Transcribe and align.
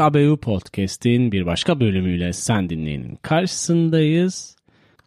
KBU 0.00 0.36
Podcast'in 0.36 1.32
bir 1.32 1.46
başka 1.46 1.80
bölümüyle 1.80 2.32
sen 2.32 2.70
dinleyenin 2.70 3.18
karşısındayız. 3.22 4.56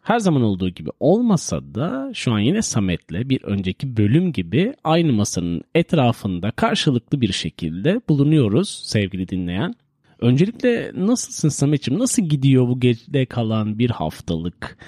Her 0.02 0.18
zaman 0.18 0.42
olduğu 0.42 0.68
gibi 0.68 0.90
olmasa 1.00 1.74
da 1.74 2.10
şu 2.14 2.32
an 2.32 2.38
yine 2.38 2.62
Samet'le 2.62 3.28
bir 3.28 3.42
önceki 3.42 3.96
bölüm 3.96 4.32
gibi 4.32 4.74
aynı 4.84 5.12
masanın 5.12 5.62
etrafında 5.74 6.50
karşılıklı 6.50 7.20
bir 7.20 7.32
şekilde 7.32 8.00
bulunuyoruz 8.08 8.68
sevgili 8.68 9.28
dinleyen. 9.28 9.74
Öncelikle 10.20 10.90
nasılsın 10.94 11.48
Samet'ciğim? 11.48 12.00
Nasıl 12.00 12.22
gidiyor 12.22 12.68
bu 12.68 12.80
geride 12.80 13.26
kalan 13.26 13.78
bir 13.78 13.90
haftalık 13.90 14.78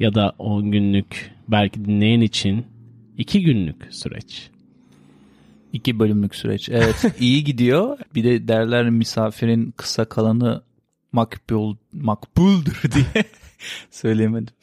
ya 0.00 0.14
da 0.14 0.32
10 0.38 0.70
günlük 0.70 1.34
belki 1.48 1.84
dinleyen 1.84 2.20
için 2.20 2.66
2 3.18 3.42
günlük 3.42 3.88
süreç? 3.90 4.50
İki 5.72 5.98
bölümlük 5.98 6.34
süreç. 6.34 6.68
Evet 6.68 7.04
iyi 7.20 7.44
gidiyor. 7.44 7.98
Bir 8.14 8.24
de 8.24 8.48
derler 8.48 8.90
misafirin 8.90 9.74
kısa 9.76 10.04
kalanı 10.04 10.62
makbul 11.12 11.76
makbuldür 11.92 12.82
diye 12.94 13.24
söyleyemedim. 13.90 14.54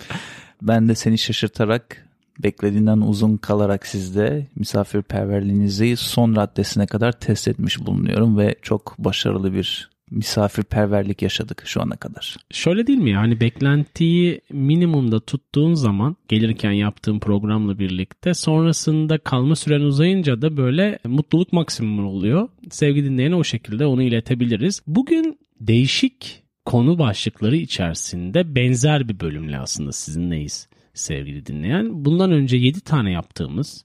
Ben 0.62 0.90
de 0.90 0.96
seni 0.96 1.18
şaşırtarak 1.18 2.08
beklediğinden 2.44 2.98
uzun 2.98 3.38
kalarak 3.38 3.88
sizde 3.88 4.48
misafirperverliğinizi 4.56 5.98
son 5.98 6.36
raddesine 6.36 6.88
kadar 6.88 7.12
test 7.12 7.48
etmiş 7.48 7.80
bulunuyorum 7.80 8.38
ve 8.38 8.56
çok 8.62 8.96
başarılı 9.00 9.54
bir 9.54 9.90
misafirperverlik 10.12 11.22
yaşadık 11.22 11.64
şu 11.66 11.82
ana 11.82 11.96
kadar. 11.96 12.38
Şöyle 12.52 12.88
değil 12.88 13.00
mi 13.00 13.10
yani 13.10 13.40
beklentiyi 13.40 14.42
minimumda 14.52 15.20
tuttuğun 15.20 15.74
zaman 15.74 16.16
gelirken 16.28 16.72
yaptığın 16.72 17.20
programla 17.20 17.80
birlikte 17.80 18.34
sonrasında 18.34 19.18
kalma 19.18 19.56
süren 19.56 19.82
uzayınca 19.82 20.42
da 20.42 20.58
böyle 20.58 21.00
mutluluk 21.06 21.54
maksimum 21.54 22.08
oluyor. 22.08 22.50
Sevgili 22.70 23.10
dinleyene 23.10 23.36
o 23.36 23.44
şekilde 23.44 23.86
onu 23.86 24.04
iletebiliriz. 24.04 24.82
Bugün 24.88 25.40
değişik 25.60 26.44
konu 26.66 27.00
başlıkları 27.00 27.56
içerisinde 27.56 28.56
benzer 28.56 29.10
bir 29.10 29.20
bölümle 29.20 29.60
aslında 29.60 29.92
sizinleyiz 29.92 30.68
sevgili 30.94 31.46
dinleyen. 31.46 32.06
Bundan 32.06 32.32
önce 32.32 32.58
7 32.58 32.82
tane 32.82 33.12
yaptığımız 33.12 33.84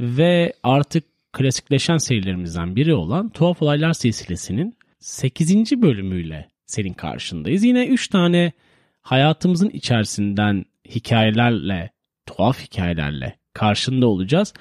ve 0.00 0.52
artık 0.62 1.04
klasikleşen 1.32 1.96
serilerimizden 1.96 2.76
biri 2.76 2.94
olan 2.94 3.28
Tuhaf 3.28 3.62
Olaylar 3.62 3.92
silsilesinin 3.92 4.78
8. 5.00 5.82
bölümüyle 5.82 6.48
senin 6.66 6.92
karşındayız. 6.92 7.64
Yine 7.64 7.86
3 7.86 8.08
tane 8.08 8.52
hayatımızın 9.00 9.70
içerisinden 9.70 10.64
hikayelerle, 10.88 11.90
tuhaf 12.26 12.62
hikayelerle 12.62 13.38
karşında 13.52 14.06
olacağız. 14.06 14.54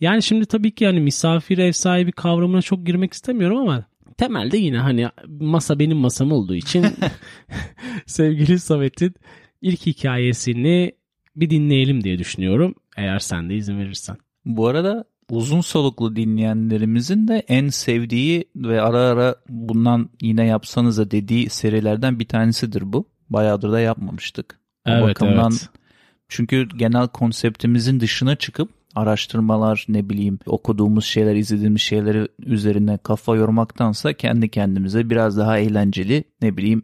Yani 0.00 0.22
şimdi 0.22 0.46
tabii 0.46 0.74
ki 0.74 0.84
yani 0.84 1.00
misafir 1.00 1.58
ev 1.58 1.72
sahibi 1.72 2.12
kavramına 2.12 2.62
çok 2.62 2.86
girmek 2.86 3.12
istemiyorum 3.12 3.58
ama 3.58 3.84
temelde 4.18 4.56
yine 4.56 4.78
hani 4.78 5.08
masa 5.26 5.78
benim 5.78 5.96
masam 5.96 6.32
olduğu 6.32 6.54
için 6.54 6.86
sevgili 8.06 8.58
Samet'in 8.58 9.14
ilk 9.62 9.86
hikayesini 9.86 10.92
bir 11.36 11.50
dinleyelim 11.50 12.04
diye 12.04 12.18
düşünüyorum. 12.18 12.74
Eğer 12.96 13.18
sen 13.18 13.50
de 13.50 13.56
izin 13.56 13.78
verirsen. 13.78 14.16
Bu 14.44 14.66
arada 14.66 15.04
uzun 15.30 15.60
soluklu 15.60 16.16
dinleyenlerimizin 16.16 17.28
de 17.28 17.44
en 17.48 17.68
sevdiği 17.68 18.44
ve 18.56 18.82
ara 18.82 18.98
ara 18.98 19.34
bundan 19.48 20.10
yine 20.22 20.46
yapsanız 20.46 20.98
da 20.98 21.10
dediği 21.10 21.50
serilerden 21.50 22.18
bir 22.18 22.28
tanesidir 22.28 22.92
bu. 22.92 23.08
Bayağıdır 23.30 23.72
da 23.72 23.80
yapmamıştık. 23.80 24.58
O 24.86 24.90
Evet, 24.90 25.02
bakımdan 25.02 25.52
evet. 25.52 25.68
çünkü 26.28 26.68
genel 26.76 27.08
konseptimizin 27.08 28.00
dışına 28.00 28.36
çıkıp 28.36 28.70
araştırmalar 28.94 29.86
ne 29.88 30.08
bileyim 30.08 30.38
okuduğumuz 30.46 31.04
şeyler 31.04 31.36
izlediğimiz 31.36 31.82
şeyleri 31.82 32.28
üzerine 32.38 32.98
kafa 32.98 33.36
yormaktansa 33.36 34.12
kendi 34.12 34.48
kendimize 34.48 35.10
biraz 35.10 35.38
daha 35.38 35.58
eğlenceli 35.58 36.24
ne 36.42 36.56
bileyim 36.56 36.82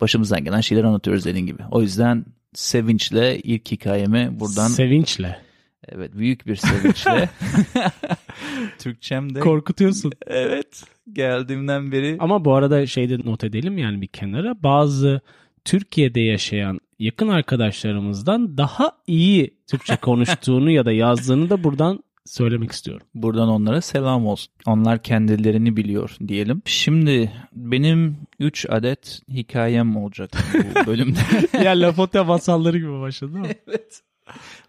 başımızdan 0.00 0.44
gelen 0.44 0.60
şeyler 0.60 0.84
anlatıyoruz 0.84 1.24
dediğin 1.24 1.46
gibi. 1.46 1.62
O 1.70 1.82
yüzden 1.82 2.24
sevinçle 2.54 3.38
ilk 3.38 3.70
hikayemi 3.70 4.40
buradan 4.40 4.68
Sevinçle. 4.68 5.45
Evet 5.88 6.10
büyük 6.14 6.46
bir 6.46 6.56
sevinçle 6.56 7.28
Türkçem 8.78 9.34
de 9.34 9.40
Korkutuyorsun. 9.40 10.12
evet 10.26 10.84
geldiğimden 11.12 11.92
beri 11.92 12.16
Ama 12.20 12.44
bu 12.44 12.54
arada 12.54 12.86
şeyde 12.86 13.18
not 13.24 13.44
edelim 13.44 13.78
yani 13.78 14.00
bir 14.00 14.06
kenara 14.06 14.62
bazı 14.62 15.20
Türkiye'de 15.64 16.20
yaşayan 16.20 16.78
yakın 16.98 17.28
arkadaşlarımızdan 17.28 18.58
daha 18.58 18.92
iyi 19.06 19.54
Türkçe 19.66 19.96
konuştuğunu 19.96 20.70
ya 20.70 20.84
da 20.86 20.92
yazdığını 20.92 21.50
da 21.50 21.64
buradan 21.64 22.00
söylemek 22.24 22.72
istiyorum. 22.72 23.06
Buradan 23.14 23.48
onlara 23.48 23.80
selam 23.80 24.26
olsun. 24.26 24.52
Onlar 24.66 25.02
kendilerini 25.02 25.76
biliyor 25.76 26.16
diyelim. 26.28 26.62
Şimdi 26.64 27.32
benim 27.52 28.16
3 28.40 28.66
adet 28.70 29.20
hikayem 29.28 29.96
olacak 29.96 30.30
bu 30.54 30.86
bölümde. 30.86 31.18
ya 31.64 31.70
Lafote 31.72 32.22
masalları 32.22 32.78
gibi 32.78 33.00
başladı 33.00 33.34
değil 33.34 33.46
mi? 33.46 33.54
evet. 33.68 34.00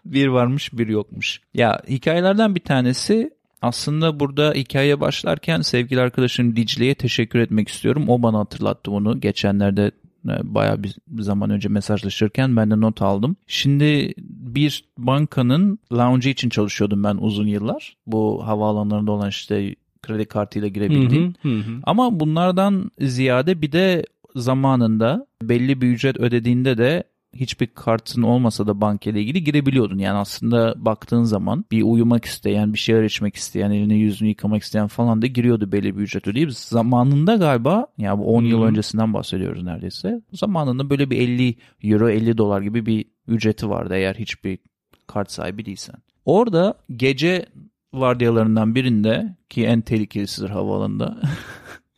Bir 0.04 0.26
varmış 0.26 0.72
bir 0.72 0.88
yokmuş. 0.88 1.40
Ya 1.54 1.82
hikayelerden 1.88 2.54
bir 2.54 2.60
tanesi 2.60 3.30
aslında 3.62 4.20
burada 4.20 4.52
hikaye 4.52 5.00
başlarken 5.00 5.60
sevgili 5.60 6.00
arkadaşım 6.00 6.56
Dicle'ye 6.56 6.94
teşekkür 6.94 7.38
etmek 7.38 7.68
istiyorum. 7.68 8.08
O 8.08 8.22
bana 8.22 8.38
hatırlattı 8.38 8.92
bunu. 8.92 9.20
Geçenlerde 9.20 9.90
e, 10.28 10.54
bayağı 10.54 10.82
bir 10.82 10.94
zaman 11.18 11.50
önce 11.50 11.68
mesajlaşırken 11.68 12.56
ben 12.56 12.70
de 12.70 12.80
not 12.80 13.02
aldım. 13.02 13.36
Şimdi 13.46 14.14
bir 14.18 14.84
bankanın 14.98 15.78
lounge 15.92 16.30
için 16.30 16.48
çalışıyordum 16.48 17.04
ben 17.04 17.16
uzun 17.20 17.46
yıllar. 17.46 17.96
Bu 18.06 18.46
havaalanlarında 18.46 19.12
olan 19.12 19.28
işte 19.28 19.74
kredi 20.02 20.24
kartıyla 20.24 20.68
girebildiğim. 20.68 21.34
Hı 21.42 21.48
hı, 21.48 21.52
hı 21.52 21.58
hı. 21.58 21.80
Ama 21.82 22.20
bunlardan 22.20 22.90
ziyade 23.00 23.62
bir 23.62 23.72
de 23.72 24.04
zamanında 24.36 25.26
belli 25.42 25.80
bir 25.80 25.86
ücret 25.86 26.16
ödediğinde 26.16 26.78
de 26.78 27.04
hiçbir 27.34 27.66
kartın 27.66 28.22
olmasa 28.22 28.66
da 28.66 28.80
bankayla 28.80 29.20
ilgili 29.20 29.44
girebiliyordun. 29.44 29.98
Yani 29.98 30.18
aslında 30.18 30.74
baktığın 30.76 31.22
zaman 31.22 31.64
bir 31.70 31.82
uyumak 31.82 32.24
isteyen, 32.24 32.72
bir 32.72 32.78
şeyler 32.78 33.04
içmek 33.04 33.36
isteyen, 33.36 33.70
elini 33.70 33.98
yüzünü 33.98 34.28
yıkamak 34.28 34.62
isteyen 34.62 34.86
falan 34.86 35.22
da 35.22 35.26
giriyordu 35.26 35.72
belli 35.72 35.96
bir 35.96 36.02
ücret 36.02 36.26
ödeyip. 36.26 36.52
Zamanında 36.52 37.36
galiba 37.36 37.86
ya 37.98 38.18
bu 38.18 38.34
10 38.34 38.42
yıl 38.44 38.62
Hı. 38.62 38.64
öncesinden 38.64 39.14
bahsediyoruz 39.14 39.62
neredeyse. 39.62 40.20
Zamanında 40.32 40.90
böyle 40.90 41.10
bir 41.10 41.18
50 41.18 41.56
euro 41.82 42.08
50 42.08 42.38
dolar 42.38 42.62
gibi 42.62 42.86
bir 42.86 43.04
ücreti 43.26 43.68
vardı 43.68 43.94
eğer 43.94 44.14
hiçbir 44.14 44.58
kart 45.06 45.30
sahibi 45.30 45.64
değilsen. 45.66 45.96
Orada 46.24 46.74
gece 46.96 47.46
vardiyalarından 47.94 48.74
birinde 48.74 49.36
ki 49.48 49.66
en 49.66 49.80
tehlikelisidir 49.80 50.50
havaalanında 50.50 51.20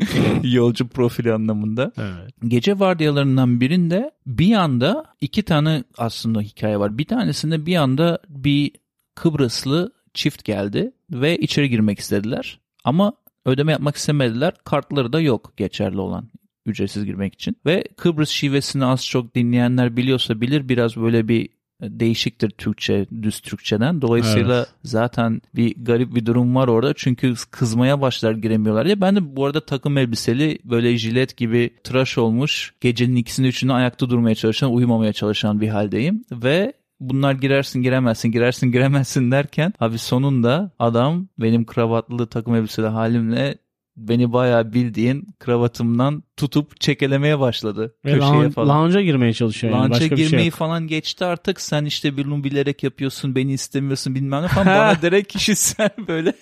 yolcu 0.43 0.89
profili 0.89 1.33
anlamında. 1.33 1.93
Evet. 1.99 2.35
Gece 2.49 2.79
vardiyalarından 2.79 3.61
birinde 3.61 4.11
bir 4.27 4.55
anda 4.55 5.05
iki 5.21 5.43
tane 5.43 5.85
aslında 5.99 6.41
hikaye 6.41 6.79
var. 6.79 6.99
Bir 6.99 7.05
tanesinde 7.05 7.67
bir 7.67 7.77
anda 7.77 8.19
bir 8.29 8.73
Kıbrıslı 9.15 9.93
çift 10.15 10.45
geldi 10.45 10.93
ve 11.11 11.39
içeri 11.39 11.71
girmek 11.71 11.99
istediler. 11.99 12.61
Ama 12.85 13.13
ödeme 13.45 13.73
yapmak 13.73 13.97
istemediler. 13.97 14.55
Kartları 14.65 15.13
da 15.13 15.21
yok 15.21 15.53
geçerli 15.57 16.01
olan 16.01 16.29
ücretsiz 16.67 17.05
girmek 17.05 17.35
için. 17.35 17.57
Ve 17.67 17.85
Kıbrıs 17.97 18.29
şivesini 18.29 18.85
az 18.85 19.07
çok 19.07 19.35
dinleyenler 19.35 19.97
biliyorsa 19.97 20.41
bilir 20.41 20.69
biraz 20.69 20.97
böyle 20.97 21.29
bir 21.29 21.49
değişiktir 21.83 22.51
Türkçe, 22.51 23.07
düz 23.23 23.41
Türkçeden. 23.41 24.03
Dolayısıyla 24.03 24.57
Evet. 24.57 24.69
zaten 24.85 25.43
bir 25.55 25.75
garip 25.85 26.15
bir 26.15 26.27
durum 26.27 26.55
var 26.55 26.69
orada. 26.69 26.95
Çünkü 26.97 27.35
kızmaya 27.51 28.01
başlar 28.01 28.33
giremiyorlar 28.33 28.85
diye. 28.87 29.01
Ben 29.01 29.17
de 29.17 29.37
bu 29.37 29.47
arada 29.47 29.61
takım 29.61 29.99
elbiseli 29.99 30.59
böyle 30.65 30.99
jilet 30.99 31.37
gibi 31.37 31.71
tıraş 31.85 32.19
olmuş 32.19 32.75
gecenin 32.81 33.17
ikisini 33.17 33.47
üçünü 33.47 33.73
ayakta 33.73 34.11
durmaya 34.11 34.35
çalışan, 34.35 34.73
uyumamaya 34.73 35.13
çalışan 35.13 35.61
bir 35.61 35.69
haldeyim. 35.69 36.25
Ve 36.33 36.73
bunlar 37.01 37.33
girersin 37.33 37.83
giremezsin 37.83 38.33
girersin 38.33 38.73
giremezsin 38.73 39.31
derken 39.31 39.73
abi 39.81 39.99
sonunda 39.99 40.71
adam 40.79 41.29
benim 41.39 41.65
kravatlı 41.65 42.27
takım 42.27 42.55
elbiseli 42.55 42.87
halimle 42.87 43.59
beni 44.09 44.33
bayağı 44.33 44.73
bildiğin 44.73 45.35
kravatımdan 45.39 46.23
tutup 46.37 46.81
çekelemeye 46.81 47.39
başladı. 47.41 47.95
Ve 48.05 48.13
köşeye 48.13 48.31
lounge- 48.31 48.51
falan. 48.51 48.85
lounge'a 48.85 49.03
girmeye 49.03 49.33
çalışıyor. 49.33 49.73
yani. 49.73 49.91
Başka 49.91 50.05
bir 50.05 50.17
girmeyi 50.17 50.31
şey 50.31 50.45
yok. 50.45 50.55
falan 50.55 50.87
geçti 50.87 51.25
artık. 51.25 51.61
Sen 51.61 51.85
işte 51.85 52.17
bunu 52.17 52.45
bilerek 52.45 52.83
yapıyorsun, 52.83 53.35
beni 53.35 53.53
istemiyorsun 53.53 54.15
bilmem 54.15 54.43
ne 54.43 54.49
falan. 54.49 54.67
Bana 54.67 55.03
direkt 55.03 55.33
kişisel 55.33 55.91
böyle 56.09 56.35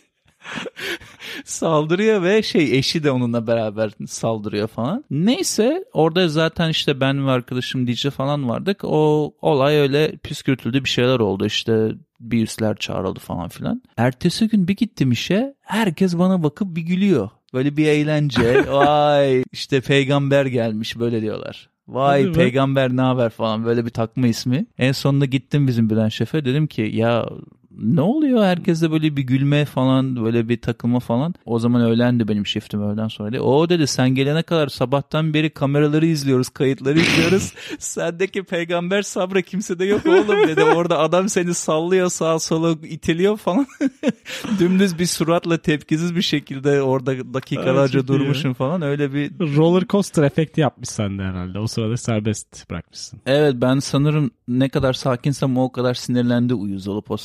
saldırıyor 1.44 2.22
ve 2.22 2.43
şey 2.43 2.78
eşi 2.78 3.05
de 3.05 3.10
onunla 3.10 3.46
beraber 3.46 3.90
saldırıyor 4.06 4.69
falan. 4.69 5.04
Neyse 5.11 5.84
orada 5.93 6.28
zaten 6.28 6.69
işte 6.69 7.00
ben 7.00 7.26
ve 7.26 7.31
arkadaşım 7.31 7.87
DJ 7.87 8.06
falan 8.08 8.49
vardık. 8.49 8.84
O 8.84 9.34
olay 9.43 9.76
öyle 9.76 10.16
püskürtüldü 10.16 10.84
bir 10.84 10.88
şeyler 10.88 11.19
oldu 11.19 11.46
işte 11.46 11.90
bir 12.20 12.43
üstler 12.43 12.76
çağrıldı 12.76 13.19
falan 13.20 13.49
filan. 13.49 13.82
Ertesi 13.96 14.49
gün 14.49 14.69
bir 14.69 14.76
gittim 14.76 15.12
işe 15.12 15.54
herkes 15.61 16.19
bana 16.19 16.43
bakıp 16.43 16.76
bir 16.76 16.82
gülüyor. 16.82 17.31
Böyle 17.55 17.77
bir 17.77 17.87
eğlence. 17.87 18.67
Vay 18.73 19.43
işte 19.53 19.81
peygamber 19.81 20.47
gelmiş 20.47 20.99
böyle 20.99 21.23
diyorlar. 21.23 21.71
Vay 21.89 22.23
Hadi 22.23 22.35
be. 22.35 22.39
peygamber 22.39 22.97
ne 22.97 23.00
haber 23.00 23.31
falan 23.31 23.65
böyle 23.65 23.85
bir 23.85 23.91
takma 23.91 24.27
ismi. 24.27 24.67
En 24.79 24.93
sonunda 24.93 25.25
gittim 25.25 25.67
bizim 25.67 25.91
Bülent 25.91 26.12
Şef'e 26.12 26.45
dedim 26.45 26.67
ki 26.67 26.91
ya 26.95 27.29
ne 27.78 28.00
oluyor 28.00 28.44
herkeste 28.44 28.90
böyle 28.90 29.16
bir 29.16 29.22
gülme 29.22 29.64
falan 29.64 30.25
böyle 30.25 30.48
bir 30.48 30.60
takılma 30.60 31.00
falan. 31.00 31.34
O 31.44 31.58
zaman 31.58 31.82
öğlendi 31.82 32.28
benim 32.28 32.46
shiftim 32.46 32.82
öğleden 32.82 33.08
sonra. 33.08 33.32
Dedi. 33.32 33.40
O 33.40 33.69
dedi 33.69 33.86
sen 33.86 34.10
gelene 34.10 34.42
kadar 34.42 34.69
sabahtan 34.69 35.34
beri 35.34 35.50
kameraları 35.50 36.06
izliyoruz 36.06 36.48
kayıtları 36.48 36.98
izliyoruz. 36.98 37.52
Sendeki 37.78 38.42
peygamber 38.42 39.02
sabrı 39.02 39.42
kimsede 39.42 39.84
yok 39.84 40.06
oğlum 40.06 40.48
dedi. 40.48 40.64
Orada 40.64 40.98
adam 40.98 41.28
seni 41.28 41.54
sallıyor 41.54 42.10
sağa 42.10 42.38
sola 42.38 42.70
itiliyor 42.82 43.36
falan. 43.36 43.66
Dümdüz 44.58 44.98
bir 44.98 45.06
suratla 45.06 45.58
tepkisiz 45.58 46.16
bir 46.16 46.22
şekilde 46.22 46.82
orada 46.82 47.34
dakikalarca 47.34 48.00
iyi 48.00 48.08
durmuşsun 48.08 48.52
falan 48.52 48.82
öyle 48.82 49.12
bir 49.12 49.30
Roller 49.56 49.86
coaster 49.88 50.22
efekti 50.22 50.60
yapmış 50.60 50.88
sende 50.88 51.22
herhalde. 51.22 51.58
O 51.58 51.66
sırada 51.66 51.96
serbest 51.96 52.70
bırakmışsın. 52.70 53.20
Evet 53.26 53.54
ben 53.56 53.78
sanırım 53.78 54.30
ne 54.48 54.69
kadar 54.69 54.92
sakinsem 54.92 55.58
o 55.58 55.72
kadar 55.72 55.94
sinirlendi 55.94 56.54
uyuz 56.54 56.88
olup 56.88 57.10
o 57.10 57.16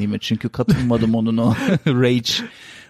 sakinliğime. 0.00 0.18
Çünkü 0.18 0.48
katılmadım 0.48 1.14
onun 1.14 1.36
o 1.36 1.54
rage 1.86 2.32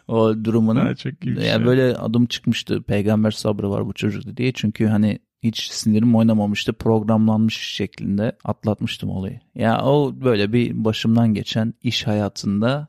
o 0.09 0.45
durumuna. 0.45 0.85
Ha, 0.85 0.95
çok 0.95 1.27
iyi 1.27 1.37
yani 1.37 1.45
şey. 1.45 1.65
böyle 1.65 1.97
adım 1.97 2.27
çıkmıştı 2.27 2.83
peygamber 2.83 3.31
sabrı 3.31 3.71
var 3.71 3.87
bu 3.87 3.93
çocukta 3.93 4.37
diye. 4.37 4.53
Çünkü 4.53 4.87
hani 4.87 5.19
hiç 5.43 5.71
sinirim 5.71 6.17
oynamamıştı 6.17 6.73
programlanmış 6.73 7.57
şeklinde 7.57 8.37
atlatmıştım 8.45 9.11
olayı. 9.11 9.41
Ya 9.55 9.83
o 9.85 10.13
böyle 10.25 10.53
bir 10.53 10.85
başımdan 10.85 11.35
geçen 11.35 11.75
iş 11.83 12.07
hayatında 12.07 12.87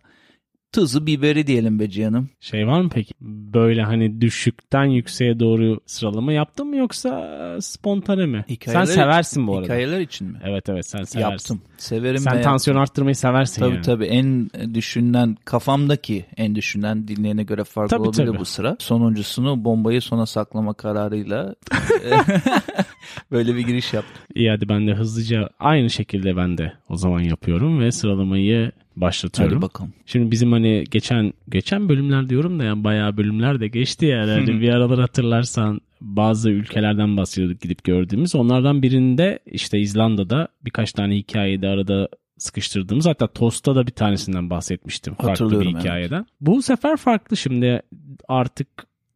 tuzu 0.74 1.06
biberi 1.08 1.48
diyelim 1.48 1.80
be 1.80 1.90
canım. 1.90 2.30
Şey 2.40 2.68
var 2.68 2.82
mı 2.82 2.90
peki? 2.94 3.14
Böyle 3.54 3.84
hani 3.84 4.22
düşükten 4.22 4.86
yükseğe 4.86 5.40
doğru 5.40 5.80
sıralama 5.86 6.34
yaptın 6.34 6.68
mı 6.68 6.76
yoksa 6.78 7.58
spontane 7.62 8.26
mi? 8.26 8.46
Hikayeler 8.50 8.86
sen 8.86 8.94
seversin 8.94 9.48
bu 9.48 9.54
arada. 9.54 9.64
Hikayeler 9.66 10.00
için 10.00 10.28
mi? 10.28 10.40
Evet 10.44 10.70
evet 10.70 10.86
sen 10.86 11.04
seversin. 11.04 11.32
Yaptım. 11.32 11.62
Severim 11.78 12.18
Sen 12.18 12.42
tansiyon 12.42 12.78
arttırmayı 12.78 13.16
seversin 13.16 13.62
Tabii 13.62 13.74
yani. 13.74 13.86
tabii 13.86 14.06
en 14.06 14.50
düşünülen 14.74 15.38
kafamdaki 15.46 16.26
en 16.38 16.56
düşünülen 16.56 17.08
dinleyene 17.08 17.44
göre 17.44 17.64
farklı 17.64 17.98
Tabii, 17.98 18.08
olabilir 18.08 18.26
tabii. 18.26 18.40
bu 18.40 18.46
sıra. 18.46 18.76
Sonuncusunu 18.80 19.66
bombayı 19.66 20.02
sona 20.02 20.26
saklama 20.26 20.74
kararıyla 20.74 21.56
böyle 23.32 23.56
bir 23.56 23.62
giriş 23.62 23.94
yaptım. 23.94 24.24
İyi 24.36 24.50
hadi 24.50 24.70
ben 24.70 24.88
de 24.88 24.94
hızlıca 24.94 25.50
aynı 25.60 25.90
şekilde 25.90 26.38
ben 26.38 26.58
de 26.58 26.74
o 26.90 26.98
zaman 26.98 27.20
yapıyorum 27.20 27.80
ve 27.80 27.92
sıralamayı 27.92 28.72
başlatıyorum. 28.96 29.56
Hadi 29.56 29.62
bakalım. 29.62 29.94
Şimdi 30.06 30.32
bizim 30.32 30.52
hani 30.52 30.84
geçen 30.92 31.34
geçen 31.50 31.90
bölümler 31.90 32.30
diyorum 32.30 32.60
da 32.60 32.64
yani 32.64 32.84
bayağı 32.84 33.18
bölümler 33.18 33.60
de 33.60 33.68
geçti 33.68 34.06
yani. 34.06 34.32
Hani 34.32 34.48
bir 34.62 34.70
aralar 34.70 35.00
hatırlarsan 35.00 35.82
bazı 36.02 36.50
ülkelerden 36.50 37.18
bahsediyorduk 37.18 37.62
gidip 37.62 37.84
gördüğümüz. 37.84 38.36
Onlardan 38.36 38.82
birinde 38.82 39.40
işte 39.46 39.80
İzlanda'da 39.80 40.48
birkaç 40.66 40.94
tane 40.94 41.16
hikayeyi 41.16 41.62
de 41.62 41.68
arada 41.68 42.10
sıkıştırdığımız 42.38 43.06
hatta 43.06 43.28
Toast'ta 43.28 43.76
da 43.76 43.88
bir 43.88 43.92
tanesinden 43.92 44.50
bahsetmiştim. 44.50 45.14
Farklı 45.14 45.28
bir 45.28 45.30
Hatırlıyorum, 45.30 45.72
evet. 45.76 45.84
hikayeden. 45.84 46.26
Bu 46.42 46.62
sefer 46.62 46.98
farklı 46.98 47.38
şimdi 47.38 47.82
artık 48.28 48.68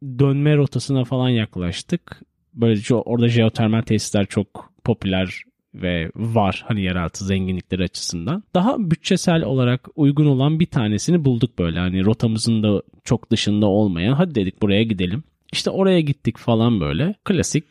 dönme 0.02 0.56
rotasına 0.56 1.04
falan 1.04 1.28
yaklaştık. 1.28 2.22
Böylece 2.54 2.94
orada 2.94 3.28
jeotermal 3.28 3.82
tesisler 3.82 4.26
çok 4.26 4.72
popüler 4.84 5.42
ve 5.82 6.10
var 6.16 6.64
hani 6.68 6.82
yeraltı 6.82 7.24
zenginlikleri 7.24 7.82
açısından. 7.82 8.42
Daha 8.54 8.90
bütçesel 8.90 9.42
olarak 9.42 9.88
uygun 9.96 10.26
olan 10.26 10.60
bir 10.60 10.66
tanesini 10.66 11.24
bulduk 11.24 11.58
böyle 11.58 11.78
hani 11.78 12.04
rotamızın 12.04 12.62
da 12.62 12.82
çok 13.04 13.30
dışında 13.30 13.66
olmayan. 13.66 14.12
Hadi 14.14 14.34
dedik 14.34 14.62
buraya 14.62 14.82
gidelim. 14.82 15.24
İşte 15.52 15.70
oraya 15.70 16.00
gittik 16.00 16.38
falan 16.38 16.80
böyle. 16.80 17.14
Klasik 17.24 17.64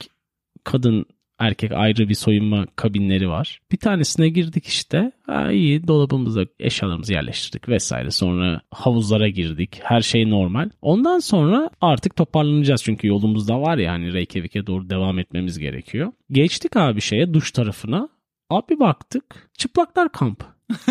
kadın 0.64 1.06
erkek 1.40 1.72
ayrı 1.72 2.10
bir 2.10 2.14
soyunma 2.14 2.66
kabinleri 2.76 3.30
var. 3.30 3.62
Bir 3.72 3.78
tanesine 3.78 4.30
girdik 4.30 4.66
işte. 4.66 5.12
Ha, 5.26 5.52
iyi 5.52 5.88
dolabımıza 5.88 6.46
eşyalarımızı 6.60 7.14
yerleştirdik 7.14 7.70
vesaire. 7.70 8.12
Sonra 8.12 8.62
havuzlara 8.72 9.30
girdik. 9.30 9.80
Her 9.84 10.02
şey 10.02 10.30
normal. 10.30 10.70
Ondan 10.82 11.20
sonra 11.20 11.70
artık 11.82 12.16
toparlanacağız 12.16 12.84
çünkü 12.84 13.08
yolumuzda 13.08 13.62
var 13.62 13.78
ya 13.78 13.92
hani 13.92 14.14
Reykjavik'e 14.14 14.68
doğru 14.68 14.90
devam 14.90 15.20
etmemiz 15.20 15.60
gerekiyor. 15.60 16.12
Geçtik 16.32 16.76
abi 16.76 17.02
şeye 17.02 17.34
duş 17.34 17.52
tarafına. 17.52 18.10
Abi 18.50 18.80
baktık 18.80 19.50
çıplaklar 19.58 20.12
kamp. 20.12 20.44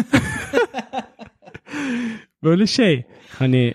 Böyle 2.43 2.67
şey 2.67 3.05
hani 3.39 3.75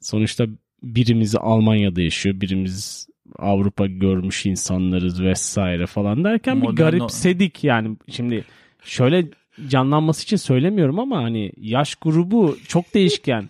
sonuçta 0.00 0.46
birimiz 0.82 1.36
Almanya'da 1.36 2.02
yaşıyor 2.02 2.40
birimiz 2.40 3.08
Avrupa 3.38 3.86
görmüş 3.86 4.46
insanlarız 4.46 5.22
vesaire 5.22 5.86
falan 5.86 6.24
derken 6.24 6.62
bir 6.62 6.66
Modern- 6.66 6.76
garipsedik 6.76 7.64
yani 7.64 7.96
şimdi 8.08 8.44
şöyle 8.84 9.26
canlanması 9.68 10.22
için 10.22 10.36
söylemiyorum 10.36 10.98
ama 10.98 11.22
hani 11.22 11.52
yaş 11.56 11.94
grubu 11.94 12.56
çok 12.68 12.94
değişken. 12.94 13.48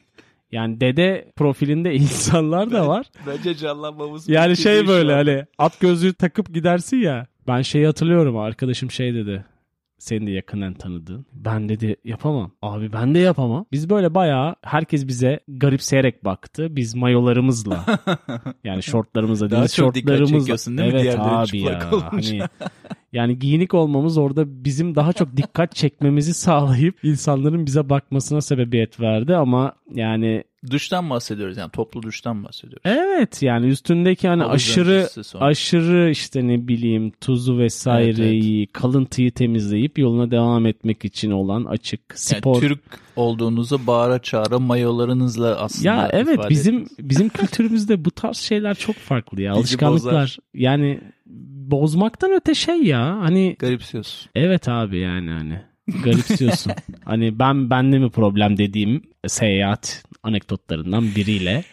Yani 0.53 0.81
dede 0.81 1.33
profilinde 1.37 1.95
insanlar 1.95 2.71
da 2.71 2.89
var. 2.89 3.07
Bence 3.27 3.55
canlanmamız 3.55 4.29
Yani 4.29 4.57
şey 4.57 4.89
böyle 4.89 5.13
hani 5.15 5.45
at 5.59 5.81
gözlüğü 5.81 6.15
takıp 6.15 6.55
gidersin 6.55 6.97
ya. 6.97 7.27
Ben 7.49 7.63
şeyi 7.63 7.87
hatırlıyorum 7.87 8.37
arkadaşım 8.37 8.91
şey 8.91 9.15
dedi. 9.15 9.45
Seni 9.99 10.27
de 10.27 10.31
yakından 10.31 10.75
tanıdığın. 10.75 11.27
Ben 11.33 11.69
dedi 11.69 11.97
yapamam. 12.05 12.53
Abi 12.63 12.93
ben 12.93 13.15
de 13.15 13.19
yapamam. 13.19 13.67
Biz 13.73 13.91
böyle 13.91 14.15
bayağı 14.15 14.57
herkes 14.63 15.07
bize 15.09 15.41
garipseyerek 15.49 16.25
baktı. 16.25 16.77
Biz 16.77 16.95
mayolarımızla 16.95 17.85
yani 18.65 18.83
şortlarımızla 18.83 19.51
dikkat 19.51 19.71
şortlarımızla. 19.71 20.57
değil 20.79 20.93
mi? 20.93 21.01
Evet 21.01 21.17
abi 21.19 21.61
ya. 21.61 21.91
Hani 22.13 22.41
yani 23.13 23.39
giyinik 23.39 23.75
olmamız 23.75 24.19
orada 24.19 24.65
bizim 24.65 24.95
daha 24.95 25.13
çok 25.13 25.37
dikkat 25.37 25.75
çekmemizi 25.75 26.35
sağlayıp 26.35 27.05
insanların 27.05 27.67
bize 27.67 27.89
bakmasına 27.89 28.41
sebebiyet 28.41 29.01
verdi 29.01 29.37
ama 29.37 29.73
yani 29.95 30.45
Duştan 30.71 31.11
bahsediyoruz 31.11 31.57
yani 31.57 31.71
toplu 31.71 32.03
duştan 32.03 32.45
bahsediyoruz. 32.45 32.83
Evet 32.85 33.43
yani 33.43 33.67
üstündeki 33.67 34.29
hani 34.29 34.43
Havuz 34.43 34.55
aşırı 34.55 35.09
aşırı 35.41 36.11
işte 36.11 36.49
ne 36.49 36.69
bileyim 36.69 37.13
tuzu 37.21 37.59
vesaireyi 37.59 38.67
kalıntıyı 38.67 39.33
temizleyip 39.33 39.99
yoluna 39.99 40.31
devam 40.31 40.67
etmek 40.67 41.05
için 41.05 41.31
olan 41.31 41.65
açık 41.65 42.01
Yani 42.11 42.19
spor. 42.19 42.61
Türk 42.61 42.81
olduğunuzu 43.17 43.87
bağıra 43.87 44.23
çağıra 44.23 44.59
mayolarınızla 44.59 45.57
aslında 45.57 45.89
ya 45.89 46.11
evet 46.13 46.39
bizim 46.51 46.77
ettiniz. 46.77 46.99
bizim 47.11 47.29
kültürümüzde 47.29 48.05
bu 48.05 48.11
tarz 48.11 48.37
şeyler 48.37 48.75
çok 48.75 48.97
farklı 48.97 49.43
ya. 49.43 49.53
Bizi 49.53 49.61
Alışkanlıklar 49.61 50.13
bozar. 50.13 50.39
yani 50.55 51.01
bozmaktan 51.71 52.33
öte 52.33 52.55
şey 52.55 52.83
ya. 52.83 53.19
Hani 53.21 53.57
garipsiyorsun. 53.59 54.31
evet 54.35 54.69
abi 54.69 54.99
yani 54.99 55.31
hani 55.31 55.61
garipsiyorsun. 56.05 56.73
hani 57.05 57.39
ben 57.39 57.71
bende 57.71 57.99
mi 57.99 58.11
problem 58.11 58.59
dediğim 58.59 59.03
seyahat 59.27 60.05
anekdotlarından 60.27 61.15
biriyle 61.17 61.65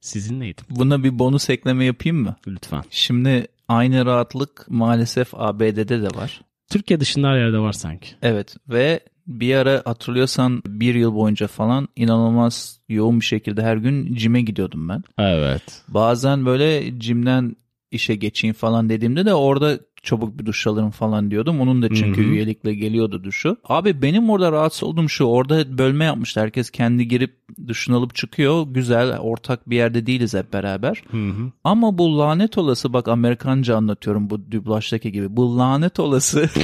sizinleydim. 0.00 0.64
Buna 0.70 1.04
bir 1.04 1.18
bonus 1.18 1.50
ekleme 1.50 1.84
yapayım 1.84 2.22
mı? 2.22 2.36
Lütfen. 2.46 2.82
Şimdi 2.90 3.46
aynı 3.68 4.06
rahatlık 4.06 4.66
maalesef 4.68 5.34
ABD'de 5.34 6.02
de 6.02 6.08
var. 6.14 6.40
Türkiye 6.70 7.00
dışında 7.00 7.28
her 7.28 7.36
yerde 7.38 7.58
var 7.58 7.72
sanki. 7.72 8.08
Evet 8.22 8.56
ve 8.68 9.00
bir 9.26 9.54
ara 9.54 9.82
hatırlıyorsan 9.84 10.62
bir 10.66 10.94
yıl 10.94 11.14
boyunca 11.14 11.46
falan 11.46 11.88
inanılmaz 11.96 12.80
yoğun 12.88 13.20
bir 13.20 13.24
şekilde 13.24 13.62
her 13.62 13.76
gün 13.76 14.14
cime 14.14 14.42
gidiyordum 14.42 14.88
ben. 14.88 15.02
Evet. 15.18 15.82
Bazen 15.88 16.46
böyle 16.46 16.98
cimden 17.00 17.56
işe 17.90 18.14
geçeyim 18.14 18.54
falan 18.54 18.88
dediğimde 18.88 19.26
de 19.26 19.34
orada 19.34 19.78
çabuk 20.02 20.38
bir 20.38 20.46
duş 20.46 20.66
alırım 20.66 20.90
falan 20.90 21.30
diyordum. 21.30 21.60
Onun 21.60 21.82
da 21.82 21.88
çünkü 21.94 22.22
Hı 22.22 22.26
hı. 22.26 22.30
üyelikle 22.30 22.74
geliyordu 22.74 23.24
duşu. 23.24 23.56
Abi 23.64 24.02
benim 24.02 24.30
orada 24.30 24.52
rahatsız 24.52 24.82
olduğum 24.82 25.08
şu 25.08 25.24
orada 25.24 25.78
bölme 25.78 26.04
yapmışlar. 26.04 26.44
Herkes 26.44 26.70
kendi 26.70 27.08
girip 27.08 27.38
duşunu 27.66 27.96
alıp 27.96 28.14
çıkıyor. 28.14 28.66
Güzel 28.70 29.18
ortak 29.18 29.70
bir 29.70 29.76
yerde 29.76 30.06
değiliz 30.06 30.34
hep 30.34 30.52
beraber. 30.52 31.02
Hı 31.10 31.16
hı. 31.16 31.52
Ama 31.64 31.98
bu 31.98 32.18
lanet 32.18 32.58
olası 32.58 32.92
bak 32.92 33.08
Amerikanca 33.08 33.76
anlatıyorum 33.76 34.30
bu 34.30 34.52
dublajdaki 34.52 35.12
gibi. 35.12 35.36
Bu 35.36 35.58
lanet 35.58 36.00
olası 36.00 36.50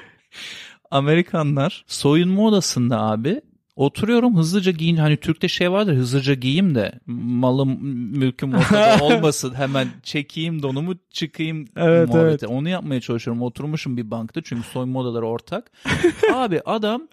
Amerikanlar 0.90 1.84
soyunma 1.86 2.42
odasında 2.42 3.00
abi 3.00 3.40
oturuyorum 3.80 4.36
hızlıca 4.36 4.72
giyin. 4.72 4.96
Hani 4.96 5.16
Türk'te 5.16 5.48
şey 5.48 5.72
vardır 5.72 5.94
hızlıca 5.96 6.34
giyeyim 6.34 6.74
de 6.74 6.92
malım 7.06 7.84
mülküm 8.18 8.54
ortada 8.54 8.98
olmasın. 9.04 9.54
Hemen 9.54 9.88
çekeyim 10.02 10.62
donumu 10.62 10.94
çıkayım. 11.10 11.64
Evet, 11.76 12.08
muhabbeti. 12.08 12.46
Onu 12.46 12.68
yapmaya 12.68 13.00
çalışıyorum. 13.00 13.42
Oturmuşum 13.42 13.96
bir 13.96 14.10
bankta 14.10 14.42
çünkü 14.42 14.68
soyunma 14.68 15.00
odaları 15.00 15.26
ortak. 15.26 15.70
abi 16.34 16.60
adam 16.60 17.08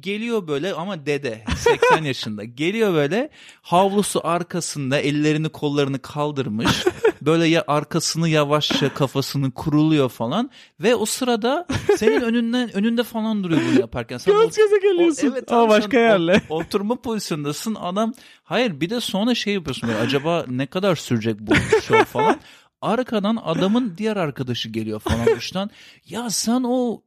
geliyor 0.00 0.48
böyle 0.48 0.72
ama 0.72 1.06
dede 1.06 1.44
80 1.56 2.04
yaşında. 2.04 2.44
Geliyor 2.44 2.94
böyle 2.94 3.30
havlusu 3.62 4.26
arkasında 4.26 4.98
ellerini 4.98 5.48
kollarını 5.48 5.98
kaldırmış 5.98 6.84
böyle 7.26 7.46
ya 7.46 7.64
arkasını 7.66 8.28
yavaşça 8.28 8.94
kafasını 8.94 9.50
kuruluyor 9.50 10.08
falan 10.08 10.50
ve 10.80 10.94
o 10.94 11.06
sırada 11.06 11.66
senin 11.96 12.20
önünden 12.20 12.76
önünde 12.76 13.02
falan 13.02 13.44
duruyor 13.44 13.60
bunu 13.70 13.80
yaparken. 13.80 14.18
Sen 14.18 14.34
Göz 14.34 14.56
göze 14.56 14.78
geliyorsun. 14.78 15.34
Ama 15.48 15.62
abi, 15.62 15.68
başka 15.68 15.90
sen 15.90 16.00
yerle. 16.00 16.42
o- 16.48 16.56
oturma 16.58 16.96
pozisyondasın 17.00 17.74
adam 17.74 18.12
hayır 18.44 18.80
bir 18.80 18.90
de 18.90 19.00
sonra 19.00 19.34
şey 19.34 19.54
yapıyorsun 19.54 19.88
böyle 19.88 20.00
acaba 20.00 20.44
ne 20.48 20.66
kadar 20.66 20.96
sürecek 20.96 21.40
bu 21.40 21.54
show 21.82 22.04
falan. 22.04 22.36
Arkadan 22.82 23.38
adamın 23.44 23.94
diğer 23.98 24.16
arkadaşı 24.16 24.68
geliyor 24.68 25.00
falan 25.00 25.26
duştan. 25.36 25.70
Ya 26.08 26.30
sen 26.30 26.62
o 26.66 27.02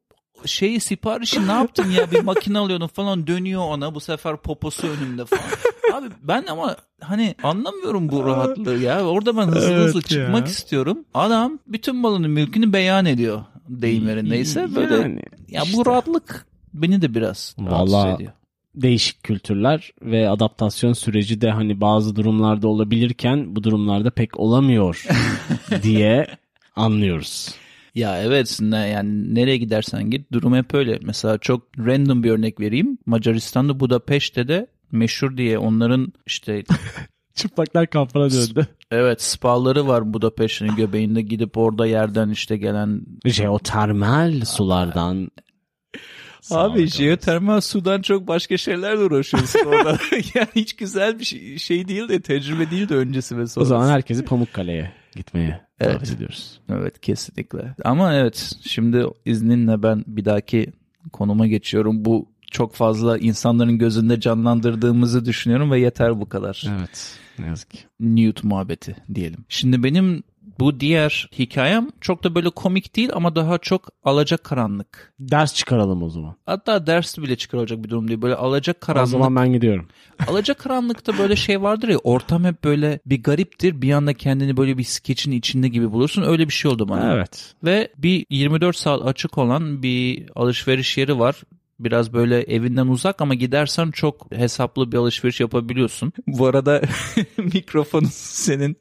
şeyi 0.45 0.79
siparişi 0.79 1.47
ne 1.47 1.51
yaptın 1.51 1.89
ya 1.91 2.11
bir 2.11 2.19
makine 2.23 2.57
alıyordun 2.57 2.87
falan 2.87 3.27
dönüyor 3.27 3.61
ona 3.61 3.95
bu 3.95 3.99
sefer 3.99 4.37
poposu 4.37 4.87
önümde 4.87 5.25
falan. 5.25 5.43
Abi 5.93 6.07
ben 6.23 6.45
ama 6.49 6.75
hani 7.01 7.35
anlamıyorum 7.43 8.09
bu 8.09 8.25
rahatlığı 8.25 8.77
ya. 8.77 9.05
Orada 9.05 9.37
ben 9.37 9.47
hızlı 9.47 9.71
Evet 9.73 9.85
hızlı 9.87 10.01
çıkmak 10.01 10.45
ya. 10.45 10.51
istiyorum. 10.51 11.05
Adam 11.13 11.59
bütün 11.67 11.95
malını 11.95 12.29
mülkünü 12.29 12.73
beyan 12.73 13.05
ediyor 13.05 13.41
deyim 13.69 14.07
yerindeyse. 14.07 14.75
Böyle 14.75 14.95
Yani 14.95 15.21
ya 15.47 15.63
işte. 15.63 15.77
bu 15.77 15.85
rahatlık 15.85 16.45
beni 16.73 17.01
de 17.01 17.15
biraz 17.15 17.55
rahatsız 17.59 17.93
Vallahi- 17.93 18.15
ediyor. 18.15 18.31
değişik 18.75 19.23
kültürler 19.23 19.91
ve 20.01 20.29
adaptasyon 20.29 20.93
süreci 20.93 21.41
de 21.41 21.51
hani 21.51 21.81
bazı 21.81 22.15
durumlarda 22.15 22.67
olabilirken 22.67 23.55
bu 23.55 23.63
durumlarda 23.63 24.11
pek 24.11 24.39
olamıyor 24.39 25.05
diye 25.83 26.27
anlıyoruz. 26.75 27.55
Ya 27.95 28.23
evet 28.23 28.59
yani 28.61 29.35
nereye 29.35 29.57
gidersen 29.57 30.09
git 30.09 30.31
durum 30.31 30.55
hep 30.55 30.73
öyle. 30.73 30.99
Mesela 31.01 31.37
çok 31.37 31.67
random 31.79 32.23
bir 32.23 32.31
örnek 32.31 32.59
vereyim. 32.59 32.97
Macaristan'da 33.05 33.79
Budapeşte 33.79 34.47
de 34.47 34.67
meşhur 34.91 35.37
diye 35.37 35.57
onların 35.57 36.13
işte 36.25 36.63
Çıplaklar 37.35 37.87
kampına 37.87 38.31
döndü. 38.31 38.67
evet 38.91 39.21
spaları 39.21 39.87
var 39.87 40.13
Budapeşte'nin 40.13 40.75
göbeğinde 40.75 41.21
gidip 41.21 41.57
orada 41.57 41.85
yerden 41.85 42.29
işte 42.29 42.57
gelen 42.57 43.01
Jeotermal 43.25 44.41
sulardan. 44.45 45.31
Abi 45.95 46.41
Sağlık 46.41 46.87
jeotermal 46.87 47.61
sudan 47.61 48.01
çok 48.01 48.27
başka 48.27 48.57
şeylerle 48.57 49.03
uğraşıyorsun 49.03 49.59
orada. 49.65 49.89
yani 50.35 50.47
hiç 50.55 50.75
güzel 50.75 51.19
bir 51.19 51.25
şey, 51.25 51.57
şey 51.57 51.87
değil 51.87 52.09
de 52.09 52.21
tecrübe 52.21 52.71
değil 52.71 52.89
de 52.89 52.95
öncesi 52.95 53.37
ve 53.37 53.41
O 53.41 53.47
sonrası. 53.47 53.69
zaman 53.69 53.89
herkesi 53.89 54.25
Pamukkale'ye 54.25 54.91
gitmeye 55.15 55.61
Evet. 55.79 55.95
davet 55.95 56.11
ediyoruz. 56.11 56.59
Evet 56.69 57.01
kesinlikle. 57.01 57.75
Ama 57.83 58.13
evet 58.13 58.51
şimdi 58.61 59.05
izninle 59.25 59.83
ben 59.83 60.03
bir 60.07 60.25
dahaki 60.25 60.73
konuma 61.13 61.47
geçiyorum. 61.47 62.05
Bu 62.05 62.25
çok 62.51 62.75
fazla 62.75 63.17
insanların 63.17 63.77
gözünde 63.77 64.19
canlandırdığımızı 64.19 65.25
düşünüyorum 65.25 65.71
ve 65.71 65.79
yeter 65.79 66.19
bu 66.19 66.29
kadar. 66.29 66.65
Evet. 66.79 67.19
Ne 67.39 67.47
yazık 67.47 67.69
ki. 67.69 67.79
Newt 67.99 68.43
muhabbeti 68.43 68.95
diyelim. 69.15 69.45
Şimdi 69.49 69.83
benim 69.83 70.23
bu 70.59 70.79
diğer 70.79 71.29
hikayem 71.39 71.87
çok 72.01 72.23
da 72.23 72.35
böyle 72.35 72.49
komik 72.49 72.95
değil 72.95 73.09
ama 73.13 73.35
daha 73.35 73.57
çok 73.57 73.89
alacakaranlık. 74.03 75.13
Ders 75.19 75.53
çıkaralım 75.53 76.03
o 76.03 76.09
zaman. 76.09 76.35
Hatta 76.45 76.87
ders 76.87 77.17
bile 77.17 77.35
çıkarılacak 77.35 77.83
bir 77.83 77.89
durum 77.89 78.07
değil. 78.07 78.21
Böyle 78.21 78.35
O 78.35 78.47
alacakaranlık. 78.47 79.09
zaman 79.11 79.35
ben 79.35 79.53
gidiyorum. 79.53 79.87
Alacakaranlıkta 80.27 81.17
böyle 81.17 81.35
şey 81.35 81.61
vardır 81.61 81.87
ya 81.87 81.97
ortam 81.97 82.43
hep 82.43 82.63
böyle 82.63 82.99
bir 83.05 83.23
gariptir. 83.23 83.81
Bir 83.81 83.91
anda 83.91 84.13
kendini 84.13 84.57
böyle 84.57 84.77
bir 84.77 84.83
skeçin 84.83 85.31
içinde 85.31 85.67
gibi 85.67 85.91
bulursun. 85.91 86.21
Öyle 86.23 86.47
bir 86.47 86.53
şey 86.53 86.71
oldu 86.71 86.89
bana. 86.89 87.13
Evet. 87.13 87.53
Ve 87.63 87.91
bir 87.97 88.25
24 88.29 88.75
saat 88.75 89.05
açık 89.05 89.37
olan 89.37 89.83
bir 89.83 90.29
alışveriş 90.35 90.97
yeri 90.97 91.19
var. 91.19 91.35
Biraz 91.79 92.13
böyle 92.13 92.41
evinden 92.41 92.87
uzak 92.87 93.21
ama 93.21 93.33
gidersen 93.33 93.91
çok 93.91 94.31
hesaplı 94.35 94.91
bir 94.91 94.97
alışveriş 94.97 95.39
yapabiliyorsun. 95.39 96.13
Bu 96.27 96.45
arada 96.47 96.81
mikrofonun 97.53 98.07
senin 98.11 98.77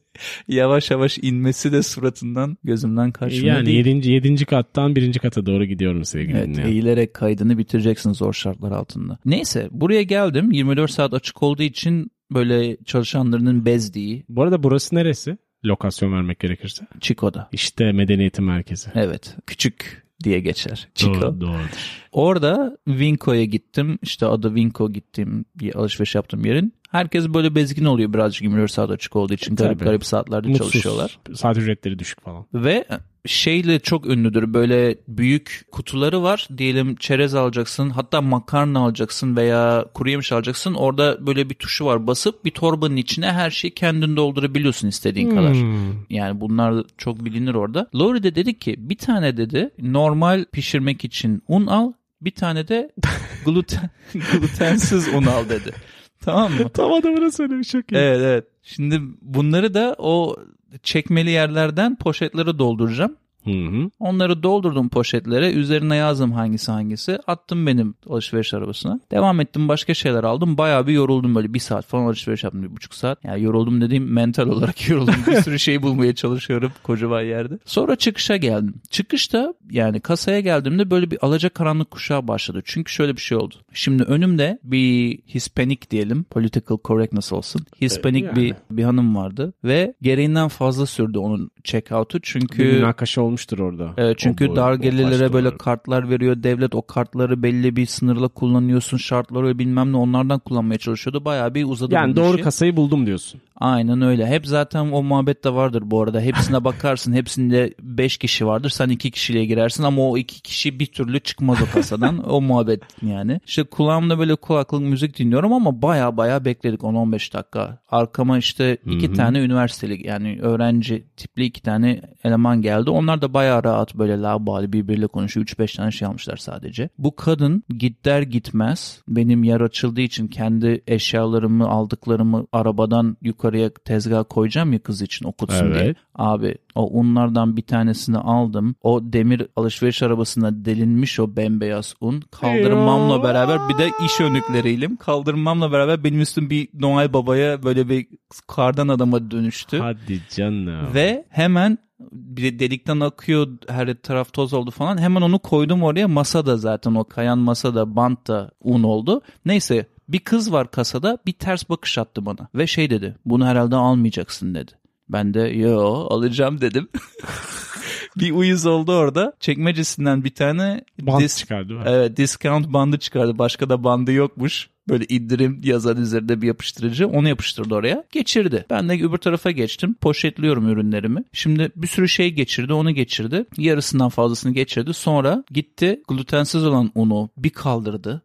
yavaş 0.49 0.91
yavaş 0.91 1.19
inmesi 1.23 1.73
de 1.73 1.83
suratından 1.83 2.57
gözümden 2.65 3.13
kaçmıyor 3.13 3.45
Yani 3.57 3.67
değil. 3.67 3.77
yedinci, 3.79 4.13
yedinci 4.13 4.45
kattan 4.47 4.97
birinci 4.97 5.19
kata 5.21 5.47
doğru 5.47 5.65
gidiyorum 5.65 6.05
sevgili 6.05 6.37
Evet, 6.39 6.47
dinleyen. 6.49 6.69
eğilerek 6.69 7.15
kaydını 7.15 7.59
bitireceksin 7.59 8.13
zor 8.13 8.33
şartlar 8.33 8.73
altında. 8.73 9.19
Neyse 9.25 9.69
buraya 9.71 10.03
geldim 10.03 10.53
24 10.53 10.91
saat 10.91 11.15
açık 11.15 11.43
olduğu 11.43 11.63
için 11.63 12.11
böyle 12.35 12.77
çalışanlarının 12.85 13.65
bezdiği 13.65 14.25
Bu 14.29 14.43
arada 14.43 14.63
burası 14.63 14.95
neresi? 14.95 15.39
Lokasyon 15.65 16.13
vermek 16.13 16.39
gerekirse. 16.41 16.87
Chico'da. 17.01 17.49
İşte 17.53 17.93
medeniyetin 17.93 18.45
merkezi. 18.45 18.91
Evet 18.95 19.37
küçük 19.47 20.08
diye 20.25 20.41
geçer. 20.41 20.89
Chico. 20.95 21.21
Doğru, 21.21 21.41
doğrudur. 21.41 22.05
Orada 22.13 22.77
Winco'ya 22.87 23.45
gittim. 23.45 23.99
İşte 24.03 24.27
adı 24.27 24.49
Winco 24.49 24.93
gittiğim 24.93 25.45
bir 25.55 25.75
alışveriş 25.75 26.15
yaptığım 26.15 26.45
yerin. 26.45 26.73
Herkes 26.91 27.29
böyle 27.29 27.55
bezgin 27.55 27.85
oluyor 27.85 28.13
birazcık 28.13 28.43
24 28.43 28.71
saat 28.71 28.91
açık 28.91 29.17
olduğu 29.17 29.35
için. 29.35 29.57
Garip 29.57 29.79
Tabii. 29.79 29.89
garip 29.89 30.07
saatlerde 30.07 30.49
Mutsuz. 30.49 30.73
çalışıyorlar. 30.73 31.19
Saat 31.35 31.57
ücretleri 31.59 31.99
düşük 31.99 32.21
falan. 32.21 32.47
Ve 32.55 32.85
şeyle 33.27 33.81
çok 33.81 34.07
ünlüdür. 34.07 34.55
Böyle 34.55 34.97
büyük 35.09 35.65
kutuları 35.73 36.23
var. 36.23 36.49
Diyelim 36.59 36.97
çerez 36.97 37.35
alacaksın. 37.35 37.91
Hatta 37.91 38.21
makarna 38.21 38.79
alacaksın 38.79 39.37
veya 39.37 39.85
kuru 39.95 40.11
yemiş 40.11 40.33
alacaksın. 40.33 40.75
Orada 40.75 41.27
böyle 41.27 41.51
bir 41.51 41.55
tuşu 41.55 41.85
var. 41.85 42.07
Basıp 42.07 42.45
bir 42.45 42.51
torbanın 42.51 42.97
içine 42.97 43.33
her 43.33 43.51
şeyi 43.51 43.75
kendin 43.75 44.17
doldurabiliyorsun 44.17 44.89
istediğin 44.89 45.31
kadar. 45.31 45.55
Hmm. 45.55 45.93
Yani 46.11 46.41
bunlar 46.41 46.85
çok 46.99 47.25
bilinir 47.25 47.55
orada. 47.55 47.91
Lori 47.95 48.23
de 48.23 48.35
dedi 48.35 48.59
ki 48.59 48.77
bir 48.79 48.99
tane 48.99 49.37
dedi 49.37 49.71
normal 49.79 50.45
pişirmek 50.53 51.05
için 51.05 51.43
un 51.49 51.67
al. 51.67 51.93
Bir 52.21 52.31
tane 52.31 52.69
de 52.69 52.91
gluten, 53.45 53.91
glutensiz 54.13 55.09
un 55.09 55.23
al 55.23 55.49
dedi. 55.49 55.73
Tamam 56.21 56.53
mı? 56.53 56.69
Tam 56.69 56.93
adamına 56.93 57.31
söylemiş 57.31 57.69
çok 57.69 57.93
iyi. 57.93 57.97
Evet 57.97 58.21
evet. 58.23 58.45
Şimdi 58.63 59.01
bunları 59.23 59.75
da 59.75 59.95
o 59.99 60.37
çekmeli 60.83 61.31
yerlerden 61.31 61.97
poşetlere 61.97 62.59
dolduracağım. 62.59 63.17
Hı 63.45 63.51
hı. 63.51 63.91
Onları 64.01 64.43
doldurdum 64.43 64.89
poşetlere. 64.89 65.53
Üzerine 65.53 65.97
yazdım 65.97 66.33
hangisi 66.33 66.73
hangisi. 66.73 67.19
Attım 67.27 67.67
benim 67.67 67.95
alışveriş 68.11 68.55
arabasına. 68.55 69.01
Devam 69.11 69.41
ettim 69.41 69.69
başka 69.69 69.95
şeyler 69.95 70.25
aldım. 70.25 70.59
Bayağı 70.59 70.87
bir 70.87 70.93
yoruldum 70.93 71.35
böyle. 71.35 71.55
Bir 71.55 71.59
saat 71.59 71.87
falan 71.87 72.05
alışveriş 72.05 72.45
yaptım. 72.45 72.63
Bir 72.63 72.77
buçuk 72.77 72.95
saat. 72.95 73.25
Yani 73.25 73.43
yoruldum 73.43 73.81
dediğim 73.81 74.13
mental 74.13 74.49
olarak 74.49 74.89
yoruldum. 74.89 75.15
Bir 75.27 75.43
sürü 75.43 75.59
şey 75.59 75.83
bulmaya 75.83 76.15
çalışıyorum 76.15 76.73
kocaman 76.83 77.23
yerde. 77.23 77.59
Sonra 77.65 77.97
çıkışa 77.97 78.37
geldim. 78.37 78.75
Çıkışta 78.91 79.55
yani 79.71 80.01
kasaya 80.01 80.41
geldiğimde 80.41 80.91
böyle 80.91 81.11
bir 81.11 81.25
alacakaranlık 81.25 81.91
kuşağı 81.91 82.29
başladı. 82.29 82.63
Çünkü 82.65 82.93
şöyle 82.93 83.17
bir 83.17 83.21
şey 83.21 83.39
oldu. 83.39 83.55
Şimdi 83.73 84.03
önümde 84.03 84.59
bir 84.65 85.19
Hispanic 85.35 85.91
diyelim. 85.91 86.25
Political 86.25 86.79
correctness 86.85 87.33
olsun. 87.33 87.67
Hispanic 87.81 88.27
Yani. 88.27 88.37
bir, 88.37 88.55
bir 88.71 88.85
hanım 88.85 89.17
vardı. 89.17 89.53
Ve 89.65 89.95
gereğinden 90.03 90.49
fazla 90.49 90.87
sürdü 90.87 91.19
onun 91.19 91.51
check-out'u. 91.65 92.21
Çünkü 92.23 92.59
Bir 92.59 92.73
münakaşa 92.73 93.23
olmuştur 93.39 93.59
orada. 93.59 93.95
Evet 93.97 94.19
çünkü 94.19 94.49
O 94.49 94.57
dar 94.57 94.75
gelirlere 94.75 95.33
böyle 95.33 95.57
kartlar 95.57 96.11
veriyor 96.11 96.43
devlet 96.43 96.75
o 96.75 96.83
kartları 96.83 97.43
belli 97.43 97.77
bir 97.77 97.87
sınırla 97.87 98.29
kullanıyorsun 98.29 98.97
şartları 98.97 99.59
bilmem 99.59 99.93
ne 99.93 99.97
onlardan 99.97 100.39
kullanmaya 100.39 100.79
çalışıyordu 100.79 101.25
bayağı 101.25 101.55
bir 101.55 101.65
uzadı 101.65 101.95
Yani 101.95 102.17
doğru 102.17 102.35
işi. 102.35 102.45
kasayı 102.45 102.77
buldum 102.77 103.07
diyorsun. 103.07 103.41
Aynen 103.57 104.03
öyle 104.03 104.27
hep 104.27 104.47
zaten 104.47 104.93
o 104.93 105.03
muhabbet 105.03 105.45
de 105.45 105.55
vardır 105.55 105.83
bu 105.87 106.03
arada 106.03 106.21
hepsine 106.21 106.65
bakarsın 106.65 107.13
hepsinde 107.13 107.75
5 107.83 108.17
kişi 108.19 108.47
vardır 108.47 108.71
sen 108.71 108.89
2 108.89 109.11
kişiyle 109.11 109.45
girersin 109.45 109.83
ama 109.83 110.03
o 110.03 110.17
2 110.17 110.43
kişi 110.43 110.81
bir 110.81 110.87
türlü 110.87 111.21
çıkmaz 111.21 111.59
o 111.63 111.75
kasadan 111.75 112.31
o 112.31 112.41
muhabbet 112.41 112.83
yani. 113.03 113.41
İşte 113.47 113.65
kulağımda 113.65 114.19
böyle 114.19 114.37
kulaklık 114.37 114.81
müzik 114.81 115.19
dinliyorum 115.19 115.53
ama 115.53 115.83
baya 115.83 116.17
baya 116.17 116.45
bekledik 116.45 116.81
10-15 116.81 117.35
dakika. 117.35 117.79
Arkama 117.89 118.39
işte 118.39 118.77
iki 118.87 119.13
tane 119.13 119.39
üniversiteli 119.39 120.07
yani 120.07 120.39
öğrenci 120.43 121.05
tipli 121.17 121.45
iki 121.45 121.63
tane 121.63 122.01
eleman 122.25 122.63
geldi. 122.63 122.91
Onlar 122.91 123.18
da 123.23 123.35
baya 123.35 123.65
rahat 123.65 123.95
böyle 123.95 124.21
labali 124.21 124.73
birbiriyle 124.73 125.07
konuşuyor. 125.07 125.47
3-5 125.47 125.77
tane 125.77 125.91
şey 125.91 126.09
almışlar 126.09 126.37
sadece. 126.37 126.89
Bu 126.99 127.17
kadın 127.17 127.63
gider 127.79 128.23
gitmez 128.23 129.03
benim 129.09 129.45
yer 129.45 129.61
açıldığı 129.61 130.01
için 130.01 130.29
kendi 130.29 130.83
eşyalarımı 130.87 131.69
aldıklarımı 131.69 132.47
arabadan 132.53 133.17
yukarıya 133.23 133.71
tezgaha 133.71 134.25
koyacağım 134.25 134.73
ya 134.73 134.79
kız 134.79 135.03
için 135.03 135.27
okutsun 135.27 135.75
diye. 135.75 135.85
Evet. 135.85 135.97
Abi 136.15 136.55
o 136.75 136.99
unlardan 136.99 137.57
bir 137.57 137.63
tanesini 137.63 138.19
aldım. 138.19 138.75
O 138.83 139.01
demir 139.03 139.47
alışveriş 139.57 140.03
arabasına 140.03 140.65
delinmiş 140.65 141.21
o 141.21 141.37
bembeyaz 141.37 141.95
un. 142.01 142.23
Kaldırmamla 142.31 143.23
beraber 143.23 143.59
bir 143.69 143.79
de 143.79 143.91
iş 144.05 144.21
önlükleriyle 144.21 144.89
kaldırmamla 145.01 145.73
beraber 145.73 146.05
benim 146.05 146.21
üstüm 146.21 146.51
bir 146.51 146.69
Noel 146.75 147.13
Baba'ya 147.13 147.63
böyle 147.63 147.89
bir 147.89 148.07
kardan 148.47 148.89
adama 148.89 149.31
dönüştü. 149.31 149.79
Hadi 149.79 150.21
canım. 150.37 150.95
Ve 150.95 151.25
hemen 151.29 151.79
bir 152.01 152.59
delikten 152.59 153.01
akıyor 153.01 153.49
her 153.69 153.95
taraf 153.95 154.33
toz 154.33 154.53
oldu 154.55 154.71
falan. 154.71 154.99
Hemen 154.99 155.21
onu 155.21 155.39
koydum 155.39 155.83
oraya 155.83 156.09
masada 156.09 156.57
zaten 156.57 156.95
o 156.95 157.05
kayan 157.05 157.39
masada 157.39 157.97
bant 157.97 158.29
da 158.29 158.51
un 158.61 158.83
oldu. 158.83 159.23
Neyse 159.45 159.87
bir 160.09 160.19
kız 160.19 160.53
var 160.53 160.71
kasada 160.71 161.19
bir 161.27 161.33
ters 161.33 161.69
bakış 161.69 161.99
attı 161.99 162.27
bana 162.27 162.49
ve 162.55 162.67
şey 162.67 162.91
dedi 162.91 163.17
bunu 163.25 163.47
herhalde 163.47 163.77
almayacaksın 163.77 164.55
dedi. 164.55 164.73
Ben 165.09 165.35
de 165.35 165.41
yo 165.41 166.07
alacağım 166.11 166.61
dedim. 166.61 166.89
bir 168.17 168.33
uyuz 168.33 168.67
oldu 168.67 168.93
orada. 168.93 169.33
Çekmecesinden 169.41 170.25
bir 170.25 170.35
tane 170.35 170.85
Bant 171.01 171.23
dis- 171.23 171.39
çıkardı? 171.39 171.83
Evet 171.87 172.17
discount 172.17 172.73
bandı 172.73 172.99
çıkardı. 172.99 173.39
Başka 173.39 173.69
da 173.69 173.85
bandı 173.85 174.13
yokmuş. 174.13 174.71
Böyle 174.89 175.05
indirim 175.09 175.61
yazan 175.65 175.97
üzerinde 175.97 176.43
bir 176.43 176.47
yapıştırıcı. 176.47 177.09
Onu 177.09 177.29
yapıştırdı 177.29 177.75
oraya. 177.75 178.05
Geçirdi. 178.13 178.67
Ben 178.71 178.89
de 178.89 178.93
öbür 178.93 179.19
tarafa 179.19 179.51
geçtim. 179.51 179.95
Poşetliyorum 179.95 180.69
ürünlerimi. 180.69 181.25
Şimdi 181.33 181.73
bir 181.77 181.87
sürü 181.87 182.09
şey 182.09 182.31
geçirdi. 182.31 182.73
Onu 182.73 182.91
geçirdi. 182.91 183.47
Yarısından 183.57 184.09
fazlasını 184.09 184.53
geçirdi. 184.53 184.95
Sonra 184.95 185.45
gitti 185.51 186.03
glutensiz 186.09 186.65
olan 186.65 186.93
unu 186.95 187.31
bir 187.37 187.51
kaldırdı. 187.51 188.23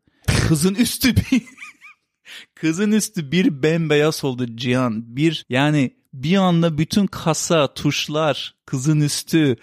Kızın 0.48 0.76
üstü 0.76 1.16
bir... 1.16 1.42
Kızın 2.56 2.92
üstü 2.92 3.32
bir 3.32 3.64
bembeyaz 3.64 4.24
oldu 4.24 4.56
Cihan. 4.56 5.16
Bir 5.16 5.46
yani 5.50 5.92
bir 6.14 6.38
anda 6.38 6.78
bütün 6.78 7.08
kasa, 7.08 7.74
tuşlar, 7.74 8.56
kızın 8.66 9.02
üstü 9.02 9.58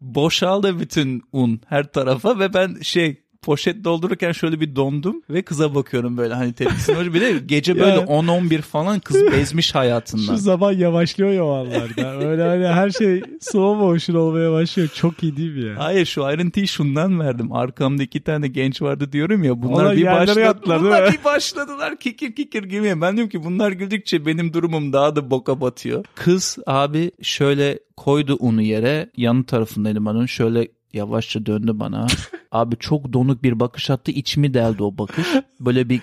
Boşaldı 0.00 0.80
bütün 0.80 1.22
un 1.32 1.60
her 1.66 1.92
tarafa 1.92 2.38
ve 2.38 2.54
ben 2.54 2.80
şey 2.82 3.22
poşet 3.46 3.84
doldururken 3.84 4.32
şöyle 4.32 4.60
bir 4.60 4.76
dondum 4.76 5.22
ve 5.30 5.42
kıza 5.42 5.74
bakıyorum 5.74 6.16
böyle 6.16 6.34
hani 6.34 6.52
tepkisini. 6.52 7.14
Bir 7.14 7.20
de 7.20 7.38
gece 7.46 7.76
böyle 7.80 7.96
10-11 7.96 8.60
falan 8.62 9.00
kız 9.00 9.22
bezmiş 9.32 9.74
hayatından. 9.74 10.22
Şu 10.22 10.36
zaman 10.36 10.72
yavaşlıyor 10.72 11.30
ya 11.30 11.44
anlarda. 11.44 12.26
Öyle 12.28 12.42
hani 12.42 12.66
her 12.66 12.90
şey 12.90 13.22
slow 13.40 13.84
motion 13.84 14.16
olmaya 14.16 14.52
başlıyor. 14.52 14.88
Çok 14.94 15.22
iyi 15.22 15.36
değil 15.36 15.56
mi 15.56 15.64
ya? 15.64 15.74
Hayır 15.78 16.06
şu 16.06 16.24
ayrıntıyı 16.24 16.68
şundan 16.68 17.20
verdim. 17.20 17.52
Arkamda 17.52 18.02
iki 18.02 18.20
tane 18.20 18.48
genç 18.48 18.82
vardı 18.82 19.12
diyorum 19.12 19.44
ya. 19.44 19.62
Bunlar 19.62 19.96
bir 19.96 20.06
başladı. 20.06 20.40
yattılar, 20.40 20.80
değil 20.82 20.90
bunlar 20.90 21.12
bir 21.12 21.24
başladılar 21.24 21.96
kikir 21.96 22.34
kikir 22.34 22.62
gülmeye. 22.62 23.00
Ben 23.00 23.16
diyorum 23.16 23.30
ki 23.30 23.44
bunlar 23.44 23.72
güldükçe 23.72 24.26
benim 24.26 24.52
durumum 24.52 24.92
daha 24.92 25.16
da 25.16 25.30
boka 25.30 25.60
batıyor. 25.60 26.04
Kız 26.14 26.58
abi 26.66 27.10
şöyle 27.22 27.78
koydu 27.96 28.36
unu 28.40 28.62
yere. 28.62 29.10
Yanı 29.16 29.44
tarafındaydım 29.44 30.06
ben 30.06 30.10
onun. 30.10 30.26
Şöyle 30.26 30.68
yavaşça 30.92 31.46
döndü 31.46 31.72
bana. 31.74 32.06
abi 32.52 32.76
çok 32.76 33.12
donuk 33.12 33.42
bir 33.42 33.60
bakış 33.60 33.90
attı. 33.90 34.10
İçimi 34.10 34.54
deldi 34.54 34.82
o 34.82 34.98
bakış. 34.98 35.26
Böyle 35.60 35.88
bir 35.88 36.00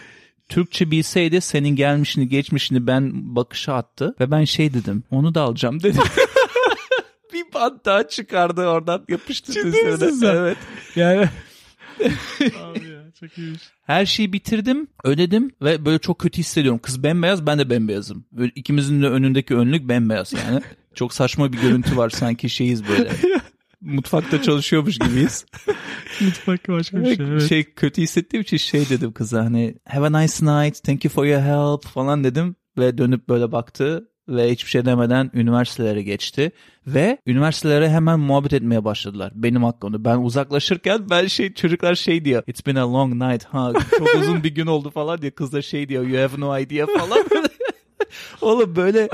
Türkçe 0.49 0.91
bilseydi 0.91 1.41
senin 1.41 1.75
gelmişini 1.75 2.29
geçmişini 2.29 2.87
ben 2.87 3.35
bakışa 3.35 3.73
attı. 3.73 4.15
Ve 4.19 4.31
ben 4.31 4.43
şey 4.43 4.73
dedim 4.73 5.03
onu 5.11 5.35
da 5.35 5.41
alacağım 5.41 5.83
dedim. 5.83 6.01
bir 7.33 7.53
bant 7.53 7.85
daha 7.85 8.07
çıkardı 8.07 8.67
oradan 8.67 9.05
yapıştırdı 9.09 9.71
Ciddi? 9.71 10.25
Evet. 10.25 10.57
Yani... 10.95 11.29
Abi 12.63 12.87
ya 12.87 13.11
çok 13.19 13.37
iyiymiş. 13.37 13.61
Her 13.83 14.05
şeyi 14.05 14.33
bitirdim, 14.33 14.87
ödedim 15.03 15.51
ve 15.61 15.85
böyle 15.85 15.99
çok 15.99 16.19
kötü 16.19 16.37
hissediyorum. 16.37 16.79
Kız 16.83 17.03
bembeyaz, 17.03 17.45
ben 17.45 17.59
de 17.59 17.69
bembeyazım. 17.69 18.25
Böyle 18.31 18.51
ikimizin 18.55 19.01
de 19.01 19.07
önündeki 19.07 19.55
önlük 19.55 19.89
bembeyaz 19.89 20.33
yani. 20.33 20.61
çok 20.93 21.13
saçma 21.13 21.53
bir 21.53 21.61
görüntü 21.61 21.97
var 21.97 22.09
sanki 22.09 22.49
şeyiz 22.49 22.87
böyle. 22.87 23.11
Mutfakta 23.83 24.41
çalışıyormuş 24.41 24.99
gibiyiz. 24.99 25.45
Mutfak 26.21 26.69
başka 26.69 26.97
bir 27.01 27.15
şey. 27.15 27.25
Evet. 27.25 27.49
Şey 27.49 27.63
kötü 27.63 28.01
hissettiğim 28.01 28.41
için 28.41 28.57
şey 28.57 28.89
dedim 28.89 29.11
kıza 29.11 29.45
hani 29.45 29.75
have 29.87 30.07
a 30.07 30.21
nice 30.21 30.45
night, 30.45 30.83
thank 30.83 31.05
you 31.05 31.11
for 31.13 31.25
your 31.25 31.41
help 31.41 31.87
falan 31.87 32.23
dedim. 32.23 32.55
Ve 32.77 32.97
dönüp 32.97 33.29
böyle 33.29 33.51
baktı 33.51 34.09
ve 34.27 34.51
hiçbir 34.51 34.69
şey 34.69 34.85
demeden 34.85 35.31
üniversitelere 35.33 36.03
geçti. 36.03 36.51
Ve 36.87 37.17
üniversitelere 37.27 37.89
hemen 37.89 38.19
muhabbet 38.19 38.53
etmeye 38.53 38.85
başladılar. 38.85 39.31
Benim 39.35 39.63
hakkımda. 39.63 40.05
Ben 40.05 40.17
uzaklaşırken 40.17 41.09
ben 41.09 41.27
şey 41.27 41.53
çocuklar 41.53 41.95
şey 41.95 42.25
diyor. 42.25 42.43
It's 42.47 42.65
been 42.65 42.75
a 42.75 42.93
long 42.93 43.13
night. 43.13 43.43
Ha 43.43 43.73
çok 43.97 44.15
uzun 44.21 44.43
bir 44.43 44.55
gün 44.55 44.67
oldu 44.67 44.89
falan 44.89 45.21
diye. 45.21 45.31
Kız 45.31 45.53
da 45.53 45.61
şey 45.61 45.89
diyor. 45.89 46.07
You 46.07 46.29
have 46.29 46.41
no 46.41 46.59
idea 46.59 46.85
falan. 46.85 47.25
Oğlum 48.41 48.75
böyle 48.75 49.09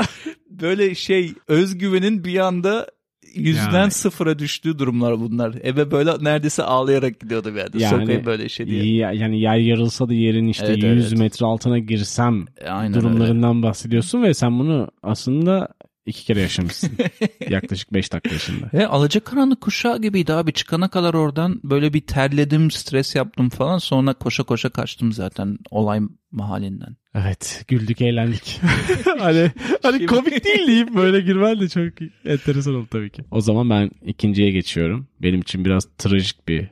böyle 0.49 0.95
şey 0.95 1.33
özgüvenin 1.47 2.23
bir 2.23 2.39
anda 2.39 2.87
yüzden 3.35 3.79
Yani. 3.79 3.91
sıfıra 3.91 4.39
düştüğü 4.39 4.79
durumlar 4.79 5.19
bunlar. 5.19 5.55
Eve 5.63 5.91
böyle 5.91 6.11
neredeyse 6.21 6.63
ağlayarak 6.63 7.19
gidiyordu 7.19 7.49
bir 7.53 7.59
yerde. 7.59 7.79
Sokayım 7.79 8.25
böyle 8.25 8.49
şey 8.49 8.67
diye. 8.67 8.95
Ya- 8.95 9.11
Yani 9.11 9.41
yer 9.41 9.55
yarılsa 9.57 10.09
da 10.09 10.13
yerin 10.13 10.47
işte 10.47 10.65
Evet, 10.67 10.83
100 10.83 11.07
evet. 11.07 11.19
metre 11.19 11.45
altına 11.45 11.79
girsem 11.79 12.45
Aynen 12.69 12.93
öyle. 12.93 12.93
durumlarından 12.93 13.63
bahsediyorsun 13.63 14.23
ve 14.23 14.33
sen 14.33 14.59
bunu 14.59 14.87
aslında 15.03 15.67
iki 16.05 16.25
kere 16.25 16.41
yaşamışsın. 16.41 16.91
Yaklaşık 17.49 17.93
5 17.93 18.13
dakika 18.13 18.35
içinde. 18.35 18.65
Ve 18.73 18.87
alacakaranlık 18.87 19.61
kuşağı 19.61 20.01
gibiydi 20.01 20.33
abi. 20.33 20.53
Çıkana 20.53 20.87
kadar 20.89 21.13
oradan 21.13 21.59
böyle 21.63 21.93
bir 21.93 22.01
terledim, 22.01 22.71
stres 22.71 23.15
yaptım 23.15 23.49
falan. 23.49 23.77
Sonra 23.77 24.13
koşa 24.13 24.43
koşa 24.43 24.69
kaçtım 24.69 25.11
zaten 25.11 25.57
olay 25.71 25.99
mahallinden. 26.31 26.95
Evet 27.15 27.63
güldük 27.67 28.01
eğlendik. 28.01 28.59
hani 29.19 29.51
hani 29.83 29.93
Şimdi- 29.97 30.05
komik 30.05 30.45
değil 30.45 30.67
deyip 30.67 30.95
böyle 30.95 31.21
girmen 31.21 31.59
de 31.59 31.69
çok 31.69 31.83
enteresan 32.25 32.75
oldu 32.75 32.87
tabii 32.91 33.09
ki. 33.09 33.23
O 33.31 33.41
zaman 33.41 33.69
ben 33.69 33.91
ikinciye 34.05 34.51
geçiyorum. 34.51 35.07
Benim 35.21 35.39
için 35.41 35.65
biraz 35.65 35.87
trajik 35.97 36.47
bir 36.47 36.67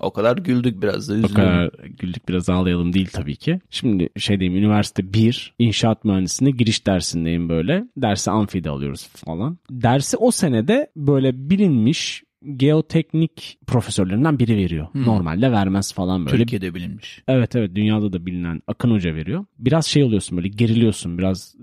O 0.00 0.12
kadar 0.12 0.36
güldük 0.36 0.82
biraz 0.82 1.08
da 1.08 1.12
O 1.12 1.16
üzüldüm. 1.16 1.34
kadar 1.34 1.70
güldük 1.98 2.28
biraz 2.28 2.48
ağlayalım 2.50 2.92
değil 2.92 3.08
tabii 3.12 3.36
ki. 3.36 3.60
Şimdi 3.70 4.08
şey 4.16 4.40
diyeyim 4.40 4.58
üniversite 4.62 5.12
1 5.12 5.54
inşaat 5.58 6.04
mühendisliğine 6.04 6.56
giriş 6.56 6.86
dersindeyim 6.86 7.48
böyle. 7.48 7.84
Dersi 7.96 8.30
amfide 8.30 8.70
alıyoruz 8.70 9.06
falan. 9.06 9.58
Dersi 9.70 10.16
o 10.16 10.30
senede 10.30 10.90
böyle 10.96 11.50
bilinmiş 11.50 12.22
geoteknik 12.56 13.58
profesörlerinden 13.66 14.38
biri 14.38 14.56
veriyor. 14.56 14.86
Normalde 14.94 15.52
vermez 15.52 15.92
falan 15.92 16.26
böyle. 16.26 16.36
Türkiye'de 16.36 16.74
bilinmiş. 16.74 17.22
Evet 17.28 17.56
evet 17.56 17.74
dünyada 17.74 18.12
da 18.12 18.26
bilinen 18.26 18.62
Akın 18.66 18.90
Hoca 18.90 19.14
veriyor. 19.14 19.44
Biraz 19.58 19.86
şey 19.86 20.04
oluyorsun 20.04 20.36
böyle 20.38 20.48
geriliyorsun 20.48 21.18
biraz 21.18 21.54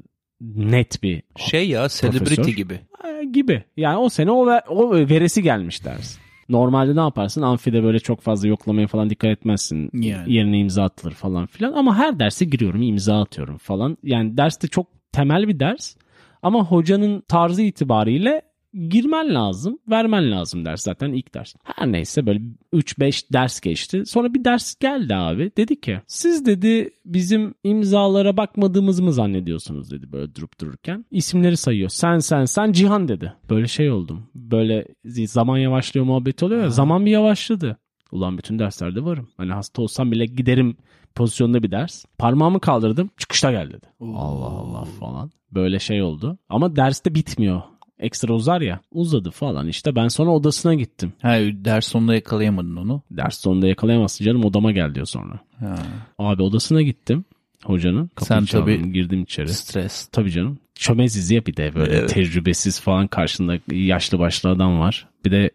net 0.41 1.03
bir 1.03 1.21
Şey 1.37 1.69
ya 1.69 1.87
celebrity 1.89 2.35
Profesör. 2.35 2.47
gibi. 2.53 2.79
e, 3.21 3.23
gibi. 3.25 3.63
Yani 3.77 3.97
o 3.97 4.09
sene 4.09 4.31
o, 4.31 4.47
ver- 4.47 4.63
o 4.69 4.95
veresi 4.95 5.43
gelmiş 5.43 5.85
ders. 5.85 6.17
Normalde 6.49 6.95
ne 6.95 6.99
yaparsın? 6.99 7.41
Amfide 7.41 7.83
böyle 7.83 7.99
çok 7.99 8.21
fazla 8.21 8.47
yoklamaya 8.47 8.87
falan 8.87 9.09
dikkat 9.09 9.31
etmezsin. 9.31 9.89
Yani. 9.93 10.33
Yerine 10.33 10.59
imza 10.59 10.83
atılır 10.83 11.11
falan 11.11 11.45
filan. 11.45 11.73
Ama 11.73 11.97
her 11.97 12.19
derse 12.19 12.45
giriyorum 12.45 12.81
imza 12.81 13.21
atıyorum 13.21 13.57
falan. 13.57 13.97
Yani 14.03 14.37
derste 14.37 14.67
çok 14.67 14.87
temel 15.11 15.47
bir 15.47 15.59
ders. 15.59 15.95
Ama 16.41 16.65
hocanın 16.65 17.23
tarzı 17.27 17.61
itibariyle 17.61 18.41
girmen 18.73 19.35
lazım, 19.35 19.79
vermen 19.89 20.31
lazım 20.31 20.65
ders 20.65 20.83
zaten 20.83 21.13
ilk 21.13 21.33
ders. 21.33 21.55
Her 21.63 21.91
neyse 21.91 22.25
böyle 22.25 22.41
3-5 22.73 23.33
ders 23.33 23.59
geçti. 23.59 24.03
Sonra 24.05 24.33
bir 24.33 24.45
ders 24.45 24.75
geldi 24.75 25.15
abi. 25.15 25.51
Dedi 25.57 25.81
ki 25.81 26.01
siz 26.07 26.45
dedi 26.45 26.89
bizim 27.05 27.53
imzalara 27.63 28.37
bakmadığımızı 28.37 29.03
mı 29.03 29.13
zannediyorsunuz 29.13 29.91
dedi 29.91 30.11
böyle 30.11 30.35
durup 30.35 30.61
dururken. 30.61 31.05
İsimleri 31.11 31.57
sayıyor. 31.57 31.89
Sen 31.89 32.17
sen 32.17 32.45
sen 32.45 32.71
Cihan 32.71 33.07
dedi. 33.07 33.33
Böyle 33.49 33.67
şey 33.67 33.91
oldum. 33.91 34.29
Böyle 34.35 34.85
zaman 35.05 35.57
yavaşlıyor 35.57 36.05
muhabbeti 36.05 36.45
oluyor 36.45 36.61
ya. 36.61 36.69
Zaman 36.69 37.05
bir 37.05 37.11
yavaşladı. 37.11 37.77
Ulan 38.11 38.37
bütün 38.37 38.59
derslerde 38.59 39.03
varım. 39.03 39.29
Hani 39.37 39.53
hasta 39.53 39.81
olsam 39.81 40.11
bile 40.11 40.25
giderim 40.25 40.77
pozisyonda 41.15 41.63
bir 41.63 41.71
ders. 41.71 42.05
Parmağımı 42.17 42.59
kaldırdım. 42.59 43.09
Çıkışta 43.17 43.51
gel 43.51 43.69
dedi. 43.69 43.85
Allah 44.01 44.45
Allah 44.45 44.85
falan. 44.85 45.31
Böyle 45.51 45.79
şey 45.79 46.01
oldu. 46.01 46.37
Ama 46.49 46.75
derste 46.75 47.15
bitmiyor. 47.15 47.61
Ekstra 47.99 48.33
uzar 48.33 48.61
ya. 48.61 48.79
Uzadı 48.91 49.31
falan 49.31 49.67
işte. 49.67 49.95
Ben 49.95 50.07
sonra 50.07 50.29
odasına 50.31 50.73
gittim. 50.73 51.13
Ha, 51.21 51.37
ders 51.39 51.87
sonunda 51.87 52.15
yakalayamadın 52.15 52.75
onu. 52.75 53.01
Ders 53.11 53.39
sonunda 53.41 53.67
yakalayamazsın 53.67 54.25
canım 54.25 54.45
odama 54.45 54.71
gel 54.71 54.95
diyor 54.95 55.05
sonra. 55.05 55.39
Ha. 55.59 55.75
Abi 56.19 56.41
odasına 56.43 56.81
gittim 56.81 57.25
hocanın. 57.63 58.07
Kapıyı 58.07 58.27
Sen 58.39 58.45
çaldım, 58.45 58.65
tabii- 58.65 58.93
girdim 58.93 59.21
içeri. 59.23 59.47
Stres. 59.53 60.07
Tabii 60.07 60.31
canım. 60.31 60.59
Çömeziz 60.75 61.31
ya 61.31 61.45
bir 61.45 61.57
de 61.57 61.75
böyle 61.75 61.95
Evet. 61.95 62.09
tecrübesiz 62.09 62.79
falan 62.79 63.07
karşında 63.07 63.57
yaşlı 63.71 64.19
başlı 64.19 64.49
adam 64.49 64.79
var. 64.79 65.07
Bir 65.25 65.31
de 65.31 65.49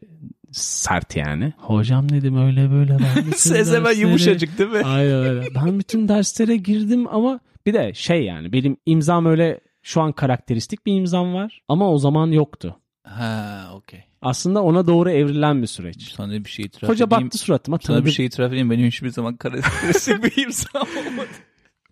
sert 0.50 1.16
yani. 1.16 1.52
Hocam 1.58 2.08
dedim 2.08 2.36
öyle 2.46 2.70
böyle 2.70 2.92
ben 2.98 3.16
bütün 3.16 3.30
Ses 3.36 3.68
hemen 3.72 3.84
derslere- 3.92 4.00
yumuşacık 4.00 4.58
değil 4.58 4.70
mi? 4.70 4.82
Aynen 4.84 5.12
öyle. 5.24 5.46
Ben 5.54 5.78
bütün 5.78 6.08
derslere 6.08 6.56
girdim 6.56 7.06
ama 7.14 7.40
bir 7.66 7.74
de 7.74 7.94
şey 7.94 8.24
yani 8.24 8.52
benim 8.52 8.76
imzam 8.86 9.26
öyle 9.26 9.60
şu 9.82 10.00
an 10.02 10.12
karakteristik 10.12 10.86
bir 10.86 10.96
imzam 10.96 11.34
var 11.34 11.62
ama 11.68 11.90
o 11.90 11.98
zaman 11.98 12.26
yoktu. 12.26 12.76
Ha 13.04 13.70
okey. 13.74 14.00
Aslında 14.22 14.62
ona 14.62 14.86
doğru 14.86 15.10
evrilen 15.10 15.62
bir 15.62 15.66
süreç. 15.66 16.02
Sana 16.02 16.32
bir 16.32 16.50
şey 16.50 16.64
itiraf 16.64 16.90
Hoca 16.90 17.06
edeyim. 17.06 17.24
baktı 17.24 17.38
suratıma 17.38 17.78
Sana 17.82 17.86
tanıdı. 17.96 18.06
bir 18.06 18.10
şey 18.12 18.26
itiraf 18.26 18.48
edeyim. 18.48 18.70
Benim 18.70 18.86
hiçbir 18.86 19.08
zaman 19.08 19.36
karakteristik 19.36 20.24
bir 20.24 20.42
imzam 20.42 20.82
olmadı. 20.82 21.28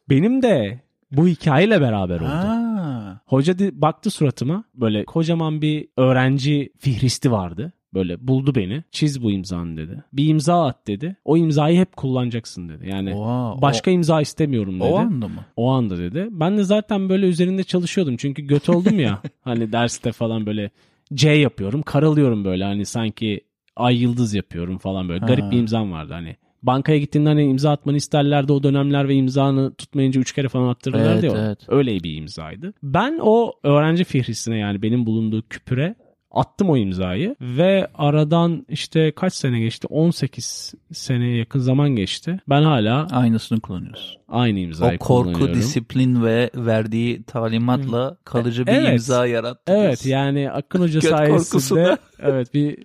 Benim 0.09 0.43
de 0.43 0.81
bu 1.13 1.27
hikayeyle 1.29 1.81
beraber 1.81 2.17
oldu. 2.21 2.29
Ha. 2.29 3.21
Hoca 3.27 3.55
baktı 3.59 4.11
suratıma 4.11 4.65
böyle 4.75 5.05
kocaman 5.05 5.63
bir 5.63 5.89
öğrenci 5.97 6.73
fihristi 6.79 7.33
vardı. 7.33 7.73
Böyle 7.95 8.29
buldu 8.29 8.55
beni. 8.55 8.83
Çiz 8.91 9.23
bu 9.23 9.31
imzanı 9.31 9.77
dedi. 9.77 10.05
Bir 10.13 10.29
imza 10.29 10.67
at 10.67 10.87
dedi. 10.87 11.17
O 11.25 11.37
imzayı 11.37 11.79
hep 11.79 11.97
kullanacaksın 11.97 12.69
dedi. 12.69 12.89
Yani 12.89 13.15
Oha, 13.15 13.63
başka 13.63 13.91
imza 13.91 14.21
istemiyorum 14.21 14.81
o, 14.81 14.85
dedi. 14.85 14.93
o 14.93 14.97
anda 14.99 15.29
mı? 15.29 15.45
O 15.57 15.71
anda 15.71 15.99
dedi. 15.99 16.29
Ben 16.31 16.57
de 16.59 16.65
zaten 16.65 17.09
böyle 17.09 17.27
üzerinde 17.27 17.65
çalışıyordum. 17.65 18.17
Çünkü 18.17 18.43
göt 18.43 18.69
oldum 18.69 19.01
ya. 19.01 19.23
hani 19.45 19.73
derste 19.73 20.13
falan 20.13 20.47
böyle 20.47 20.71
C 21.15 21.31
yapıyorum. 21.31 21.83
Karalıyorum 21.83 22.45
böyle 22.45 22.65
hani 22.65 22.87
sanki 22.87 23.41
ay 23.77 24.03
yıldız 24.03 24.35
yapıyorum 24.35 24.79
falan 24.79 25.09
böyle. 25.09 25.27
Garip 25.27 25.45
Ha. 25.45 25.51
bir 25.51 25.59
imzam 25.59 25.93
vardı 25.93 26.13
hani. 26.13 26.37
Bankaya 26.63 26.99
gittiğinde 26.99 27.29
hani 27.29 27.45
imza 27.45 27.71
atmanı 27.71 27.97
isterlerdi 27.97 28.53
o 28.53 28.63
dönemler 28.63 29.09
ve 29.09 29.15
imzanı 29.15 29.75
tutmayınca 29.75 30.21
üç 30.21 30.33
kere 30.33 30.49
falan 30.49 30.69
attırırlardı 30.69 31.27
Evet, 31.27 31.37
ya. 31.37 31.45
evet. 31.47 31.59
Öyle 31.69 32.01
bir 32.05 32.17
imzaydı. 32.17 32.73
Ben 32.83 33.19
o 33.23 33.53
öğrenci 33.63 34.05
fihristine 34.05 34.59
yani 34.59 34.83
benim 34.83 35.07
bulunduğu 35.07 35.43
küpüre 35.49 35.95
attım 36.31 36.71
o 36.71 36.77
imzayı 36.77 37.37
ve 37.41 37.89
aradan 37.95 38.67
işte 38.69 39.13
kaç 39.13 39.35
sene 39.35 39.61
geçti? 39.61 39.87
18 39.91 40.75
seneye 40.93 41.37
yakın 41.37 41.59
zaman 41.61 41.91
geçti. 41.91 42.41
Ben 42.49 42.63
hala 42.63 43.07
Aynısını 43.11 43.61
kullanıyorsun. 43.61 44.21
aynı 44.29 44.59
O 44.59 44.63
imzayı 44.63 44.99
korku, 44.99 45.25
kullanıyorum. 45.33 45.55
disiplin 45.55 46.25
ve 46.25 46.51
verdiği 46.57 47.23
talimatla 47.23 48.17
kalıcı 48.25 48.67
bir 48.67 48.73
Evet. 48.73 48.93
imza 48.93 49.27
yarattı. 49.27 49.73
Evet 49.73 50.07
yani 50.07 50.51
Akın 50.51 50.81
Hoca 50.83 51.01
sayesinde 51.01 51.97
evet 52.23 52.55
bir 52.55 52.77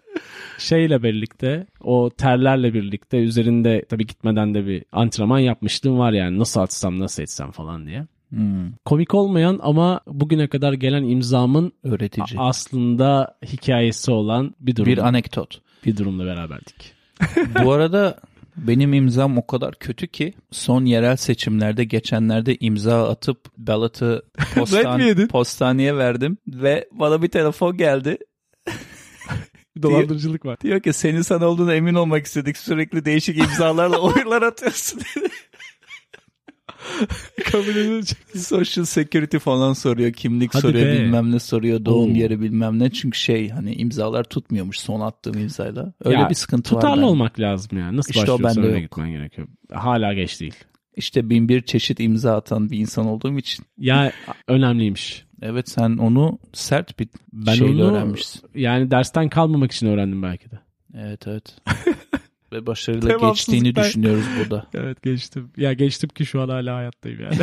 şeyle 0.58 1.04
birlikte 1.04 1.68
o 1.82 2.10
terlerle 2.18 2.74
birlikte 2.74 3.18
üzerinde 3.18 3.86
tabii 3.90 4.08
gitmeden 4.08 4.54
de 4.54 4.68
bir 4.68 4.84
antrenman 4.92 5.40
yapmışlığım 5.40 6.00
var 6.00 6.12
yani 6.12 6.40
nasıl 6.40 6.62
atsam 6.62 7.00
nasıl 7.00 7.24
etsem 7.24 7.52
falan 7.52 7.86
diye. 7.88 8.06
Hmm. 8.30 8.72
Komik 8.86 9.14
olmayan 9.14 9.60
ama 9.64 10.02
bugüne 10.08 10.48
kadar 10.48 10.74
gelen 10.74 11.04
imzamın 11.04 11.72
Öğretici. 11.84 12.40
aslında 12.40 13.38
hikayesi 13.46 14.12
olan 14.12 14.56
bir 14.60 14.76
durum. 14.76 14.92
bir 14.92 14.98
anekdot. 14.98 15.62
bir 15.86 15.98
durumla 15.98 16.26
beraberdik. 16.26 16.94
Bu 17.64 17.72
arada 17.72 18.20
benim 18.58 18.94
imzam 18.94 19.38
o 19.38 19.48
kadar 19.48 19.76
kötü 19.76 20.08
ki 20.08 20.34
son 20.52 20.86
yerel 20.86 21.16
seçimlerde 21.16 21.84
geçenlerde 21.84 22.56
imza 22.60 23.10
atıp 23.10 23.38
ballot'ı 23.58 24.26
postan, 24.56 25.28
postaneye 25.28 25.98
verdim 25.98 26.38
ve 26.48 26.88
bana 26.92 27.22
bir 27.22 27.28
telefon 27.28 27.78
geldi. 27.78 28.18
Dolandırıcılık 29.82 30.46
var. 30.46 30.58
Diyor 30.62 30.80
ki 30.80 30.94
senin 30.94 31.22
sen 31.22 31.40
olduğuna 31.40 31.74
emin 31.76 31.94
olmak 31.94 32.26
istedik 32.26 32.58
sürekli 32.58 33.06
değişik 33.06 33.38
imzalarla 33.38 33.98
oylar 33.98 34.42
atıyorsun. 34.42 35.02
Kabul 37.51 37.67
edilecek. 37.75 38.17
Social 38.36 38.86
security 38.86 39.38
falan 39.38 39.73
soruyor, 39.73 40.13
kimlik 40.13 40.54
Hadi 40.56 40.62
soruyor, 40.62 40.86
be. 40.86 40.91
bilmem 40.93 41.32
ne 41.32 41.39
soruyor, 41.39 41.86
doğum 41.86 42.12
Oo. 42.12 42.15
yeri 42.15 42.41
bilmem 42.41 42.80
ne. 42.80 42.89
Çünkü 42.91 43.17
şey 43.19 43.49
hani 43.49 43.73
imzalar 43.75 44.23
tutmuyormuş 44.23 44.80
son 44.80 45.01
attığım 45.01 45.38
imzayla. 45.38 45.93
Öyle 46.06 46.17
Ya, 46.19 46.30
bir 46.30 46.36
sıkıntı 46.36 46.75
var. 46.75 46.82
Tutarlı 46.82 47.06
olmak 47.06 47.39
lazım 47.39 47.78
yani. 47.80 47.97
Nasıl 47.97 48.10
İşte 48.10 48.32
öyle 48.62 48.67
yok. 48.73 48.82
gitmen 48.82 49.10
gerekiyor. 49.12 49.47
Hala 49.73 50.13
geç 50.13 50.41
değil. 50.41 50.54
İşte 50.95 51.30
bin 51.30 51.49
bir 51.49 51.62
çeşit 51.62 51.99
imza 51.99 52.36
atan 52.36 52.69
bir 52.69 52.78
insan 52.80 53.06
olduğum 53.06 53.38
için. 53.38 53.65
Ya 53.78 54.12
önemliymiş. 54.47 55.25
Evet 55.41 55.69
sen 55.69 55.97
onu 55.97 56.39
sert 56.54 56.99
bir 56.99 57.08
Ben 57.34 57.54
şeyle 57.54 57.84
onu 57.84 57.91
öğrenmişsin. 57.91 58.41
yani 58.56 58.91
dersten 58.91 59.30
kalmamak 59.30 59.71
için 59.71 59.88
öğrendim 59.88 60.23
belki 60.23 60.51
de. 60.51 60.60
Evet 60.97 61.28
evet. 61.28 61.56
Ve 62.52 62.66
başarıyla 62.66 63.18
geçtiğini 63.18 63.76
düşünüyoruz 63.76 64.26
burada. 64.40 64.68
Evet 64.74 65.04
geçtim. 65.04 65.52
Ya 65.58 65.74
geçtim 65.74 66.10
ki 66.10 66.26
şu 66.26 66.42
an 66.42 66.50
hala 66.50 66.76
hayattayım 66.76 67.22
yani. 67.22 67.38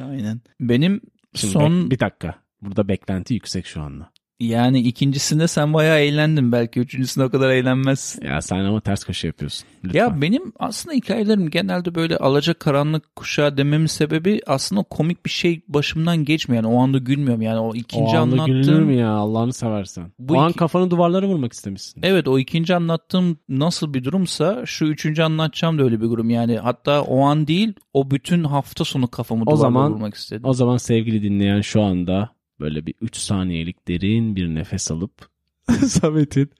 Aynen. 0.10 0.40
Benim 0.60 1.00
Şimdi 1.34 1.52
son 1.52 1.72
bek- 1.72 1.90
bir 1.90 2.00
dakika. 2.00 2.34
Burada 2.62 2.88
beklenti 2.88 3.34
yüksek 3.34 3.66
şu 3.66 3.82
anda. 3.82 4.10
Yani 4.40 4.80
ikincisinde 4.80 5.48
sen 5.48 5.74
bayağı 5.74 5.98
eğlendin. 5.98 6.52
Belki 6.52 6.80
üçüncüsünde 6.80 7.24
o 7.24 7.30
kadar 7.30 7.50
eğlenmez. 7.50 8.18
Ya 8.22 8.40
sen 8.42 8.56
ama 8.58 8.80
ters 8.80 9.04
köşe 9.04 9.26
yapıyorsun. 9.26 9.66
Lütfen. 9.84 9.98
Ya 9.98 10.20
benim 10.22 10.52
aslında 10.58 10.94
hikayelerim 10.96 11.50
genelde 11.50 11.94
böyle 11.94 12.16
alaca 12.16 12.54
karanlık 12.54 13.16
kuşağı 13.16 13.56
dememin 13.56 13.86
sebebi 13.86 14.40
aslında 14.46 14.82
komik 14.82 15.24
bir 15.26 15.30
şey 15.30 15.60
başımdan 15.68 16.24
geçmiyor. 16.24 16.64
Yani 16.64 16.74
o 16.74 16.80
anda 16.82 16.98
gülmüyorum. 16.98 17.42
Yani 17.42 17.58
o 17.58 17.64
o 17.70 17.74
ikinci 17.74 18.16
anda 18.18 18.36
gülünür 18.46 18.68
anlattığım 18.68 18.84
mü 18.86 18.94
ya 18.94 19.10
Allah'ını 19.10 19.52
seversen. 19.52 20.12
Bu 20.18 20.34
o 20.34 20.38
an 20.38 20.50
iki- 20.50 20.58
kafanı 20.58 20.90
duvarlara 20.90 21.26
vurmak 21.26 21.52
istemişsin. 21.52 22.00
Evet 22.04 22.28
o 22.28 22.38
ikinci 22.38 22.74
anlattığım 22.74 23.38
nasıl 23.48 23.94
bir 23.94 24.04
durumsa 24.04 24.62
şu 24.66 24.84
üçüncü 24.84 25.22
anlatacağım 25.22 25.78
da 25.78 25.82
öyle 25.82 26.00
bir 26.00 26.06
durum. 26.06 26.30
Yani 26.30 26.58
hatta 26.58 27.02
o 27.02 27.20
an 27.24 27.46
değil 27.46 27.72
o 27.92 28.10
bütün 28.10 28.44
hafta 28.44 28.84
sonu 28.84 29.08
kafamı 29.08 29.42
O 29.42 29.46
duvarlara 29.46 29.60
zaman- 29.60 29.92
vurmak 29.92 30.14
istedim. 30.14 30.42
O 30.44 30.52
zaman 30.52 30.76
sevgili 30.76 31.22
dinleyen 31.22 31.60
şu 31.60 31.82
anda 31.82 32.30
böyle 32.64 32.86
bir 32.86 32.94
3 33.00 33.16
saniyelik 33.16 33.88
derin 33.88 34.36
bir 34.36 34.48
nefes 34.48 34.90
alıp 34.90 35.28
Samet'in 35.86 36.50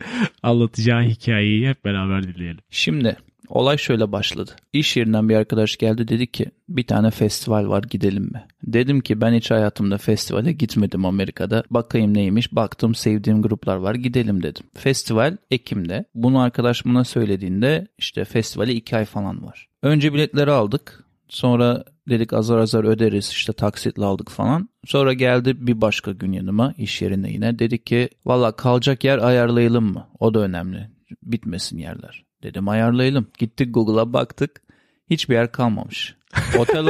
anlatacağı 0.43 1.03
hikayeyi 1.03 1.69
hep 1.69 1.85
beraber 1.85 2.23
dinleyelim. 2.23 2.61
Şimdi 2.71 3.17
olay 3.49 3.79
şöyle 3.79 4.13
başladı. 4.13 4.51
İş 4.73 4.97
yerinden 4.97 5.29
bir 5.29 5.37
arkadaş 5.37 5.77
geldi 5.77 6.09
dedi 6.09 6.27
ki 6.27 6.47
bir 6.69 6.87
tane 6.87 7.11
festival 7.11 7.69
var 7.69 7.83
gidelim 7.83 8.23
mi? 8.23 8.47
Dedim 8.63 9.01
ki 9.01 9.21
ben 9.21 9.33
hiç 9.33 9.51
hayatımda 9.51 9.99
festivale 9.99 10.53
gitmedim 10.53 11.07
Amerika'da. 11.07 11.65
Bakayım 11.71 12.15
neymiş 12.15 12.53
baktım 12.53 12.95
sevdiğim 12.95 13.43
gruplar 13.43 13.77
var 13.77 13.95
gidelim 13.95 14.43
dedim. 14.43 14.65
Festival 14.75 15.37
Ekim'de. 15.51 16.05
Bunu 16.15 16.41
arkadaş 16.41 16.87
bana 16.87 17.05
söylediğinde 17.05 17.87
işte 17.99 18.25
festivale 18.25 18.75
iki 18.75 18.97
ay 18.97 19.05
falan 19.05 19.47
var. 19.47 19.69
Önce 19.83 20.15
biletleri 20.15 20.51
aldık. 20.51 21.05
Sonra 21.29 21.85
dedik 22.09 22.33
azar 22.33 22.59
azar 22.59 22.85
öderiz 22.85 23.29
işte 23.29 23.53
taksitle 23.53 24.05
aldık 24.05 24.31
falan. 24.31 24.69
Sonra 24.85 25.13
geldi 25.13 25.67
bir 25.67 25.81
başka 25.81 26.13
gün 26.13 26.33
yanıma 26.33 26.75
iş 26.79 27.03
yerinde 27.03 27.29
yine. 27.31 27.59
Dedik 27.59 27.87
ki 27.87 28.09
valla 28.25 28.53
kalacak 28.53 29.05
yer 29.05 29.19
ayarlayalım 29.19 29.93
mı? 29.93 30.09
O 30.21 30.35
da 30.35 30.39
önemli. 30.39 30.91
Bitmesin 31.23 31.79
yerler. 31.79 32.25
Dedim 32.43 32.69
ayarlayalım. 32.69 33.27
Gittik 33.39 33.75
Google'a 33.75 34.13
baktık. 34.13 34.63
Hiçbir 35.11 35.35
yer 35.35 35.53
kalmamış. 35.53 36.15
Otel 36.59 36.87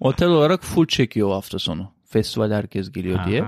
otel 0.00 0.28
olarak 0.28 0.62
full 0.62 0.86
çekiyor 0.86 1.30
hafta 1.30 1.58
sonu. 1.58 1.92
Festival 2.04 2.52
herkes 2.52 2.92
geliyor 2.92 3.26
diye. 3.26 3.44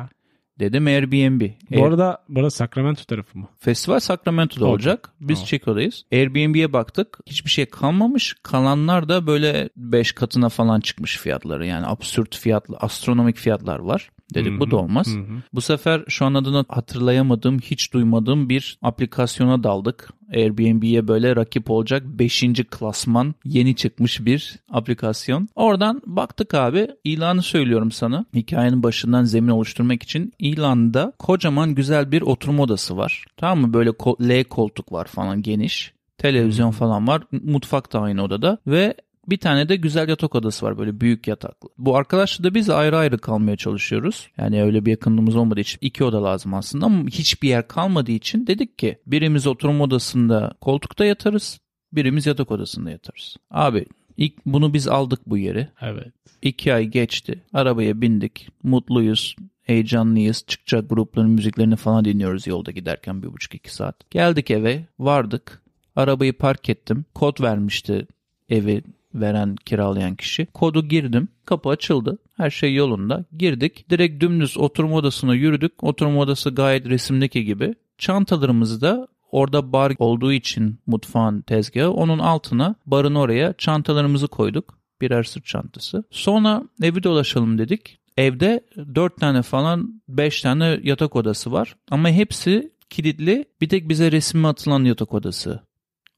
Dedim 0.61 0.87
Airbnb. 0.87 1.51
Bu 1.71 1.85
arada, 1.85 2.19
bu 2.29 2.41
arada 2.41 2.51
Sacramento 2.51 3.05
tarafı 3.05 3.39
mı? 3.39 3.49
Festival 3.59 4.01
Sacramento'da 4.01 4.65
Okey. 4.65 4.73
olacak. 4.73 5.11
Biz 5.21 5.37
Tamam. 5.39 5.47
Chico'dayız. 5.47 6.05
Airbnb'ye 6.13 6.73
baktık. 6.73 7.19
Hiçbir 7.27 7.51
şey 7.51 7.67
kalmamış. 7.67 8.37
Kalanlar 8.43 9.09
da 9.09 9.27
böyle 9.27 9.69
5 9.77 10.13
katına 10.13 10.49
falan 10.49 10.81
çıkmış 10.81 11.19
fiyatları. 11.19 11.67
Yani 11.67 11.87
absürt 11.87 12.37
fiyatlı, 12.37 12.77
astronomik 12.81 13.37
fiyatlar 13.37 13.79
var. 13.79 14.11
Dedik 14.35 14.61
bu 14.61 14.71
da 14.71 14.77
olmaz. 14.77 15.07
Hı 15.17 15.21
hı. 15.21 15.43
Bu 15.55 15.61
sefer 15.61 16.05
şu 16.09 16.25
an 16.25 16.35
adını 16.35 16.65
hatırlayamadığım, 16.69 17.59
hiç 17.59 17.93
duymadığım 17.93 18.49
bir 18.49 18.79
aplikasyona 18.83 19.63
daldık. 19.63 20.11
Airbnb'ye 20.35 21.09
böyle 21.09 21.37
rakip 21.37 21.71
olacak 21.71 22.03
5. 22.07 22.45
klasman 22.71 23.35
yeni 23.45 23.77
çıkmış 23.77 24.27
bir 24.27 24.59
aplikasyon. 24.71 25.49
Oradan 25.55 26.03
baktık 26.07 26.55
abi 26.55 26.89
ilanı 27.05 27.43
söylüyorum 27.43 27.91
sana. 27.91 28.25
Hikayenin 28.35 28.83
başından 28.83 29.25
zemin 29.25 29.49
oluşturmak 29.49 30.03
için 30.03 30.33
ilanda 30.39 31.13
kocaman 31.19 31.75
güzel 31.75 32.13
bir 32.13 32.23
oturma 32.23 32.63
odası 32.63 32.97
var. 32.97 33.25
Tamam 33.37 33.61
mı? 33.61 33.73
Böyle 33.73 33.91
L 34.21 34.45
koltuk 34.45 34.93
var 34.93 35.05
falan 35.05 35.43
geniş. 35.43 35.95
Televizyon 36.19 36.71
falan 36.71 37.09
var. 37.09 37.23
Mutfak 37.33 37.93
da 37.93 38.01
aynı 38.01 38.23
odada 38.23 38.59
ve 38.67 38.95
bir 39.31 39.37
tane 39.37 39.69
de 39.69 39.77
güzel 39.77 40.09
yatak 40.09 40.35
odası 40.35 40.67
var 40.67 40.79
böyle 40.79 41.01
büyük 41.01 41.29
yataklı. 41.29 41.69
Bu 41.79 41.97
arkadaşla 41.97 42.45
da 42.45 42.55
biz 42.55 42.71
ayrı 42.71 42.97
ayrı 42.97 43.19
kalmaya 43.19 43.57
çalışıyoruz. 43.57 44.29
Yani 44.37 44.63
öyle 44.63 44.87
bir 44.87 44.91
yakınlığımız 44.91 45.37
olmadığı 45.37 45.61
için 45.61 45.79
iki 45.81 46.05
oda 46.05 46.25
lazım 46.25 46.55
aslında 46.55 46.87
ama 46.87 47.09
hiçbir 47.09 47.49
yer 47.49 47.69
kalmadığı 47.69 48.13
için 48.13 48.47
dedik 48.47 48.79
ki 48.79 48.99
birimiz 49.07 49.47
oturma 49.47 49.85
odasında 49.85 50.55
koltukta 50.61 51.05
yatarız, 51.05 51.59
birimiz 51.93 52.27
yatak 52.27 52.51
odasında 52.51 52.91
yatarız. 52.91 53.37
Abi 53.51 53.87
ilk 54.17 54.47
bunu 54.47 54.75
biz 54.75 54.89
aldık 54.89 55.21
bu 55.27 55.39
yeri. 55.39 55.69
Evet. 55.81 56.13
İki 56.43 56.75
ay 56.75 56.85
geçti. 56.85 57.43
Arabaya 57.53 58.01
bindik. 58.01 58.49
Mutluyuz. 58.63 59.37
Heyecanlıyız. 59.63 60.45
Çıkacak 60.47 60.91
grupların 60.91 61.31
müziklerini 61.31 61.77
falan 61.77 62.05
dinliyoruz 62.05 62.47
yolda 62.47 62.71
giderken 62.71 63.23
bir 63.23 63.33
buçuk 63.33 63.55
iki 63.55 63.75
saat. 63.75 64.11
Geldik 64.11 64.51
eve. 64.51 64.85
Vardık. 64.99 65.63
Arabayı 65.97 66.33
park 66.33 66.69
ettim. 66.69 67.05
Kod 67.15 67.41
vermişti 67.41 68.07
evi 68.49 68.83
veren 69.15 69.57
kiralayan 69.57 70.15
kişi. 70.15 70.47
Kodu 70.47 70.89
girdim. 70.89 71.29
Kapı 71.45 71.69
açıldı. 71.69 72.19
Her 72.37 72.51
şey 72.51 72.75
yolunda. 72.75 73.25
Girdik. 73.39 73.91
Direkt 73.91 74.23
dümdüz 74.23 74.59
oturma 74.59 74.97
odasına 74.97 75.35
yürüdük. 75.35 75.85
Oturma 75.85 76.21
odası 76.21 76.51
gayet 76.51 76.87
resimdeki 76.87 77.45
gibi. 77.45 77.75
Çantalarımızı 77.99 78.81
da 78.81 79.09
orada 79.31 79.73
bar 79.73 79.93
olduğu 79.99 80.33
için 80.33 80.79
mutfağın 80.87 81.41
tezgahı 81.41 81.91
onun 81.91 82.19
altına 82.19 82.75
barın 82.87 83.15
oraya 83.15 83.55
çantalarımızı 83.59 84.29
koyduk. 84.29 84.79
Birer 85.01 85.23
sırt 85.23 85.47
çantası. 85.47 86.05
Sonra 86.11 86.63
evi 86.83 87.03
dolaşalım 87.03 87.59
dedik. 87.59 87.99
Evde 88.17 88.61
4 88.95 89.21
tane 89.21 89.43
falan 89.43 90.03
5 90.09 90.43
tane 90.43 90.81
yatak 90.83 91.17
odası 91.17 91.53
var. 91.53 91.77
Ama 91.91 92.09
hepsi 92.09 92.73
kilitli. 92.91 93.45
Bir 93.61 93.69
tek 93.69 93.89
bize 93.89 94.13
resmi 94.13 94.47
atılan 94.47 94.85
yatak 94.85 95.15
odası 95.15 95.61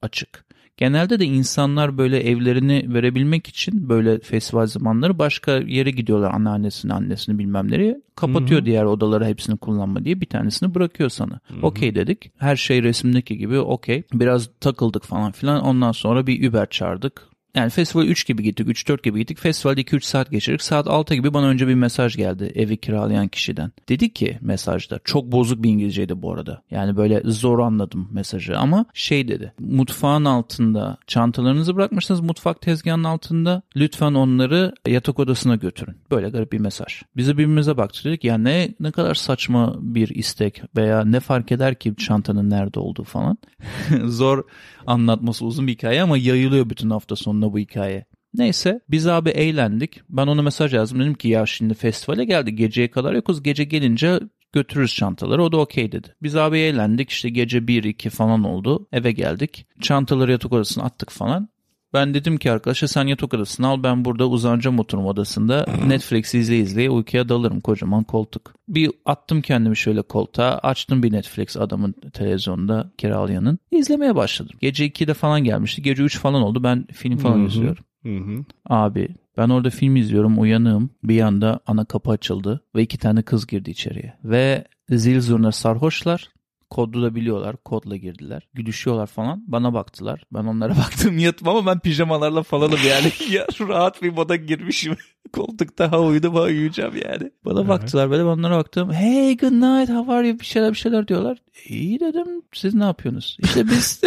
açık. 0.01 0.46
Genelde 0.77 1.19
de 1.19 1.25
insanlar 1.25 1.97
böyle 1.97 2.19
evlerini 2.19 2.93
verebilmek 2.93 3.47
için 3.47 3.89
böyle 3.89 4.19
festival 4.19 4.67
zamanları 4.67 5.19
başka 5.19 5.51
yere 5.51 5.91
gidiyorlar 5.91 6.33
anneannesini 6.33 6.93
annesini 6.93 7.39
bilmem 7.39 7.71
nereye. 7.71 8.01
Kapatıyor 8.15 8.59
Hı 8.59 8.61
hı. 8.61 8.65
diğer 8.65 8.83
odaları 8.83 9.25
hepsini 9.25 9.57
kullanma 9.57 10.05
diye 10.05 10.21
bir 10.21 10.25
tanesini 10.25 10.75
bırakıyor 10.75 11.09
sana. 11.09 11.39
Okey 11.61 11.95
dedik. 11.95 12.31
Her 12.37 12.55
şey 12.55 12.83
resimdeki 12.83 13.37
gibi 13.37 13.59
okey. 13.59 14.03
Biraz 14.13 14.49
takıldık 14.59 15.03
falan 15.03 15.31
filan. 15.31 15.63
Ondan 15.63 15.91
sonra 15.91 16.27
bir 16.27 16.49
Uber 16.49 16.69
çağırdık. 16.69 17.36
Yani 17.57 17.69
festival 17.69 18.05
3 18.05 18.25
gibi 18.27 18.43
gittik, 18.43 18.67
3-4 18.67 19.03
gibi 19.03 19.19
gittik. 19.19 19.39
Festivalde 19.39 19.81
2-3 19.81 20.01
saat 20.01 20.31
geçirdik. 20.31 20.61
Saat 20.61 20.87
6 20.87 21.15
gibi 21.15 21.33
bana 21.33 21.47
önce 21.47 21.67
bir 21.67 21.73
mesaj 21.73 22.15
geldi 22.15 22.51
evi 22.55 22.77
kiralayan 22.77 23.27
kişiden. 23.27 23.71
Dedi 23.89 24.13
ki 24.13 24.37
mesajda, 24.41 24.99
çok 25.03 25.31
bozuk 25.31 25.63
bir 25.63 25.69
İngilizceydi 25.69 26.21
bu 26.21 26.33
arada. 26.33 26.61
Yani 26.71 26.97
böyle 26.97 27.21
zor 27.25 27.59
anladım 27.59 28.09
mesajı 28.11 28.57
ama 28.57 28.85
şey 28.93 29.27
dedi. 29.27 29.53
Mutfağın 29.59 30.25
altında 30.25 30.97
çantalarınızı 31.07 31.75
bırakmışsınız 31.75 32.21
mutfak 32.21 32.61
tezgahının 32.61 33.03
altında. 33.03 33.61
Lütfen 33.75 34.13
onları 34.13 34.73
yatak 34.87 35.19
odasına 35.19 35.55
götürün. 35.55 35.95
Böyle 36.11 36.29
garip 36.29 36.51
bir 36.51 36.59
mesaj. 36.59 37.01
Biz 37.15 37.27
de 37.27 37.33
birbirimize 37.33 37.77
baktık 37.77 38.05
dedik 38.05 38.23
ya 38.23 38.37
ne 38.37 38.73
ne 38.79 38.91
kadar 38.91 39.15
saçma 39.15 39.75
bir 39.79 40.09
istek 40.09 40.61
veya 40.75 41.05
ne 41.05 41.19
fark 41.19 41.51
eder 41.51 41.75
ki 41.75 41.95
çantanın 41.95 42.49
nerede 42.49 42.79
olduğu 42.79 43.03
falan. 43.03 43.37
zor 44.05 44.43
anlatması 44.87 45.45
uzun 45.45 45.67
bir 45.67 45.71
hikaye 45.71 46.01
ama 46.01 46.17
yayılıyor 46.17 46.69
bütün 46.69 46.89
hafta 46.89 47.15
sonuna 47.47 47.53
bu 47.53 47.59
hikaye. 47.59 48.05
Neyse 48.33 48.79
biz 48.89 49.07
abi 49.07 49.29
eğlendik. 49.29 50.01
Ben 50.09 50.27
ona 50.27 50.41
mesaj 50.41 50.73
yazdım. 50.73 50.99
Dedim 50.99 51.13
ki 51.13 51.27
ya 51.27 51.45
şimdi 51.45 51.73
festivale 51.73 52.25
geldi. 52.25 52.55
Geceye 52.55 52.91
kadar 52.91 53.13
yokuz. 53.13 53.43
Gece 53.43 53.63
gelince 53.63 54.19
götürürüz 54.53 54.95
çantaları. 54.95 55.43
O 55.43 55.51
da 55.51 55.57
okey 55.57 55.91
dedi. 55.91 56.07
Biz 56.23 56.35
abi 56.35 56.59
eğlendik. 56.59 57.09
İşte 57.09 57.29
gece 57.29 57.57
1-2 57.57 58.09
falan 58.09 58.43
oldu. 58.43 58.87
Eve 58.91 59.11
geldik. 59.11 59.67
Çantaları 59.81 60.31
yatak 60.31 60.53
odasına 60.53 60.83
attık 60.83 61.11
falan. 61.11 61.49
Ben 61.97 62.13
dedim 62.13 62.37
ki 62.37 62.51
arkadaşa 62.51 62.87
sen 62.87 63.07
yatak 63.07 63.33
odasını 63.33 63.67
al 63.67 63.83
ben 63.83 64.05
burada 64.05 64.27
uzanacağım 64.27 64.79
oturma 64.79 65.07
odasında. 65.09 65.65
Netflix 65.87 66.33
izle 66.35 66.59
izleye 66.59 66.89
uykuya 66.89 67.29
dalırım 67.29 67.59
kocaman 67.59 68.03
koltuk. 68.03 68.53
Bir 68.67 68.91
attım 69.05 69.41
kendimi 69.41 69.77
şöyle 69.77 70.01
koltuğa 70.01 70.57
açtım 70.57 71.03
bir 71.03 71.11
Netflix 71.11 71.57
adamın 71.57 71.95
televizyonda 72.13 72.91
kiralayanın. 72.97 73.59
İzlemeye 73.71 74.15
başladım. 74.15 74.55
Gece 74.61 74.87
2'de 74.87 75.13
falan 75.13 75.43
gelmişti. 75.43 75.81
Gece 75.81 76.03
3 76.03 76.19
falan 76.19 76.41
oldu 76.41 76.63
ben 76.63 76.87
film 76.93 77.17
falan 77.17 77.37
Hı 77.37 77.43
hı. 77.43 77.47
izliyorum. 77.47 77.83
Hı 78.03 78.17
hı. 78.17 78.45
Abi 78.65 79.09
ben 79.37 79.49
orada 79.49 79.69
film 79.69 79.95
izliyorum 79.95 80.41
uyanığım 80.41 80.89
bir 81.03 81.15
yanda 81.15 81.59
ana 81.67 81.85
kapı 81.85 82.11
açıldı 82.11 82.61
ve 82.75 82.81
iki 82.81 82.97
tane 82.97 83.21
kız 83.21 83.47
girdi 83.47 83.71
içeriye. 83.71 84.13
Ve 84.23 84.63
zil 84.89 85.21
zurna 85.21 85.51
sarhoşlar 85.51 86.29
kodu 86.69 87.01
da 87.03 87.15
biliyorlar 87.15 87.57
kodla 87.57 87.95
girdiler 87.95 88.47
gülüşüyorlar 88.53 89.07
falan 89.07 89.43
bana 89.47 89.73
baktılar 89.73 90.23
ben 90.33 90.43
onlara 90.45 90.75
baktım 90.77 91.17
yattım 91.17 91.47
ama 91.47 91.65
ben 91.65 91.79
pijamalarla 91.79 92.43
falanım 92.43 92.79
yani 92.89 93.11
ya 93.35 93.47
rahat 93.59 94.01
bir 94.01 94.09
moda 94.11 94.35
girmişim 94.35 94.95
koltukta 95.33 95.91
ha 95.91 95.99
uyudum 96.01 96.35
ha 96.35 96.41
uyuyacağım 96.41 96.93
yani. 96.95 97.31
Bana 97.45 97.59
Evet. 97.59 97.69
baktılar 97.69 98.09
böyle 98.11 98.23
ben 98.23 98.27
onlara 98.29 98.57
baktım 98.57 98.91
hey 98.93 99.37
good 99.37 99.51
night 99.51 99.89
how 99.89 100.13
are 100.13 100.27
you 100.27 100.39
bir 100.39 100.45
şeyler 100.45 100.71
bir 100.71 100.77
şeyler 100.77 101.07
diyorlar. 101.07 101.37
İyi 101.69 101.99
dedim 101.99 102.41
siz 102.53 102.73
ne 102.73 102.83
yapıyorsunuz? 102.83 103.37
İşte 103.43 103.67
biz 103.67 104.01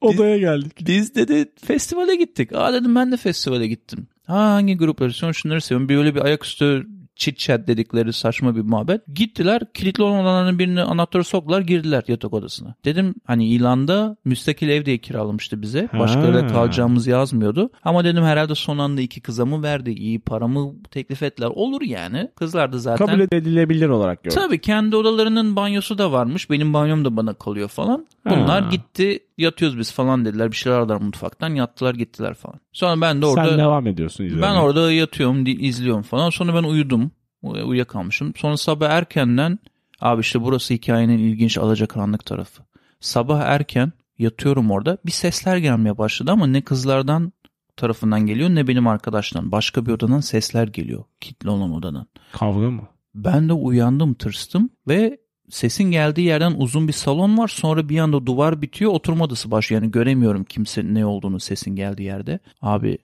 Odaya 0.00 0.38
geldik. 0.38 0.72
biz 0.86 1.14
dedi 1.14 1.52
festivale 1.64 2.16
gittik. 2.16 2.52
Aa 2.54 2.72
dedim 2.72 2.94
ben 2.94 3.12
de 3.12 3.16
festivale 3.16 3.66
gittim. 3.66 4.06
Ha 4.26 4.34
hangi 4.38 4.76
grupları 4.76 5.12
son 5.12 5.32
şunları 5.32 5.60
seviyorum. 5.60 5.88
Bir 5.88 5.96
öyle 5.96 6.14
bir 6.14 6.20
ayaküstü 6.20 6.86
chit 7.20 7.38
chat 7.38 7.66
dedikleri 7.68 8.12
saçma 8.12 8.56
bir 8.56 8.60
muhabbet. 8.60 9.00
Gittiler 9.14 9.62
kilitli 9.74 10.02
olan 10.02 10.20
odaların 10.24 10.58
birini 10.58 10.82
anahtarı 10.82 11.24
soktular 11.24 11.60
girdiler 11.60 12.04
yatak 12.08 12.32
odasına. 12.34 12.74
Dedim 12.84 13.14
hani 13.26 13.46
ilanda 13.48 14.16
müstakil 14.24 14.68
ev 14.68 14.84
diye 14.84 14.98
kiralamıştı 14.98 15.62
bize. 15.62 15.88
Başka 15.98 16.20
Ha. 16.22 16.26
yerde 16.26 16.46
kalacağımız 16.46 17.06
yazmıyordu. 17.06 17.70
Ama 17.84 18.04
dedim 18.04 18.24
herhalde 18.24 18.54
son 18.54 18.78
anda 18.78 19.00
iki 19.00 19.20
kıza 19.20 19.46
mı 19.46 19.62
verdi? 19.62 19.90
iyi 19.90 20.18
paramı 20.20 20.82
teklif 20.90 21.22
ettiler. 21.22 21.48
Olur 21.54 21.82
yani. 21.82 22.28
Kızlar 22.36 22.72
da 22.72 22.78
zaten. 22.78 23.06
Kabul 23.06 23.20
edilebilir 23.20 23.88
olarak 23.88 24.22
gördüm. 24.24 24.38
Tabii 24.42 24.60
kendi 24.60 24.96
odalarının 24.96 25.56
banyosu 25.56 25.98
da 25.98 26.12
varmış. 26.12 26.50
Benim 26.50 26.74
banyom 26.74 27.04
da 27.04 27.16
bana 27.16 27.34
kalıyor 27.34 27.68
falan. 27.68 28.06
Bunlar 28.30 28.62
Ha. 28.62 28.70
gitti 28.70 29.18
yatıyoruz 29.38 29.78
biz 29.78 29.92
falan 29.92 30.24
dediler. 30.24 30.50
Bir 30.50 30.56
şeyler 30.56 30.78
aldılar 30.78 31.00
mutfaktan 31.00 31.54
yattılar 31.54 31.94
gittiler 31.94 32.34
falan. 32.34 32.60
Sonra 32.72 33.00
ben 33.00 33.22
de 33.22 33.26
orada 33.26 33.48
Sen 33.48 33.58
devam 33.58 33.86
ediyorsun 33.86 34.24
izlemeye. 34.24 34.42
ben 34.50 34.54
orada 34.56 34.92
yatıyorum 34.92 35.44
izliyorum 35.46 36.02
falan. 36.02 36.30
Sonra 36.30 36.54
ben 36.54 36.68
uyudum. 36.68 37.10
Uy- 37.42 37.62
Uyuyakalmışım. 37.62 38.32
Sonra 38.36 38.56
sabah 38.56 38.90
erkenden 38.90 39.58
abi 40.00 40.20
işte 40.20 40.42
burası 40.42 40.74
hikayenin 40.74 41.18
ilginç 41.18 41.58
alacakaranlık 41.58 42.26
tarafı. 42.26 42.62
Sabah 43.00 43.40
erken 43.40 43.92
yatıyorum 44.18 44.70
orada. 44.70 44.98
Bir 45.06 45.10
sesler 45.10 45.56
gelmeye 45.56 45.98
başladı 45.98 46.32
ama 46.32 46.46
ne 46.46 46.62
kızlardan 46.62 47.32
tarafından 47.76 48.26
geliyor 48.26 48.50
ne 48.50 48.68
benim 48.68 48.86
arkadaştan. 48.86 49.52
Başka 49.52 49.86
bir 49.86 49.92
odadan 49.92 50.20
sesler 50.20 50.68
geliyor. 50.68 51.04
Kitli 51.20 51.50
olan 51.50 51.72
odadan. 51.72 52.06
Kavga 52.32 52.70
mı? 52.70 52.82
Ben 53.14 53.48
de 53.48 53.52
uyandım 53.52 54.14
tırstım 54.14 54.70
ve 54.88 55.18
sesin 55.50 55.84
geldiği 55.84 56.26
yerden 56.26 56.54
uzun 56.58 56.88
bir 56.88 56.92
salon 56.92 57.38
var. 57.38 57.48
Sonra 57.48 57.88
bir 57.88 57.98
anda 57.98 58.26
duvar 58.26 58.62
bitiyor 58.62 58.92
oturma 58.92 59.24
odası 59.24 59.50
başlıyor. 59.50 59.82
Yani 59.82 59.92
göremiyorum 59.92 60.44
kimse 60.44 60.94
ne 60.94 61.06
olduğunu 61.06 61.40
sesin 61.40 61.76
geldiği 61.76 62.02
yerde. 62.02 62.38
Abi 62.62 62.98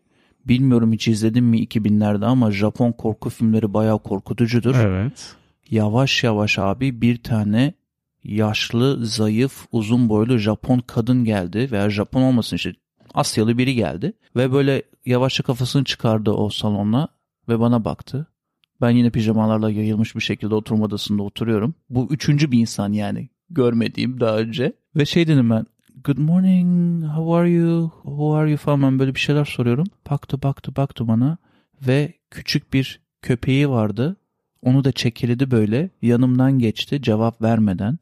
bilmiyorum 0.45 0.93
hiç 0.93 1.09
izledim 1.09 1.45
mi 1.45 1.65
2000'lerde 1.65 2.25
ama 2.25 2.51
Japon 2.51 2.93
korku 2.93 3.31
filmleri 3.31 3.75
bayağı 3.75 3.99
korkutucudur. 3.99 4.75
Evet. 4.75 5.35
Yavaş 5.71 6.25
yavaş 6.25 6.59
abi 6.59 7.01
bir 7.01 7.23
tane 7.23 7.75
yaşlı, 8.25 9.07
zayıf, 9.07 9.67
uzun 9.73 10.09
boylu 10.09 10.39
Japon 10.39 10.79
kadın 10.87 11.25
geldi 11.25 11.69
veya 11.73 11.91
Japon 11.91 12.23
olmasın 12.23 12.57
işte 12.57 12.73
Asyalı 13.15 13.59
biri 13.59 13.75
geldi 13.75 14.13
ve 14.37 14.53
böyle 14.53 14.83
yavaşça 15.07 15.43
kafasını 15.43 15.85
çıkardı 15.85 16.31
o 16.31 16.51
salona 16.51 17.09
ve 17.49 17.61
bana 17.61 17.85
baktı. 17.85 18.27
Ben 18.81 18.91
yine 18.91 19.11
pijamalarla 19.11 19.71
yayılmış 19.71 20.17
bir 20.17 20.21
şekilde 20.21 20.55
oturma 20.55 20.85
odasında 20.85 21.23
oturuyorum. 21.23 21.75
Bu 21.91 22.09
üçüncü 22.11 22.53
bir 22.53 22.59
insan 22.59 22.93
yani 22.93 23.29
görmediğim 23.51 24.21
daha 24.21 24.39
önce. 24.39 24.73
Ve 24.97 25.07
şey 25.07 25.29
dedim 25.29 25.51
ben 25.51 25.67
good 26.05 26.19
morning 26.19 27.05
how 27.05 27.35
are 27.35 27.51
you 27.51 27.91
who 28.03 28.35
are 28.35 28.51
you 28.51 28.57
falan 28.57 28.83
ben 28.83 28.99
böyle 28.99 29.15
bir 29.15 29.21
şeyler 29.21 29.45
soruyorum. 29.45 29.87
Baktı 30.11 30.43
baktı 30.43 30.77
baktı 30.77 31.09
bana 31.09 31.39
ve 31.87 32.13
küçük 32.31 32.73
bir 32.73 33.01
köpeği 33.23 33.69
vardı. 33.69 34.17
Onu 34.63 34.85
da 34.85 34.93
çekiledi 34.93 35.51
böyle 35.51 35.91
yanımdan 36.03 36.59
geçti 36.59 37.03
cevap 37.03 37.43
vermeden. 37.43 37.99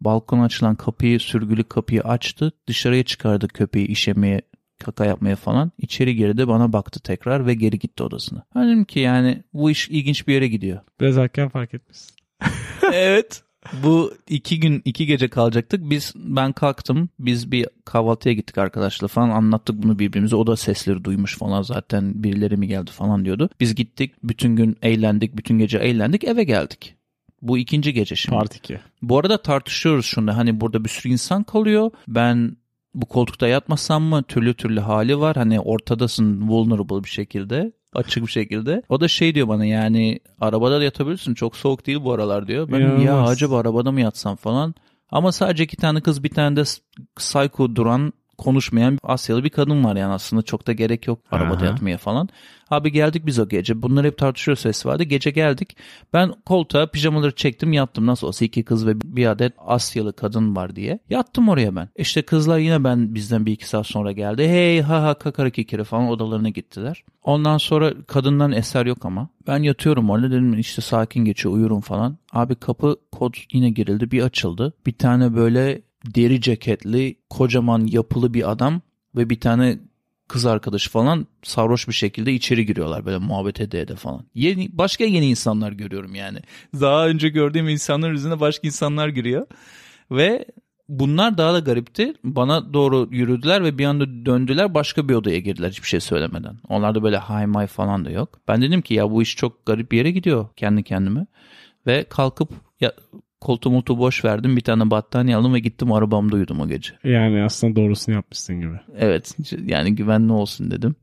Balkona 0.00 0.44
açılan 0.44 0.74
kapıyı 0.74 1.20
sürgülü 1.20 1.64
kapıyı 1.64 2.02
açtı 2.02 2.52
dışarıya 2.66 3.02
çıkardı 3.02 3.48
köpeği 3.48 3.86
işemeye 3.86 4.42
kaka 4.78 5.04
yapmaya 5.04 5.36
falan. 5.36 5.72
İçeri 5.78 6.16
girdi 6.16 6.48
bana 6.48 6.72
baktı 6.72 7.00
tekrar 7.00 7.46
ve 7.46 7.54
geri 7.54 7.78
gitti 7.78 8.02
odasına. 8.02 8.42
Ben 8.54 8.68
dedim 8.68 8.84
ki 8.84 9.00
yani 9.00 9.42
bu 9.52 9.70
iş 9.70 9.88
ilginç 9.88 10.28
bir 10.28 10.34
yere 10.34 10.48
gidiyor. 10.48 10.80
Biraz 11.00 11.18
erken 11.18 11.48
fark 11.48 11.74
etmişsin. 11.74 12.16
evet. 12.92 13.42
Bu 13.82 14.14
iki 14.28 14.60
gün 14.60 14.82
iki 14.84 15.06
gece 15.06 15.28
kalacaktık. 15.28 15.90
Biz 15.90 16.12
ben 16.16 16.52
kalktım. 16.52 17.08
Biz 17.18 17.52
bir 17.52 17.66
kahvaltıya 17.84 18.34
gittik 18.34 18.58
arkadaşlar 18.58 19.08
falan 19.08 19.30
anlattık 19.30 19.82
bunu 19.82 19.98
birbirimize. 19.98 20.36
O 20.36 20.46
da 20.46 20.56
sesleri 20.56 21.04
duymuş 21.04 21.38
falan 21.38 21.62
zaten 21.62 22.22
birileri 22.24 22.56
mi 22.56 22.68
geldi 22.68 22.90
falan 22.90 23.24
diyordu. 23.24 23.50
Biz 23.60 23.74
gittik 23.74 24.14
bütün 24.22 24.56
gün 24.56 24.76
eğlendik 24.82 25.36
bütün 25.36 25.58
gece 25.58 25.78
eğlendik 25.78 26.24
eve 26.24 26.44
geldik. 26.44 26.94
Bu 27.42 27.58
ikinci 27.58 27.92
gece 27.92 28.16
şimdi. 28.16 28.38
Part 28.38 28.56
2. 28.56 28.78
Bu 29.02 29.18
arada 29.18 29.42
tartışıyoruz 29.42 30.06
şunu 30.06 30.36
hani 30.36 30.60
burada 30.60 30.84
bir 30.84 30.88
sürü 30.88 31.12
insan 31.12 31.42
kalıyor. 31.42 31.90
Ben 32.08 32.56
bu 32.96 33.06
koltukta 33.06 33.48
yatmasam 33.48 34.02
mı 34.02 34.22
türlü 34.22 34.54
türlü 34.54 34.80
hali 34.80 35.20
var. 35.20 35.36
Hani 35.36 35.60
ortadasın 35.60 36.48
vulnerable 36.48 37.04
bir 37.04 37.08
şekilde 37.08 37.72
açık 37.94 38.22
bir 38.26 38.30
şekilde. 38.30 38.82
O 38.88 39.00
da 39.00 39.08
şey 39.08 39.34
diyor 39.34 39.48
bana 39.48 39.64
yani 39.64 40.20
arabada 40.40 40.80
da 40.80 40.84
yatabilirsin 40.84 41.34
çok 41.34 41.56
soğuk 41.56 41.86
değil 41.86 41.98
bu 42.04 42.12
aralar 42.12 42.48
diyor. 42.48 42.68
Ben 42.72 42.80
ya 42.80 42.88
İnanılmaz. 42.96 43.30
acaba 43.30 43.58
arabada 43.58 43.92
mı 43.92 44.00
yatsam 44.00 44.36
falan. 44.36 44.74
Ama 45.10 45.32
sadece 45.32 45.64
iki 45.64 45.76
tane 45.76 46.00
kız 46.00 46.22
bir 46.24 46.28
tane 46.28 46.56
de 46.56 46.62
psycho 47.16 47.74
duran 47.76 48.12
konuşmayan 48.38 48.98
Asyalı 49.02 49.44
bir 49.44 49.50
kadın 49.50 49.84
var 49.84 49.96
yani 49.96 50.12
aslında 50.12 50.42
çok 50.42 50.66
da 50.66 50.72
gerek 50.72 51.06
yok 51.06 51.18
arabada 51.30 51.56
Aha. 51.56 51.66
yatmaya 51.66 51.98
falan. 51.98 52.28
Abi 52.70 52.92
geldik 52.92 53.26
biz 53.26 53.38
o 53.38 53.48
gece. 53.48 53.82
Bunlar 53.82 54.06
hep 54.06 54.18
tartışıyor 54.18 54.56
ses 54.56 54.86
vardı. 54.86 55.02
Gece 55.02 55.30
geldik. 55.30 55.76
Ben 56.12 56.32
koltuğa 56.46 56.86
pijamaları 56.86 57.34
çektim 57.34 57.72
yattım. 57.72 58.06
Nasıl 58.06 58.26
olsa 58.26 58.44
iki 58.44 58.64
kız 58.64 58.86
ve 58.86 59.00
bir 59.00 59.26
adet 59.26 59.52
Asyalı 59.58 60.12
kadın 60.12 60.56
var 60.56 60.76
diye. 60.76 60.98
Yattım 61.10 61.48
oraya 61.48 61.76
ben. 61.76 61.88
İşte 61.96 62.22
kızlar 62.22 62.58
yine 62.58 62.84
ben 62.84 63.14
bizden 63.14 63.46
bir 63.46 63.52
iki 63.52 63.68
saat 63.68 63.86
sonra 63.86 64.12
geldi. 64.12 64.48
Hey 64.48 64.80
ha 64.80 65.02
ha 65.02 65.14
kakara 65.14 65.50
kikiri 65.50 65.84
falan 65.84 66.08
odalarına 66.08 66.48
gittiler. 66.48 67.04
Ondan 67.22 67.58
sonra 67.58 67.92
kadından 68.06 68.52
eser 68.52 68.86
yok 68.86 69.04
ama. 69.04 69.28
Ben 69.46 69.62
yatıyorum 69.62 70.10
orada 70.10 70.30
dedim 70.30 70.58
işte 70.58 70.82
sakin 70.82 71.24
geçiyor 71.24 71.54
uyurum 71.54 71.80
falan. 71.80 72.18
Abi 72.32 72.54
kapı 72.54 72.96
kod 73.12 73.34
yine 73.52 73.70
girildi 73.70 74.10
bir 74.10 74.22
açıldı. 74.22 74.72
Bir 74.86 74.92
tane 74.92 75.34
böyle 75.34 75.82
deri 76.14 76.40
ceketli 76.40 77.16
kocaman 77.30 77.86
yapılı 77.86 78.34
bir 78.34 78.50
adam 78.50 78.80
ve 79.16 79.30
bir 79.30 79.40
tane 79.40 79.78
kız 80.28 80.46
arkadaşı 80.46 80.90
falan 80.90 81.26
sarhoş 81.42 81.88
bir 81.88 81.92
şekilde 81.92 82.32
içeri 82.32 82.66
giriyorlar 82.66 83.06
böyle 83.06 83.18
muhabbet 83.18 83.60
ede 83.60 83.80
ede 83.80 83.96
falan. 83.96 84.26
Yeni, 84.34 84.78
başka 84.78 85.04
yeni 85.04 85.26
insanlar 85.26 85.72
görüyorum 85.72 86.14
yani. 86.14 86.38
Daha 86.80 87.08
önce 87.08 87.28
gördüğüm 87.28 87.68
insanların 87.68 88.14
üzerine 88.14 88.40
başka 88.40 88.66
insanlar 88.68 89.08
giriyor. 89.08 89.46
Ve 90.10 90.46
bunlar 90.88 91.38
daha 91.38 91.54
da 91.54 91.58
garipti. 91.58 92.14
Bana 92.24 92.74
doğru 92.74 93.08
yürüdüler 93.10 93.64
ve 93.64 93.78
bir 93.78 93.84
anda 93.84 94.26
döndüler 94.26 94.74
başka 94.74 95.08
bir 95.08 95.14
odaya 95.14 95.38
girdiler 95.38 95.70
hiçbir 95.70 95.88
şey 95.88 96.00
söylemeden. 96.00 96.58
Onlarda 96.68 97.02
böyle 97.02 97.16
hay 97.16 97.46
may 97.46 97.66
falan 97.66 98.04
da 98.04 98.10
yok. 98.10 98.40
Ben 98.48 98.62
dedim 98.62 98.82
ki 98.82 98.94
ya 98.94 99.10
bu 99.10 99.22
iş 99.22 99.36
çok 99.36 99.66
garip 99.66 99.92
bir 99.92 99.96
yere 99.96 100.10
gidiyor 100.10 100.48
kendi 100.56 100.82
kendime. 100.82 101.26
Ve 101.86 102.04
kalkıp 102.04 102.50
ya 102.80 102.92
koltuğu 103.46 103.70
multu 103.70 103.98
boş 103.98 104.24
verdim 104.24 104.56
bir 104.56 104.60
tane 104.60 104.90
battaniye 104.90 105.36
aldım 105.36 105.54
ve 105.54 105.58
gittim 105.58 105.92
arabamda 105.92 106.36
uyudum 106.36 106.60
o 106.60 106.68
gece. 106.68 106.92
Yani 107.04 107.42
aslında 107.42 107.76
doğrusunu 107.76 108.14
yapmışsın 108.14 108.60
gibi. 108.60 108.80
Evet 108.98 109.36
yani 109.66 109.94
güvenli 109.94 110.32
olsun 110.32 110.70
dedim. 110.70 110.96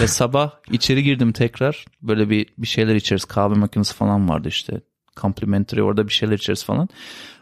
Ve 0.00 0.06
sabah 0.06 0.50
içeri 0.72 1.02
girdim 1.02 1.32
tekrar. 1.32 1.84
Böyle 2.02 2.30
bir 2.30 2.46
bir 2.58 2.66
şeyler 2.66 2.94
içeriz. 2.94 3.24
Kahve 3.24 3.54
makinesi 3.54 3.94
falan 3.94 4.28
vardı 4.28 4.48
işte. 4.48 4.80
Complimentary 5.20 5.82
orada 5.82 6.08
bir 6.08 6.12
şeyler 6.12 6.34
içeriz 6.34 6.64
falan. 6.64 6.88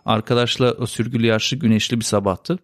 Arkadaşla 0.05 0.73
o 0.73 0.87
sürgülü 0.87 1.27
yaşlı 1.27 1.57
güneşli 1.57 2.01
bir 2.01 2.05
sabahtı. 2.05 2.59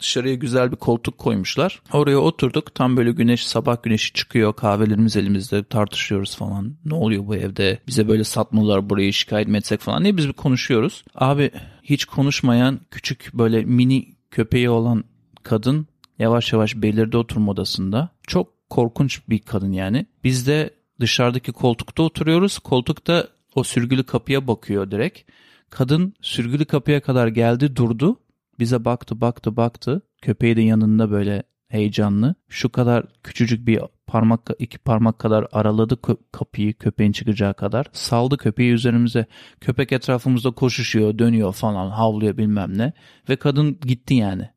Dışarıya 0.00 0.34
güzel 0.34 0.72
bir 0.72 0.76
koltuk 0.76 1.18
koymuşlar. 1.18 1.82
Oraya 1.92 2.18
oturduk. 2.18 2.74
Tam 2.74 2.96
böyle 2.96 3.12
güneş 3.12 3.46
sabah 3.46 3.82
güneşi 3.82 4.12
çıkıyor. 4.12 4.52
Kahvelerimiz 4.52 5.16
elimizde 5.16 5.64
tartışıyoruz 5.64 6.36
falan. 6.36 6.76
Ne 6.84 6.94
oluyor 6.94 7.26
bu 7.26 7.36
evde? 7.36 7.78
Bize 7.86 8.08
böyle 8.08 8.24
satmalar 8.24 8.90
burayı 8.90 9.12
şikayet 9.12 9.48
mi 9.48 9.58
etsek 9.58 9.80
falan 9.80 10.02
diye 10.04 10.16
biz 10.16 10.28
bir 10.28 10.32
konuşuyoruz. 10.32 11.04
Abi 11.14 11.50
hiç 11.82 12.04
konuşmayan 12.04 12.80
küçük 12.90 13.30
böyle 13.34 13.64
mini 13.64 14.16
köpeği 14.30 14.70
olan 14.70 15.04
kadın 15.42 15.86
yavaş 16.18 16.52
yavaş 16.52 16.76
belirdi 16.76 17.16
oturma 17.16 17.52
odasında. 17.52 18.08
Çok 18.26 18.70
korkunç 18.70 19.28
bir 19.28 19.38
kadın 19.38 19.72
yani. 19.72 20.06
Biz 20.24 20.46
de 20.46 20.70
dışarıdaki 21.00 21.52
koltukta 21.52 22.02
oturuyoruz. 22.02 22.58
Koltukta 22.58 23.28
o 23.54 23.64
sürgülü 23.64 24.04
kapıya 24.04 24.46
bakıyor 24.46 24.90
direkt. 24.90 25.30
Kadın 25.70 26.14
sürgülü 26.20 26.64
kapıya 26.64 27.00
kadar 27.00 27.28
geldi 27.28 27.76
durdu. 27.76 28.16
Bize 28.58 28.84
baktı 28.84 29.20
baktı 29.20 29.56
baktı. 29.56 30.02
Köpeği 30.22 30.56
de 30.56 30.62
yanında 30.62 31.10
böyle 31.10 31.42
heyecanlı. 31.68 32.34
Şu 32.48 32.72
kadar 32.72 33.06
küçücük 33.22 33.66
bir 33.66 33.80
parmak 34.06 34.50
iki 34.58 34.78
parmak 34.78 35.18
kadar 35.18 35.46
araladı 35.52 35.98
kapıyı 36.32 36.74
köpeğin 36.74 37.12
çıkacağı 37.12 37.54
kadar. 37.54 37.86
Saldı 37.92 38.36
köpeği 38.36 38.72
üzerimize. 38.72 39.26
Köpek 39.60 39.92
etrafımızda 39.92 40.50
koşuşuyor, 40.50 41.18
dönüyor 41.18 41.52
falan, 41.52 41.90
havlıyor 41.90 42.36
bilmem 42.36 42.78
ne. 42.78 42.92
Ve 43.28 43.36
kadın 43.36 43.80
gitti 43.80 44.14
yani. 44.14 44.48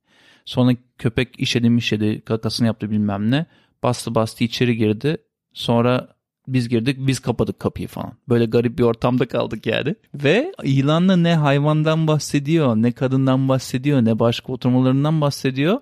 Sonra 0.46 0.76
köpek 0.98 1.40
işedi 1.40 1.70
mişedi, 1.70 2.22
kakasını 2.22 2.68
yaptı 2.68 2.92
bilmem 2.92 3.32
ne. 3.32 3.46
Bastı 3.84 4.16
bastı 4.16 4.44
içeri 4.44 4.78
girdi. 4.78 5.18
Sonra 5.54 6.08
biz 6.54 6.70
girdik 6.70 6.98
biz 7.00 7.20
kapadık 7.20 7.60
kapıyı 7.60 7.88
falan. 7.88 8.14
Böyle 8.30 8.46
garip 8.46 8.78
bir 8.78 8.84
ortamda 8.84 9.28
kaldık 9.28 9.66
yani. 9.66 9.96
Ve 10.16 10.52
ilanla 10.64 11.16
ne 11.16 11.36
hayvandan 11.36 12.08
bahsediyor 12.08 12.76
ne 12.76 12.92
kadından 12.92 13.50
bahsediyor 13.50 14.06
ne 14.06 14.20
başka 14.20 14.54
oturmalarından 14.54 15.22
bahsediyor. 15.22 15.80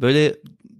Böyle 0.00 0.34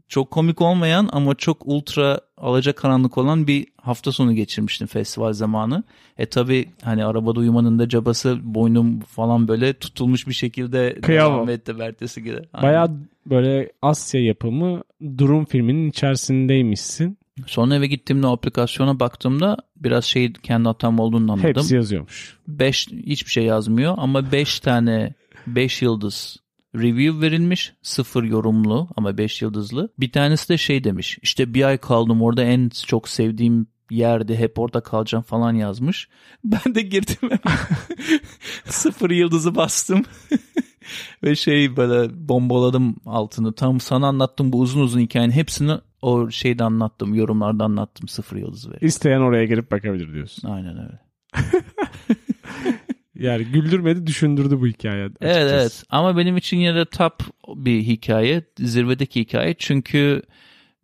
çok 0.09 0.31
komik 0.31 0.61
olmayan 0.61 1.09
ama 1.13 1.35
çok 1.35 1.67
ultra 1.67 2.21
alaca 2.37 2.73
karanlık 2.73 3.19
olan 3.19 3.47
bir 3.47 3.67
hafta 3.83 4.13
sonu 4.13 4.35
geçirmiştim 4.35 4.87
festival 4.87 5.33
zamanı. 5.33 5.83
E 6.19 6.27
tabi 6.27 6.69
hani 6.83 7.05
arabada 7.05 7.41
uyumanın 7.41 7.79
da 7.79 7.89
cabası 7.89 8.39
boynum 8.43 9.01
falan 9.01 9.49
böyle 9.49 9.75
tutulmuş 9.75 10.29
bir 10.29 10.33
şekilde 10.33 10.95
Kıyamam. 11.03 11.37
devam 11.37 11.49
etti 11.49 11.75
ertesi 11.81 12.23
gibi. 12.23 12.39
Baya 12.63 12.91
böyle 13.27 13.73
Asya 13.83 14.25
yapımı 14.25 14.83
durum 15.19 15.45
filminin 15.45 15.91
içerisindeymişsin. 15.91 17.19
Sonra 17.47 17.75
eve 17.75 17.87
gittiğimde 17.87 18.27
aplikasyona 18.27 19.01
baktığımda 19.01 19.57
biraz 19.77 20.05
şey 20.05 20.33
kendi 20.33 20.69
hatam 20.69 20.99
olduğunu 20.99 21.33
anladım. 21.33 21.49
Hepsi 21.49 21.75
yazıyormuş. 21.75 22.37
5 22.49 22.89
hiçbir 22.89 23.31
şey 23.31 23.45
yazmıyor 23.45 23.95
ama 23.99 24.33
5 24.33 24.61
tane 24.61 25.15
5 25.47 25.83
yıldız 25.83 26.37
review 26.75 27.21
verilmiş. 27.21 27.73
Sıfır 27.83 28.25
yorumlu 28.25 28.89
ama 28.97 29.19
5 29.19 29.43
yıldızlı. 29.43 29.93
Bir 29.99 30.13
tanesi 30.13 30.49
de 30.49 30.59
şey 30.59 30.85
demiş. 30.85 31.19
İşte 31.23 31.55
bir 31.55 31.63
ay 31.63 31.79
kaldım 31.79 32.23
orada 32.23 32.43
en 32.43 32.69
çok 32.87 33.09
sevdiğim 33.09 33.67
yerde 33.91 34.37
hep 34.39 34.59
orada 34.59 34.81
kalacağım 34.81 35.25
falan 35.25 35.53
yazmış. 35.53 36.09
Ben 36.45 36.75
de 36.75 36.83
girdim 36.83 37.31
sıfır 38.65 39.11
yıldızı 39.11 39.55
bastım. 39.55 40.05
Ve 41.23 41.37
şey 41.37 41.77
böyle 41.77 42.29
bombaladım 42.29 42.97
altını. 43.07 43.53
Tam 43.53 43.81
sana 43.81 44.07
anlattım 44.07 44.53
bu 44.53 44.61
uzun 44.61 44.81
uzun 44.81 45.01
hikayenin 45.01 45.33
hepsini 45.33 45.73
o 46.07 46.31
şeyde 46.31 46.65
anlattım. 46.65 47.15
Yorumlarda 47.15 47.65
anlattım 47.65 48.09
sıfır 48.09 48.37
yıldızı 48.37 48.71
ver. 48.71 48.79
İsteyen 48.81 49.21
oraya 49.21 49.45
girip 49.45 49.71
bakabilir 49.71 50.13
diyorsun. 50.13 50.49
Aynen 50.49 50.79
öyle. 50.79 51.01
yani 53.15 53.45
güldürmedi 53.45 54.07
düşündürdü 54.07 54.61
bu 54.61 54.67
hikaye. 54.67 55.05
Açıkçası. 55.05 55.41
Evet 55.41 55.53
evet 55.53 55.83
ama 55.91 56.17
benim 56.17 56.37
için 56.37 56.57
yine 56.57 56.75
de 56.75 56.85
top 56.85 57.15
bir 57.49 57.83
hikaye. 57.83 58.43
Zirvedeki 58.59 59.21
hikaye. 59.21 59.55
Çünkü 59.59 60.23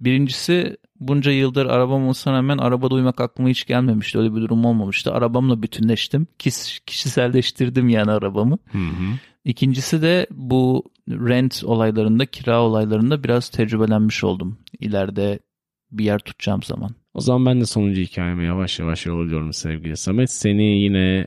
birincisi 0.01 0.77
bunca 1.01 1.31
yıldır 1.31 1.67
arabam 1.67 2.09
olsana 2.09 2.37
rağmen 2.37 2.59
arabada 2.59 2.95
uyumak 2.95 3.21
aklıma 3.21 3.49
hiç 3.49 3.65
gelmemişti. 3.67 4.19
Öyle 4.19 4.35
bir 4.35 4.41
durum 4.41 4.65
olmamıştı. 4.65 5.13
Arabamla 5.13 5.63
bütünleştim. 5.63 6.27
Kis, 6.39 6.79
kişiselleştirdim 6.87 7.89
yani 7.89 8.11
arabamı. 8.11 8.59
Hı 8.73 8.79
hı. 8.79 9.19
İkincisi 9.45 10.03
de 10.03 10.27
bu 10.31 10.85
rent 11.09 11.65
olaylarında, 11.65 12.27
kira 12.27 12.63
olaylarında 12.63 13.25
biraz 13.25 13.49
tecrübelenmiş 13.49 14.25
oldum. 14.25 14.59
İleride 14.81 15.39
bir 15.91 16.05
yer 16.05 16.19
tutacağım 16.19 16.63
zaman. 16.63 16.91
O 17.15 17.21
zaman 17.21 17.47
ben 17.47 17.61
de 17.61 17.67
sonuncu 17.67 18.01
hikayeme 18.01 18.45
yavaş 18.45 18.79
yavaş 18.79 19.07
yol 19.07 19.21
alıyorum 19.21 19.53
sevgili 19.53 19.97
Samet. 19.97 20.31
Seni 20.31 20.65
yine 20.65 21.27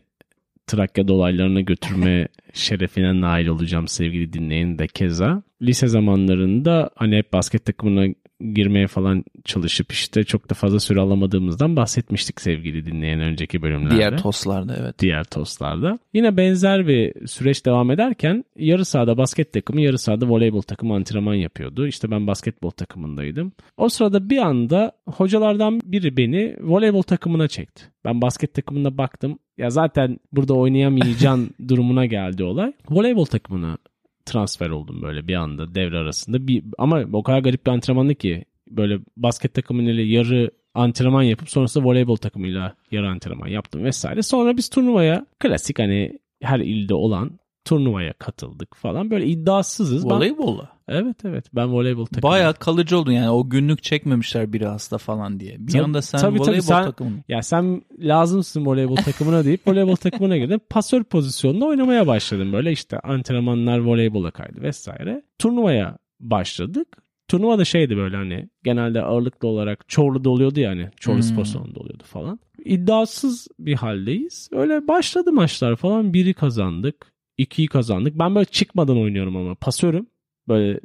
Trakya 0.67 1.07
dolaylarına 1.07 1.61
götürme 1.61 2.27
şerefine 2.53 3.21
nail 3.21 3.47
olacağım 3.47 3.87
sevgili 3.87 4.33
dinleyen 4.33 4.79
de 4.79 4.87
keza. 4.87 5.43
Lise 5.61 5.87
zamanlarında 5.87 6.89
hani 6.95 7.17
hep 7.17 7.33
basket 7.33 7.65
takımına 7.65 8.13
girmeye 8.39 8.87
falan 8.87 9.23
çalışıp 9.43 9.91
işte 9.91 10.23
çok 10.23 10.49
da 10.49 10.53
fazla 10.53 10.79
süre 10.79 10.99
alamadığımızdan 10.99 11.75
bahsetmiştik 11.75 12.41
sevgili 12.41 12.85
dinleyen 12.85 13.19
önceki 13.19 13.61
bölümlerde. 13.61 13.95
Diğer 13.95 14.17
toslarda 14.17 14.75
evet. 14.79 14.99
Diğer 14.99 15.23
toslarda. 15.23 15.99
Yine 16.13 16.37
benzer 16.37 16.87
bir 16.87 17.27
süreç 17.27 17.65
devam 17.65 17.91
ederken 17.91 18.43
yarı 18.57 18.85
sahada 18.85 19.17
basket 19.17 19.53
takımı 19.53 19.81
yarı 19.81 19.97
sahada 19.97 20.29
voleybol 20.29 20.61
takımı 20.61 20.95
antrenman 20.95 21.33
yapıyordu. 21.33 21.87
İşte 21.87 22.11
ben 22.11 22.27
basketbol 22.27 22.69
takımındaydım. 22.69 23.51
O 23.77 23.89
sırada 23.89 24.29
bir 24.29 24.37
anda 24.37 24.91
hocalardan 25.07 25.81
biri 25.85 26.17
beni 26.17 26.55
voleybol 26.61 27.01
takımına 27.01 27.47
çekti. 27.47 27.83
Ben 28.05 28.21
basket 28.21 28.53
takımına 28.53 28.97
baktım. 28.97 29.39
Ya 29.57 29.69
zaten 29.69 30.19
burada 30.31 30.53
oynayamayacağın 30.53 31.49
durumuna 31.67 32.05
geldi 32.05 32.43
olay. 32.43 32.73
Voleybol 32.89 33.25
takımına 33.25 33.77
transfer 34.25 34.69
oldum 34.69 35.01
böyle 35.01 35.27
bir 35.27 35.35
anda 35.35 35.75
devre 35.75 35.97
arasında. 35.97 36.47
Bir, 36.47 36.63
ama 36.77 37.03
o 37.13 37.23
kadar 37.23 37.39
garip 37.39 37.65
bir 37.65 37.71
antrenmandı 37.71 38.15
ki 38.15 38.45
böyle 38.67 38.99
basket 39.17 39.53
takımıyla 39.53 40.03
yarı 40.03 40.51
antrenman 40.73 41.23
yapıp 41.23 41.49
sonrasında 41.49 41.85
voleybol 41.85 42.15
takımıyla 42.15 42.75
yarı 42.91 43.09
antrenman 43.09 43.47
yaptım 43.47 43.83
vesaire. 43.83 44.21
Sonra 44.21 44.57
biz 44.57 44.69
turnuvaya 44.69 45.25
klasik 45.39 45.79
hani 45.79 46.19
her 46.41 46.59
ilde 46.59 46.93
olan 46.93 47.39
turnuvaya 47.65 48.13
katıldık 48.13 48.75
falan. 48.75 49.11
Böyle 49.11 49.25
iddiasızız. 49.27 50.05
Voleybolla? 50.05 50.69
Ben, 50.87 50.93
evet 50.95 51.25
evet 51.25 51.45
ben 51.53 51.73
voleybol 51.73 52.05
takımı. 52.05 52.31
Bayağı 52.31 52.53
kalıcı 52.53 52.97
oldun 52.97 53.11
yani 53.11 53.29
o 53.29 53.49
günlük 53.49 53.83
çekmemişler 53.83 54.53
biri 54.53 54.65
hasta 54.65 54.97
falan 54.97 55.39
diye. 55.39 55.55
Bir 55.59 55.71
tabii, 55.71 55.83
anda 55.83 56.01
sen 56.01 56.19
tabii, 56.19 56.39
voleybol 56.39 56.61
tabii, 56.61 56.93
sen. 56.97 57.23
Ya 57.27 57.41
sen 57.41 57.81
lazımsın 57.99 58.65
voleybol 58.65 58.95
takımına 58.95 59.45
deyip 59.45 59.67
voleybol 59.67 59.95
takımına 59.95 60.37
girdin. 60.37 60.61
Pasör 60.69 61.03
pozisyonunda 61.03 61.65
oynamaya 61.65 62.07
başladım 62.07 62.53
böyle 62.53 62.71
işte 62.71 62.99
antrenmanlar 62.99 63.79
voleybola 63.79 64.31
kaydı 64.31 64.61
vesaire. 64.61 65.23
Turnuvaya 65.39 65.97
başladık. 66.19 66.87
Turnuva 67.27 67.59
da 67.59 67.65
şeydi 67.65 67.97
böyle 67.97 68.15
hani 68.15 68.49
genelde 68.63 69.01
ağırlıklı 69.01 69.47
olarak 69.47 69.89
Çorlu'da 69.89 70.29
oluyordu 70.29 70.59
yani. 70.59 70.89
Çorlu 70.99 71.15
hmm. 71.15 71.23
spor 71.23 71.45
salonunda 71.45 71.79
oluyordu 71.79 72.03
falan. 72.05 72.39
İddiasız 72.65 73.47
bir 73.59 73.73
haldeyiz. 73.73 74.49
Öyle 74.51 74.87
başladı 74.87 75.31
maçlar 75.31 75.75
falan. 75.75 76.13
Biri 76.13 76.33
kazandık. 76.33 77.14
2'yi 77.39 77.67
kazandık. 77.67 78.19
Ben 78.19 78.35
böyle 78.35 78.45
çıkmadan 78.45 78.97
oynuyorum 78.97 79.35
ama 79.37 79.55
pasörüm. 79.55 80.07
Böyle 80.47 80.79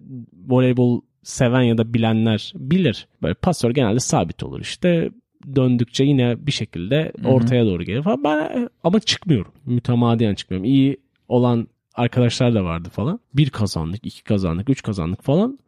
voleybol 0.48 1.00
seven 1.22 1.62
ya 1.62 1.78
da 1.78 1.94
bilenler 1.94 2.52
bilir. 2.56 3.08
Böyle 3.22 3.34
pasör 3.34 3.70
genelde 3.70 4.00
sabit 4.00 4.42
olur 4.42 4.60
işte. 4.60 5.10
Döndükçe 5.56 6.04
yine 6.04 6.46
bir 6.46 6.52
şekilde 6.52 7.12
ortaya 7.24 7.66
doğru 7.66 7.82
gelir 7.82 8.02
falan. 8.02 8.24
Ben 8.24 8.68
ama 8.84 9.00
çıkmıyorum. 9.00 9.52
Mütemadiyen 9.66 10.34
çıkmıyorum. 10.34 10.64
İyi 10.64 10.96
olan 11.28 11.68
arkadaşlar 11.94 12.54
da 12.54 12.64
vardı 12.64 12.88
falan. 12.92 13.20
Bir 13.34 13.50
kazandık, 13.50 14.06
iki 14.06 14.24
kazandık, 14.24 14.70
üç 14.70 14.82
kazandık 14.82 15.22
falan. 15.22 15.58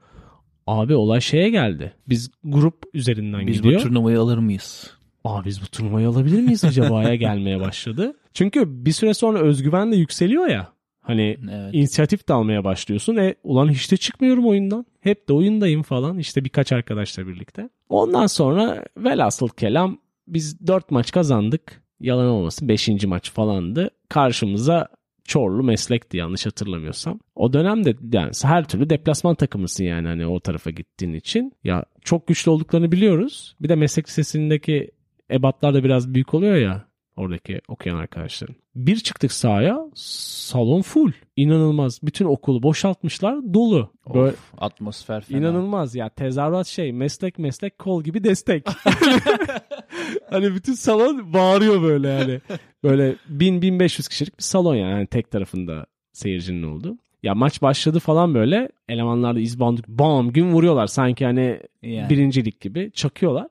Abi 0.66 0.94
olay 0.94 1.20
şeye 1.20 1.50
geldi. 1.50 1.92
Biz 2.08 2.30
grup 2.44 2.84
üzerinden 2.94 3.46
biz 3.46 3.56
gidiyor. 3.56 3.74
Biz 3.74 3.84
bu 3.84 3.88
turnuvayı 3.88 4.20
alır 4.20 4.38
mıyız? 4.38 4.90
Aa 5.24 5.44
biz 5.44 5.62
bu 5.62 5.66
turnuvayı 5.66 6.08
alabilir 6.08 6.42
miyiz 6.42 6.64
acaba'ya 6.64 7.14
gelmeye 7.26 7.60
başladı. 7.60 8.14
Çünkü 8.34 8.84
bir 8.86 8.92
süre 8.92 9.14
sonra 9.14 9.38
özgüven 9.38 9.92
de 9.92 9.96
yükseliyor 9.96 10.46
ya. 10.46 10.71
Hani 11.02 11.38
evet. 11.50 11.74
inisiyatif 11.74 12.28
de 12.28 12.32
almaya 12.32 12.64
başlıyorsun. 12.64 13.16
E 13.16 13.34
ulan 13.44 13.68
hiç 13.68 13.92
de 13.92 13.96
çıkmıyorum 13.96 14.46
oyundan. 14.46 14.86
Hep 15.00 15.28
de 15.28 15.32
oyundayım 15.32 15.82
falan. 15.82 16.18
İşte 16.18 16.44
birkaç 16.44 16.72
arkadaşla 16.72 17.26
birlikte. 17.26 17.68
Ondan 17.88 18.26
sonra 18.26 18.84
velhasıl 18.96 19.48
kelam 19.48 19.98
biz 20.28 20.66
dört 20.66 20.90
maç 20.90 21.12
kazandık. 21.12 21.82
Yalan 22.00 22.26
olmasın 22.26 22.68
beşinci 22.68 23.06
maç 23.06 23.30
falandı. 23.30 23.90
Karşımıza 24.08 24.88
Çorlu 25.24 25.62
meslekti 25.62 26.16
yanlış 26.16 26.46
hatırlamıyorsam. 26.46 27.20
O 27.34 27.52
dönemde 27.52 27.94
yani 28.12 28.30
her 28.42 28.68
türlü 28.68 28.90
deplasman 28.90 29.34
takımısın 29.34 29.84
yani 29.84 30.08
hani 30.08 30.26
o 30.26 30.40
tarafa 30.40 30.70
gittiğin 30.70 31.12
için. 31.12 31.52
Ya 31.64 31.84
çok 32.04 32.26
güçlü 32.26 32.50
olduklarını 32.50 32.92
biliyoruz. 32.92 33.56
Bir 33.60 33.68
de 33.68 33.74
meslek 33.74 34.08
lisesindeki 34.08 34.90
ebatlar 35.30 35.74
da 35.74 35.84
biraz 35.84 36.14
büyük 36.14 36.34
oluyor 36.34 36.56
ya 36.56 36.91
oradaki 37.16 37.60
okuyan 37.68 37.96
arkadaşların. 37.96 38.56
Bir 38.74 38.96
çıktık 38.96 39.32
sahaya 39.32 39.78
salon 39.94 40.82
full. 40.82 41.12
İnanılmaz. 41.36 42.00
Bütün 42.02 42.24
okulu 42.24 42.62
boşaltmışlar 42.62 43.54
dolu. 43.54 43.92
Böyle, 44.14 44.28
of, 44.28 44.52
atmosfer 44.58 45.20
fena. 45.20 45.38
İnanılmaz 45.38 45.94
ya 45.94 46.08
tezahürat 46.08 46.66
şey 46.66 46.92
meslek 46.92 47.38
meslek 47.38 47.78
kol 47.78 48.04
gibi 48.04 48.24
destek. 48.24 48.66
hani 50.30 50.54
bütün 50.54 50.72
salon 50.72 51.32
bağırıyor 51.32 51.82
böyle 51.82 52.08
yani. 52.08 52.40
Böyle 52.82 53.16
1000-1500 53.30 54.08
kişilik 54.08 54.38
bir 54.38 54.42
salon 54.42 54.74
yani. 54.74 54.90
yani 54.90 55.06
tek 55.06 55.30
tarafında 55.30 55.86
seyircinin 56.12 56.62
olduğu. 56.62 56.98
Ya 57.22 57.34
maç 57.34 57.62
başladı 57.62 57.98
falan 57.98 58.34
böyle 58.34 58.68
elemanlar 58.88 59.36
da 59.36 59.40
izbandık 59.40 59.88
bam 59.88 60.32
gün 60.32 60.52
vuruyorlar 60.52 60.86
sanki 60.86 61.24
hani 61.24 61.60
yani. 61.82 62.10
birincilik 62.10 62.60
gibi 62.60 62.90
çakıyorlar 62.94 63.46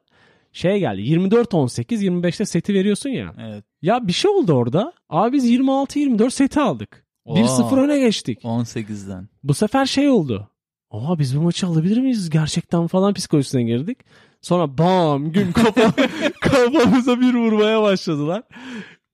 şey 0.52 0.80
geldi 0.80 1.02
24-18 1.02 1.86
25'te 1.86 2.46
seti 2.46 2.74
veriyorsun 2.74 3.10
ya. 3.10 3.34
Evet. 3.40 3.66
Ya 3.82 4.08
bir 4.08 4.14
şey 4.14 4.32
oldu 4.32 4.54
orada. 4.54 4.94
Abi 5.10 5.34
biz 5.34 5.52
26-24 5.52 6.32
seti 6.32 6.60
aldık. 6.60 7.06
Oo, 7.26 7.38
1-0 7.38 7.80
öne 7.80 8.00
geçtik. 8.00 8.44
18'den. 8.44 9.28
Bu 9.44 9.54
sefer 9.54 9.86
şey 9.86 10.10
oldu. 10.10 10.48
Aa 10.92 11.20
biz 11.20 11.38
bu 11.38 11.42
maçı 11.42 11.68
alabilir 11.68 11.98
miyiz 11.98 12.30
gerçekten 12.30 12.88
falan 12.88 13.14
psikolojisine 13.14 13.64
girdik. 13.64 13.98
Sonra 14.42 14.78
bam 14.78 15.32
gün 15.32 15.52
kafa, 15.52 15.94
kafamıza 16.42 17.22
bir 17.22 17.34
vurmaya 17.34 17.82
başladılar. 17.82 18.44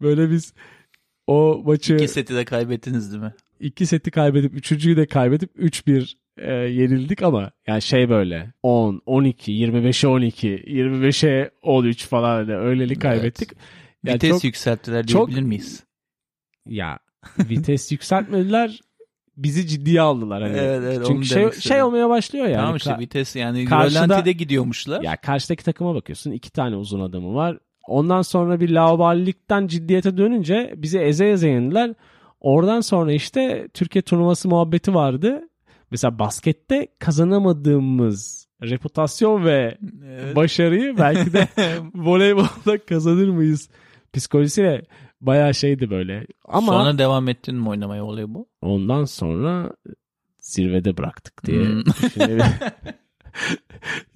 Böyle 0.02 0.32
biz 0.32 0.54
o 1.28 1.62
maçı... 1.66 1.96
İki 1.96 2.08
seti 2.08 2.36
de 2.36 2.46
kaybettiniz 2.46 3.12
değil 3.12 3.24
mi? 3.24 3.34
İki 3.60 3.86
seti 3.86 4.12
kaybedip 4.12 4.54
üçüncüyü 4.54 4.98
de 4.98 5.06
kaybedip 5.06 5.56
3-1 5.56 6.14
e, 6.38 6.52
yenildik 6.54 7.24
ama 7.24 7.52
yani 7.68 7.82
şey 7.82 8.10
böyle 8.10 8.54
10, 8.64 9.02
12, 9.06 9.52
25'e 9.52 10.08
12, 10.10 10.48
25'e 10.50 11.52
13 11.62 12.06
falan 12.08 12.36
hani 12.36 12.56
öyleli 12.56 13.00
kaybettik. 13.00 13.50
Yani 14.04 14.16
Vites 14.16 14.30
çok- 14.30 14.44
yükselttiler 14.44 15.06
çok- 15.08 15.28
diyebilir 15.28 15.48
miyiz? 15.48 15.84
ya 16.66 17.00
vites 17.40 17.92
yükseltmediler. 17.92 18.80
Bizi 19.38 19.68
ciddiye 19.68 20.02
aldılar 20.02 20.44
hani. 20.44 20.58
Evet, 20.58 20.82
evet, 20.86 21.08
Çünkü 21.08 21.26
şey, 21.28 21.52
şey 21.52 21.84
olmaya 21.84 22.10
başlıyor 22.10 22.46
yani. 22.46 22.56
tamam 22.62 22.76
işte 22.76 22.96
vites 23.00 23.36
yani 23.36 23.66
karşıda- 23.66 24.06
rölantide 24.06 24.32
gidiyormuşlar. 24.32 25.02
ya 25.02 25.18
karşıdaki 25.18 25.64
takıma 25.66 25.96
bakıyorsun. 25.96 26.32
iki 26.32 26.52
tane 26.52 26.76
uzun 26.76 27.00
adamı 27.00 27.36
var. 27.36 27.58
Ondan 27.88 28.22
sonra 28.22 28.60
bir 28.60 28.70
laubalilikten 28.70 29.68
ciddiyete 29.68 30.18
dönünce 30.18 30.74
bizi 30.78 31.00
eze 31.00 31.30
eze 31.30 31.50
yendiler. 31.50 31.94
Oradan 32.40 32.82
sonra 32.82 33.12
işte 33.14 33.68
Türkiye 33.74 34.02
turnuvası 34.02 34.50
muhabbeti 34.50 34.94
vardı. 34.94 35.42
Mesela 35.92 36.20
baskette 36.20 36.88
kazanamadığımız 37.00 38.48
reputasyon 38.64 39.46
ve 39.46 39.78
Evet. 40.06 40.36
başarıyı 40.36 40.98
belki 40.98 41.34
de 41.34 41.48
voleybolda 41.96 42.86
kazanır 42.86 43.30
mıyız 43.30 43.70
psikolojisiyle 44.14 44.82
bayağı 45.22 45.54
şeydi 45.54 45.90
böyle. 45.90 46.28
Ama 46.46 46.72
Sonra 46.72 46.98
devam 46.98 47.28
ettin 47.28 47.56
mi 47.56 47.70
oynamaya 47.70 48.06
voleybol? 48.06 48.46
ondan 48.62 49.06
sonra 49.06 49.72
zirvede 50.38 50.98
bıraktık 50.98 51.46
diye 51.46 51.64
Hmm. 51.64 51.84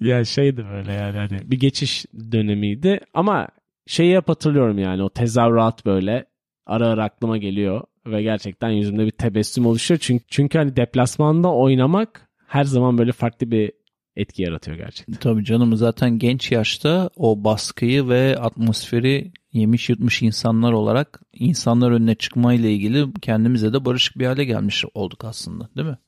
ya 0.00 0.24
şeydi 0.24 0.64
böyle 0.72 0.92
yani 0.92 1.16
hani 1.16 1.50
bir 1.50 1.60
geçiş 1.60 2.06
dönemiydi 2.32 3.00
ama 3.14 3.48
şeyi 3.86 4.16
hep 4.16 4.28
hatırlıyorum 4.28 4.78
yani 4.78 5.02
o 5.02 5.08
tezahürat 5.10 5.86
böyle 5.86 6.24
ara 6.66 6.86
ara 6.88 7.04
aklıma 7.04 7.36
geliyor 7.36 7.82
ve 8.06 8.22
gerçekten 8.22 8.70
yüzümde 8.70 9.06
bir 9.06 9.10
tebessüm 9.10 9.66
oluşuyor. 9.66 10.00
Çünkü, 10.02 10.24
çünkü 10.28 10.58
hani 10.58 10.76
deplasmanda 10.76 11.52
oynamak 11.52 12.28
her 12.46 12.64
zaman 12.64 12.98
böyle 12.98 13.12
farklı 13.12 13.50
bir 13.50 13.72
etki 14.16 14.42
yaratıyor 14.42 14.76
gerçekten. 14.76 15.14
Tabii 15.14 15.44
canım 15.44 15.76
zaten 15.76 16.18
genç 16.18 16.52
yaşta 16.52 17.10
o 17.16 17.44
baskıyı 17.44 18.08
ve 18.08 18.36
atmosferi 18.38 19.32
yemiş 19.52 19.88
yutmuş 19.88 20.22
insanlar 20.22 20.72
olarak 20.72 21.22
insanlar 21.32 21.90
önüne 21.90 22.14
çıkma 22.14 22.54
ile 22.54 22.72
ilgili 22.72 23.12
kendimize 23.22 23.72
de 23.72 23.84
barışık 23.84 24.18
bir 24.18 24.26
hale 24.26 24.44
gelmiş 24.44 24.84
olduk 24.94 25.24
aslında 25.24 25.68
değil 25.76 25.88
mi? 25.88 25.98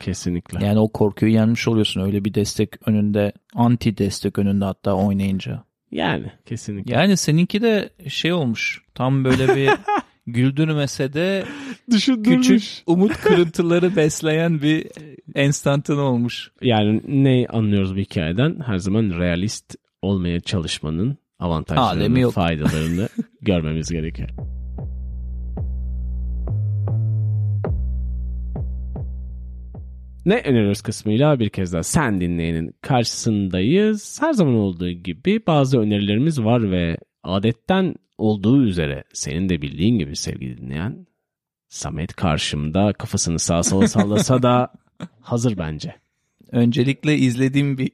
Kesinlikle. 0.00 0.66
Yani 0.66 0.78
o 0.78 0.88
korkuyu 0.88 1.32
yenmiş 1.32 1.68
oluyorsun 1.68 2.00
öyle 2.00 2.24
bir 2.24 2.34
destek 2.34 2.88
önünde 2.88 3.32
anti 3.54 3.98
destek 3.98 4.38
önünde 4.38 4.64
hatta 4.64 4.94
oynayınca. 4.94 5.64
Yani 5.90 6.32
kesinlikle. 6.46 6.94
Yani 6.94 7.16
seninki 7.16 7.62
de 7.62 7.90
şey 8.08 8.32
olmuş 8.32 8.82
tam 8.94 9.24
böyle 9.24 9.56
bir 9.56 9.70
güldürmese 10.32 11.12
de 11.12 11.44
küçük 12.24 12.62
umut 12.86 13.12
kırıntıları 13.12 13.96
besleyen 13.96 14.62
bir 14.62 14.86
enstantan 15.34 15.98
olmuş. 15.98 16.50
Yani 16.62 17.02
ne 17.08 17.46
anlıyoruz 17.48 17.94
bu 17.96 17.98
hikayeden? 17.98 18.60
Her 18.66 18.78
zaman 18.78 19.18
realist 19.18 19.74
olmaya 20.02 20.40
çalışmanın 20.40 21.18
avantajlarını, 21.38 22.20
yok. 22.20 22.32
faydalarını 22.32 23.08
görmemiz 23.42 23.90
gerekiyor. 23.90 24.28
Ne 30.26 30.42
öneriyoruz 30.44 30.82
kısmıyla 30.82 31.40
bir 31.40 31.48
kez 31.48 31.72
daha 31.72 31.82
sen 31.82 32.20
dinleyenin 32.20 32.74
karşısındayız. 32.82 34.22
Her 34.22 34.32
zaman 34.32 34.54
olduğu 34.54 34.90
gibi 34.90 35.40
bazı 35.46 35.78
önerilerimiz 35.78 36.44
var 36.44 36.70
ve 36.70 36.96
adetten 37.22 37.94
olduğu 38.18 38.64
üzere 38.64 39.04
senin 39.12 39.48
de 39.48 39.62
bildiğin 39.62 39.98
gibi 39.98 40.16
sevgili 40.16 40.58
dinleyen 40.58 41.06
Samet 41.68 42.16
karşımda 42.16 42.92
kafasını 42.92 43.38
sağa 43.38 43.62
sola 43.62 43.88
sallasa 43.88 44.42
da 44.42 44.72
hazır 45.20 45.58
bence. 45.58 45.94
Öncelikle 46.52 47.16
izlediğim 47.16 47.78
bir 47.78 47.90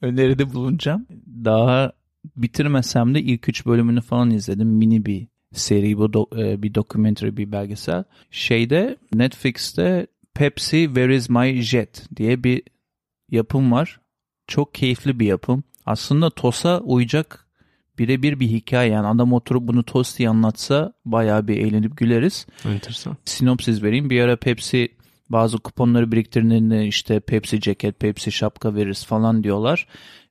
öneride 0.00 0.52
bulunacağım. 0.54 1.06
Daha 1.44 1.92
bitirmesem 2.36 3.14
de 3.14 3.22
ilk 3.22 3.48
üç 3.48 3.66
bölümünü 3.66 4.00
falan 4.00 4.30
izledim. 4.30 4.68
Mini 4.68 5.06
bir 5.06 5.26
seri 5.52 5.98
bu 5.98 6.04
do- 6.04 6.42
e, 6.42 6.62
bir 6.62 6.74
documentary 6.74 7.36
bir 7.36 7.52
belgesel. 7.52 8.04
Şeyde 8.30 8.96
Netflix'te 9.14 10.06
Pepsi 10.34 10.84
Where 10.86 11.16
is 11.16 11.30
my 11.30 11.62
jet 11.62 12.08
diye 12.16 12.44
bir 12.44 12.62
yapım 13.30 13.72
var. 13.72 14.00
Çok 14.46 14.74
keyifli 14.74 15.20
bir 15.20 15.26
yapım. 15.26 15.64
Aslında 15.86 16.30
TOS'a 16.30 16.80
uyacak 16.80 17.45
birebir 17.98 18.40
bir 18.40 18.48
hikaye. 18.48 18.90
Yani 18.92 19.06
adam 19.06 19.32
oturup 19.32 19.68
bunu 19.68 19.82
TOS 19.82 20.18
diye 20.18 20.28
anlatsa 20.28 20.92
bayağı 21.04 21.48
bir 21.48 21.56
eğlenip 21.56 21.96
güleriz 21.96 22.46
Enteresan. 22.64 23.16
sinopsis 23.24 23.82
vereyim. 23.82 24.10
Bir 24.10 24.20
ara 24.20 24.36
Pepsi 24.36 24.88
bazı 25.28 25.58
kuponları 25.58 26.12
biriktirdiğinde 26.12 26.86
işte 26.86 27.20
Pepsi 27.20 27.60
ceket, 27.60 28.00
Pepsi 28.00 28.32
şapka 28.32 28.74
veririz 28.74 29.04
falan 29.04 29.44
diyorlar. 29.44 29.86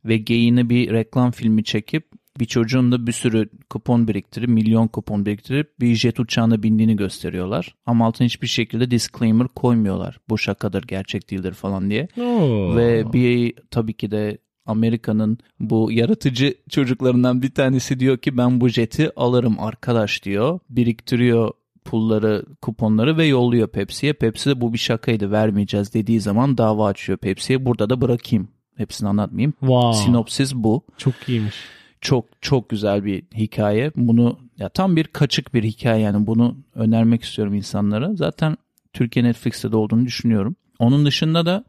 Ve 0.06 0.18
geyini 0.18 0.70
bir 0.70 0.92
reklam 0.92 1.32
filmi 1.32 1.64
çekip 1.64 2.06
bir 2.40 2.46
çocuğun 2.46 2.92
da 2.92 3.08
bir 3.08 3.12
sürü 3.12 3.50
kupon 3.70 4.08
biriktirip, 4.08 4.50
milyon 4.50 4.88
kupon 4.88 5.26
biriktirip 5.26 5.80
bir 5.80 5.96
jet 5.96 6.20
uçağına 6.20 6.64
bindiğini 6.64 6.96
gösteriyorlar. 6.96 7.76
Ama 7.86 8.06
altına 8.06 8.26
hiçbir 8.26 8.48
şekilde 8.48 8.92
disclaimer 8.92 9.48
koymuyorlar. 9.48 10.20
Bu 10.30 10.38
şakadır, 10.38 10.84
gerçek 10.84 11.32
değildir 11.32 11.54
falan 11.54 11.90
diye. 11.90 12.08
Oo. 12.18 12.76
Ve 12.76 13.14
bir 13.14 13.54
tabii 13.72 13.94
ki 13.94 14.12
de 14.12 14.38
Amerika'nın 14.66 15.38
bu 15.60 15.92
yaratıcı 15.92 16.56
çocuklarından 16.70 17.42
bir 17.42 17.52
tanesi 17.52 18.00
diyor 18.00 18.18
ki 18.18 18.38
ben 18.38 18.62
bu 18.62 18.70
jeti 18.70 19.12
alırım 19.16 19.60
arkadaş 19.60 20.24
diyor. 20.24 20.60
Biriktiriyor 20.70 21.52
pulları, 21.86 22.46
kuponları 22.62 23.18
ve 23.18 23.26
yolluyor 23.26 23.68
Pepsi'ye. 23.68 24.14
Pepsi 24.14 24.50
de 24.50 24.62
bu 24.62 24.74
bir 24.74 24.78
şakaydı 24.78 25.32
vermeyeceğiz 25.32 25.94
dediği 25.94 26.22
zaman 26.22 26.58
dava 26.58 26.88
açıyor 26.88 27.18
Pepsi'ye. 27.18 27.66
Burada 27.66 27.90
da 27.90 28.02
bırakayım. 28.02 28.48
Hepsini 28.78 29.10
anlatmayayım. 29.10 29.54
wow. 29.60 30.04
Sinopsis 30.06 30.56
bu. 30.56 30.86
Çok 30.98 31.14
iyiymiş. 31.28 31.56
Çok 32.02 32.26
çok 32.42 32.70
güzel 32.70 33.06
bir 33.06 33.24
hikaye. 33.36 33.92
Bunu 33.96 34.40
ya 34.58 34.70
tam 34.70 34.96
bir 34.96 35.04
kaçık 35.04 35.54
bir 35.54 35.64
hikaye 35.64 36.02
yani 36.02 36.28
bunu 36.28 36.58
önermek 36.76 37.24
istiyorum 37.24 37.54
insanlara. 37.54 38.16
Zaten 38.16 38.58
Türkiye 38.94 39.26
Netflix'te 39.26 39.72
de 39.72 39.78
olduğunu 39.78 40.06
düşünüyorum. 40.06 40.56
Onun 40.80 41.06
dışında 41.06 41.46
da 41.46 41.66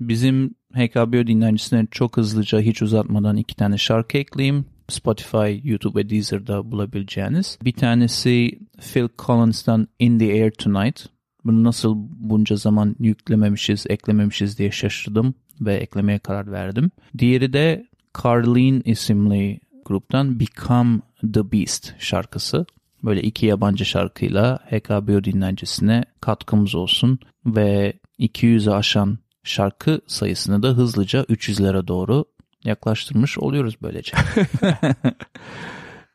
bizim 0.00 0.54
HKBO 0.74 1.26
dinleyicisine 1.26 1.86
çok 1.90 2.16
hızlıca 2.16 2.60
hiç 2.60 2.82
uzatmadan 2.82 3.36
iki 3.36 3.56
tane 3.56 3.78
şarkı 3.78 4.18
ekleyeyim. 4.18 4.64
Spotify, 4.88 5.60
YouTube 5.64 6.00
ve 6.00 6.10
Deezer'da 6.10 6.70
bulabileceğiniz. 6.70 7.58
Bir 7.64 7.72
tanesi 7.72 8.58
Phil 8.92 9.08
Collins'tan 9.18 9.88
In 9.98 10.18
the 10.18 10.32
Air 10.32 10.50
Tonight. 10.50 11.06
Bunu 11.44 11.64
nasıl 11.64 11.96
bunca 12.10 12.56
zaman 12.56 12.96
yüklememişiz, 12.98 13.86
eklememişiz 13.88 14.58
diye 14.58 14.70
şaşırdım 14.70 15.34
ve 15.60 15.74
eklemeye 15.74 16.18
karar 16.18 16.52
verdim. 16.52 16.90
Diğeri 17.18 17.52
de 17.52 17.86
Carlene 18.24 18.80
isimli 18.84 19.60
gruptan 19.84 20.40
Become 20.40 21.00
the 21.34 21.52
Beast 21.52 21.94
şarkısı. 21.98 22.66
Böyle 23.04 23.22
iki 23.22 23.46
yabancı 23.46 23.84
şarkıyla 23.84 24.58
HKBO 24.70 25.24
dinleyicisine 25.24 26.04
katkımız 26.20 26.74
olsun 26.74 27.18
ve 27.46 27.92
200'ü 28.18 28.70
aşan 28.70 29.18
şarkı 29.44 30.00
sayısını 30.06 30.62
da 30.62 30.68
hızlıca 30.68 31.22
300'lere 31.22 31.88
doğru 31.88 32.24
yaklaştırmış 32.64 33.38
oluyoruz 33.38 33.74
böylece. 33.82 34.16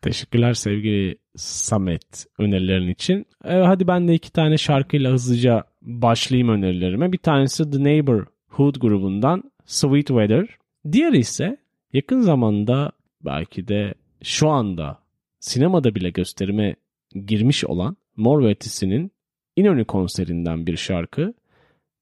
Teşekkürler 0.02 0.54
sevgili 0.54 1.18
Samet 1.36 2.26
önerilerin 2.40 2.90
için. 2.90 3.26
Ee, 3.46 3.54
hadi 3.54 3.88
ben 3.88 4.08
de 4.08 4.14
iki 4.14 4.32
tane 4.32 4.58
şarkıyla 4.58 5.12
hızlıca 5.12 5.64
başlayayım 5.82 6.50
önerilerime. 6.50 7.12
Bir 7.12 7.18
tanesi 7.18 7.72
The 7.72 7.84
Neighborhood 7.84 8.76
grubundan 8.76 9.52
Sweet 9.66 10.08
Weather. 10.08 10.48
Diğeri 10.92 11.18
ise 11.18 11.58
yakın 11.94 12.22
zamanda 12.22 12.92
belki 13.22 13.68
de 13.68 13.94
şu 14.24 14.50
anda 14.50 15.00
sinemada 15.40 15.96
bile 15.96 16.10
gösterime 16.10 16.76
girmiş 17.26 17.66
olan 17.66 17.98
Mor 18.16 18.44
ve 18.44 18.50
Ötesi'nin 18.50 19.12
İnönü 19.56 19.86
konserinden 19.86 20.68
bir 20.68 20.78
şarkı. 20.78 21.34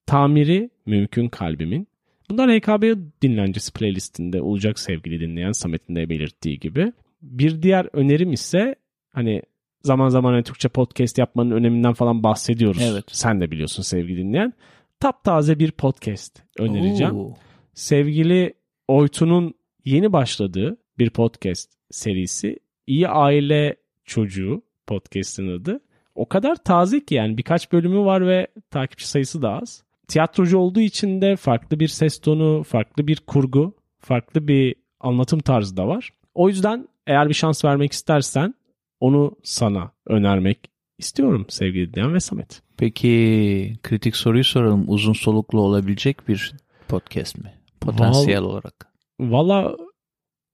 Tamiri 0.06 0.70
Mümkün 0.86 1.30
Kalbimin. 1.30 1.88
Bunlar 2.30 2.52
HKB 2.52 2.98
dinlencesi 3.22 3.74
playlistinde 3.74 4.42
olacak 4.42 4.80
sevgili 4.80 5.20
dinleyen 5.20 5.52
Samet'in 5.52 5.96
de 5.96 6.10
belirttiği 6.10 6.60
gibi. 6.60 6.94
Bir 7.22 7.62
diğer 7.62 7.90
önerim 7.94 8.34
ise 8.34 8.76
hani 9.10 9.42
zaman 9.82 10.10
zaman 10.10 10.34
hani 10.34 10.44
Türkçe 10.44 10.70
podcast 10.70 11.18
yapmanın 11.18 11.52
öneminden 11.52 11.94
falan 11.94 12.24
bahsediyoruz. 12.24 12.82
Evet. 12.92 13.06
Sen 13.08 13.42
de 13.42 13.52
biliyorsun 13.52 13.84
sevgili 13.84 14.18
dinleyen. 14.18 14.54
Taptaze 15.00 15.60
bir 15.60 15.72
podcast 15.72 16.44
önereceğim. 16.60 17.16
Oo. 17.16 17.34
Sevgili 17.74 18.54
Oytun'un 18.88 19.54
yeni 19.86 20.14
başladığı 20.14 20.78
bir 21.00 21.10
podcast 21.10 21.72
serisi 21.92 22.60
İyi 22.88 23.08
Aile 23.08 23.76
Çocuğu 24.06 24.62
podcast'ın 24.88 25.60
adı. 25.60 25.80
O 26.16 26.30
kadar 26.30 26.56
taze 26.56 27.06
ki 27.06 27.16
yani 27.16 27.38
birkaç 27.38 27.72
bölümü 27.72 28.00
var 28.00 28.28
ve 28.28 28.48
takipçi 28.72 29.08
sayısı 29.08 29.42
da 29.42 29.62
az. 29.62 29.83
Tiyatrocu 30.08 30.58
olduğu 30.58 30.80
için 30.80 31.22
de 31.22 31.36
farklı 31.36 31.80
bir 31.80 31.88
ses 31.88 32.20
tonu, 32.20 32.64
farklı 32.64 33.08
bir 33.08 33.18
kurgu, 33.28 33.76
farklı 34.00 34.48
bir 34.48 34.76
anlatım 35.00 35.40
tarzı 35.40 35.78
da 35.78 35.88
var. 35.88 36.10
O 36.36 36.50
yüzden 36.50 36.88
eğer 37.08 37.30
bir 37.30 37.34
şans 37.34 37.66
vermek 37.66 37.92
istersen 37.92 38.54
onu 39.00 39.36
sana 39.44 39.92
önermek 40.08 40.60
istiyorum 40.98 41.46
sevgili 41.50 41.94
dinleyen 41.94 42.14
ve 42.14 42.20
Samet. 42.20 42.62
Peki 42.78 43.74
kritik 43.84 44.16
soruyu 44.16 44.44
soralım. 44.44 44.86
Uzun 44.88 45.14
soluklu 45.14 45.62
olabilecek 45.62 46.28
bir 46.28 46.54
podcast 46.88 47.38
mi? 47.38 47.54
Potansiyel 47.82 48.40
Val- 48.40 48.44
olarak. 48.46 48.88
Valla 49.20 49.78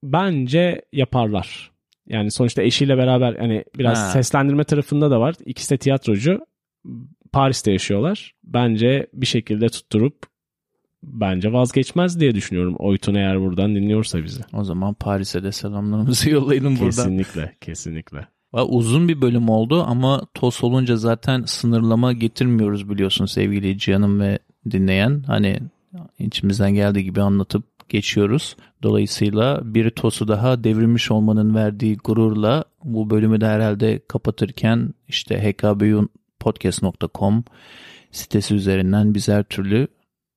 bence 0.04 0.82
yaparlar. 0.94 1.72
Yani 2.08 2.32
sonuçta 2.32 2.62
eşiyle 2.64 2.98
beraber 2.98 3.36
hani 3.36 3.64
biraz 3.78 3.98
Ha. 3.98 4.10
seslendirme 4.10 4.64
tarafında 4.64 5.12
da 5.12 5.20
var. 5.20 5.36
İkisi 5.46 5.72
de 5.74 5.78
tiyatrocu. 5.78 6.40
Paris'te 7.32 7.72
yaşıyorlar. 7.72 8.36
Bence 8.44 9.08
bir 9.14 9.26
şekilde 9.26 9.70
tutturup 9.70 10.30
bence 11.04 11.54
vazgeçmez 11.54 12.20
diye 12.20 12.36
düşünüyorum. 12.36 12.76
Oytun 12.80 13.16
eğer 13.16 13.42
buradan 13.42 13.76
dinliyorsa 13.76 14.24
bizi. 14.24 14.42
O 14.54 14.64
zaman 14.64 14.94
Paris'e 14.94 15.44
de 15.44 15.52
selamlarımızı 15.52 16.30
yollayalım 16.36 16.74
buradan. 16.74 16.86
Kesinlikle, 16.86 17.56
kesinlikle. 17.62 18.28
Uzun 18.54 19.08
bir 19.08 19.22
bölüm 19.22 19.50
oldu 19.50 19.84
ama 19.88 20.22
TOS 20.34 20.64
olunca 20.64 20.96
zaten 20.96 21.44
sınırlama 21.46 22.14
getirmiyoruz 22.14 22.90
biliyorsun 22.90 23.26
sevgili 23.26 23.78
Cihan'ım 23.78 24.20
ve 24.20 24.40
dinleyen. 24.72 25.24
Hani 25.28 25.60
içimizden 26.20 26.74
geldiği 26.74 27.04
gibi 27.04 27.22
anlatıp 27.22 27.90
geçiyoruz. 27.90 28.56
Dolayısıyla 28.84 29.62
bir 29.64 29.90
TOS'u 29.90 30.28
daha 30.28 30.64
devirmiş 30.64 31.12
olmanın 31.12 31.56
verdiği 31.56 31.98
gururla 31.98 32.64
bu 32.84 33.10
bölümü 33.10 33.42
de 33.42 33.48
herhalde 33.48 34.02
kapatırken 34.08 34.94
işte 35.08 35.40
hkbunpodcast.com 36.40 37.44
sitesi 38.12 38.56
üzerinden 38.56 39.14
biz 39.14 39.28
her 39.28 39.44
türlü 39.44 39.88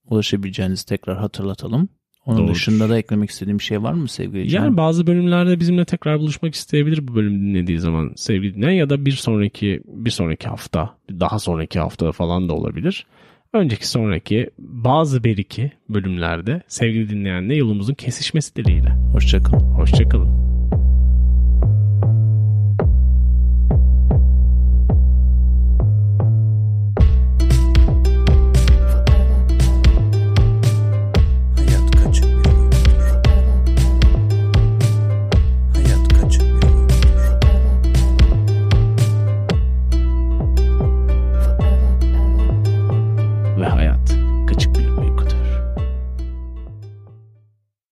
ulaşabileceğinizi 0.05 0.85
tekrar 0.85 1.17
hatırlatalım. 1.17 1.89
Onun 2.25 2.37
Doğrudur. 2.37 2.53
dışında 2.53 2.89
da 2.89 2.97
eklemek 2.97 3.29
istediğim 3.29 3.59
bir 3.59 3.63
şey 3.63 3.83
var 3.83 3.93
mı 3.93 4.07
sevgili 4.07 4.49
Cihan? 4.49 4.65
Yani 4.65 4.77
bazı 4.77 5.07
bölümlerde 5.07 5.59
bizimle 5.59 5.85
tekrar 5.85 6.19
buluşmak 6.19 6.55
isteyebilir 6.55 7.07
bu 7.07 7.15
bölümü 7.15 7.39
dinlediği 7.39 7.79
zaman 7.79 8.11
sevgili 8.15 8.55
dinleyen 8.55 8.71
ya 8.71 8.89
da 8.89 9.05
bir 9.05 9.11
sonraki 9.11 9.81
bir 9.85 10.11
sonraki 10.11 10.47
hafta, 10.47 10.97
daha 11.09 11.39
sonraki 11.39 11.79
hafta 11.79 12.11
falan 12.11 12.49
da 12.49 12.53
olabilir. 12.53 13.05
Önceki 13.53 13.87
sonraki 13.87 14.49
bazı 14.59 15.23
beriki 15.23 15.71
bölümlerde 15.89 16.61
sevgili 16.67 17.09
dinleyenle 17.09 17.55
yolumuzun 17.55 17.93
kesişmesi 17.93 18.55
dileğiyle. 18.55 18.89
Hoşçakalın. 18.89 19.59
Hoşçakalın. 19.59 20.29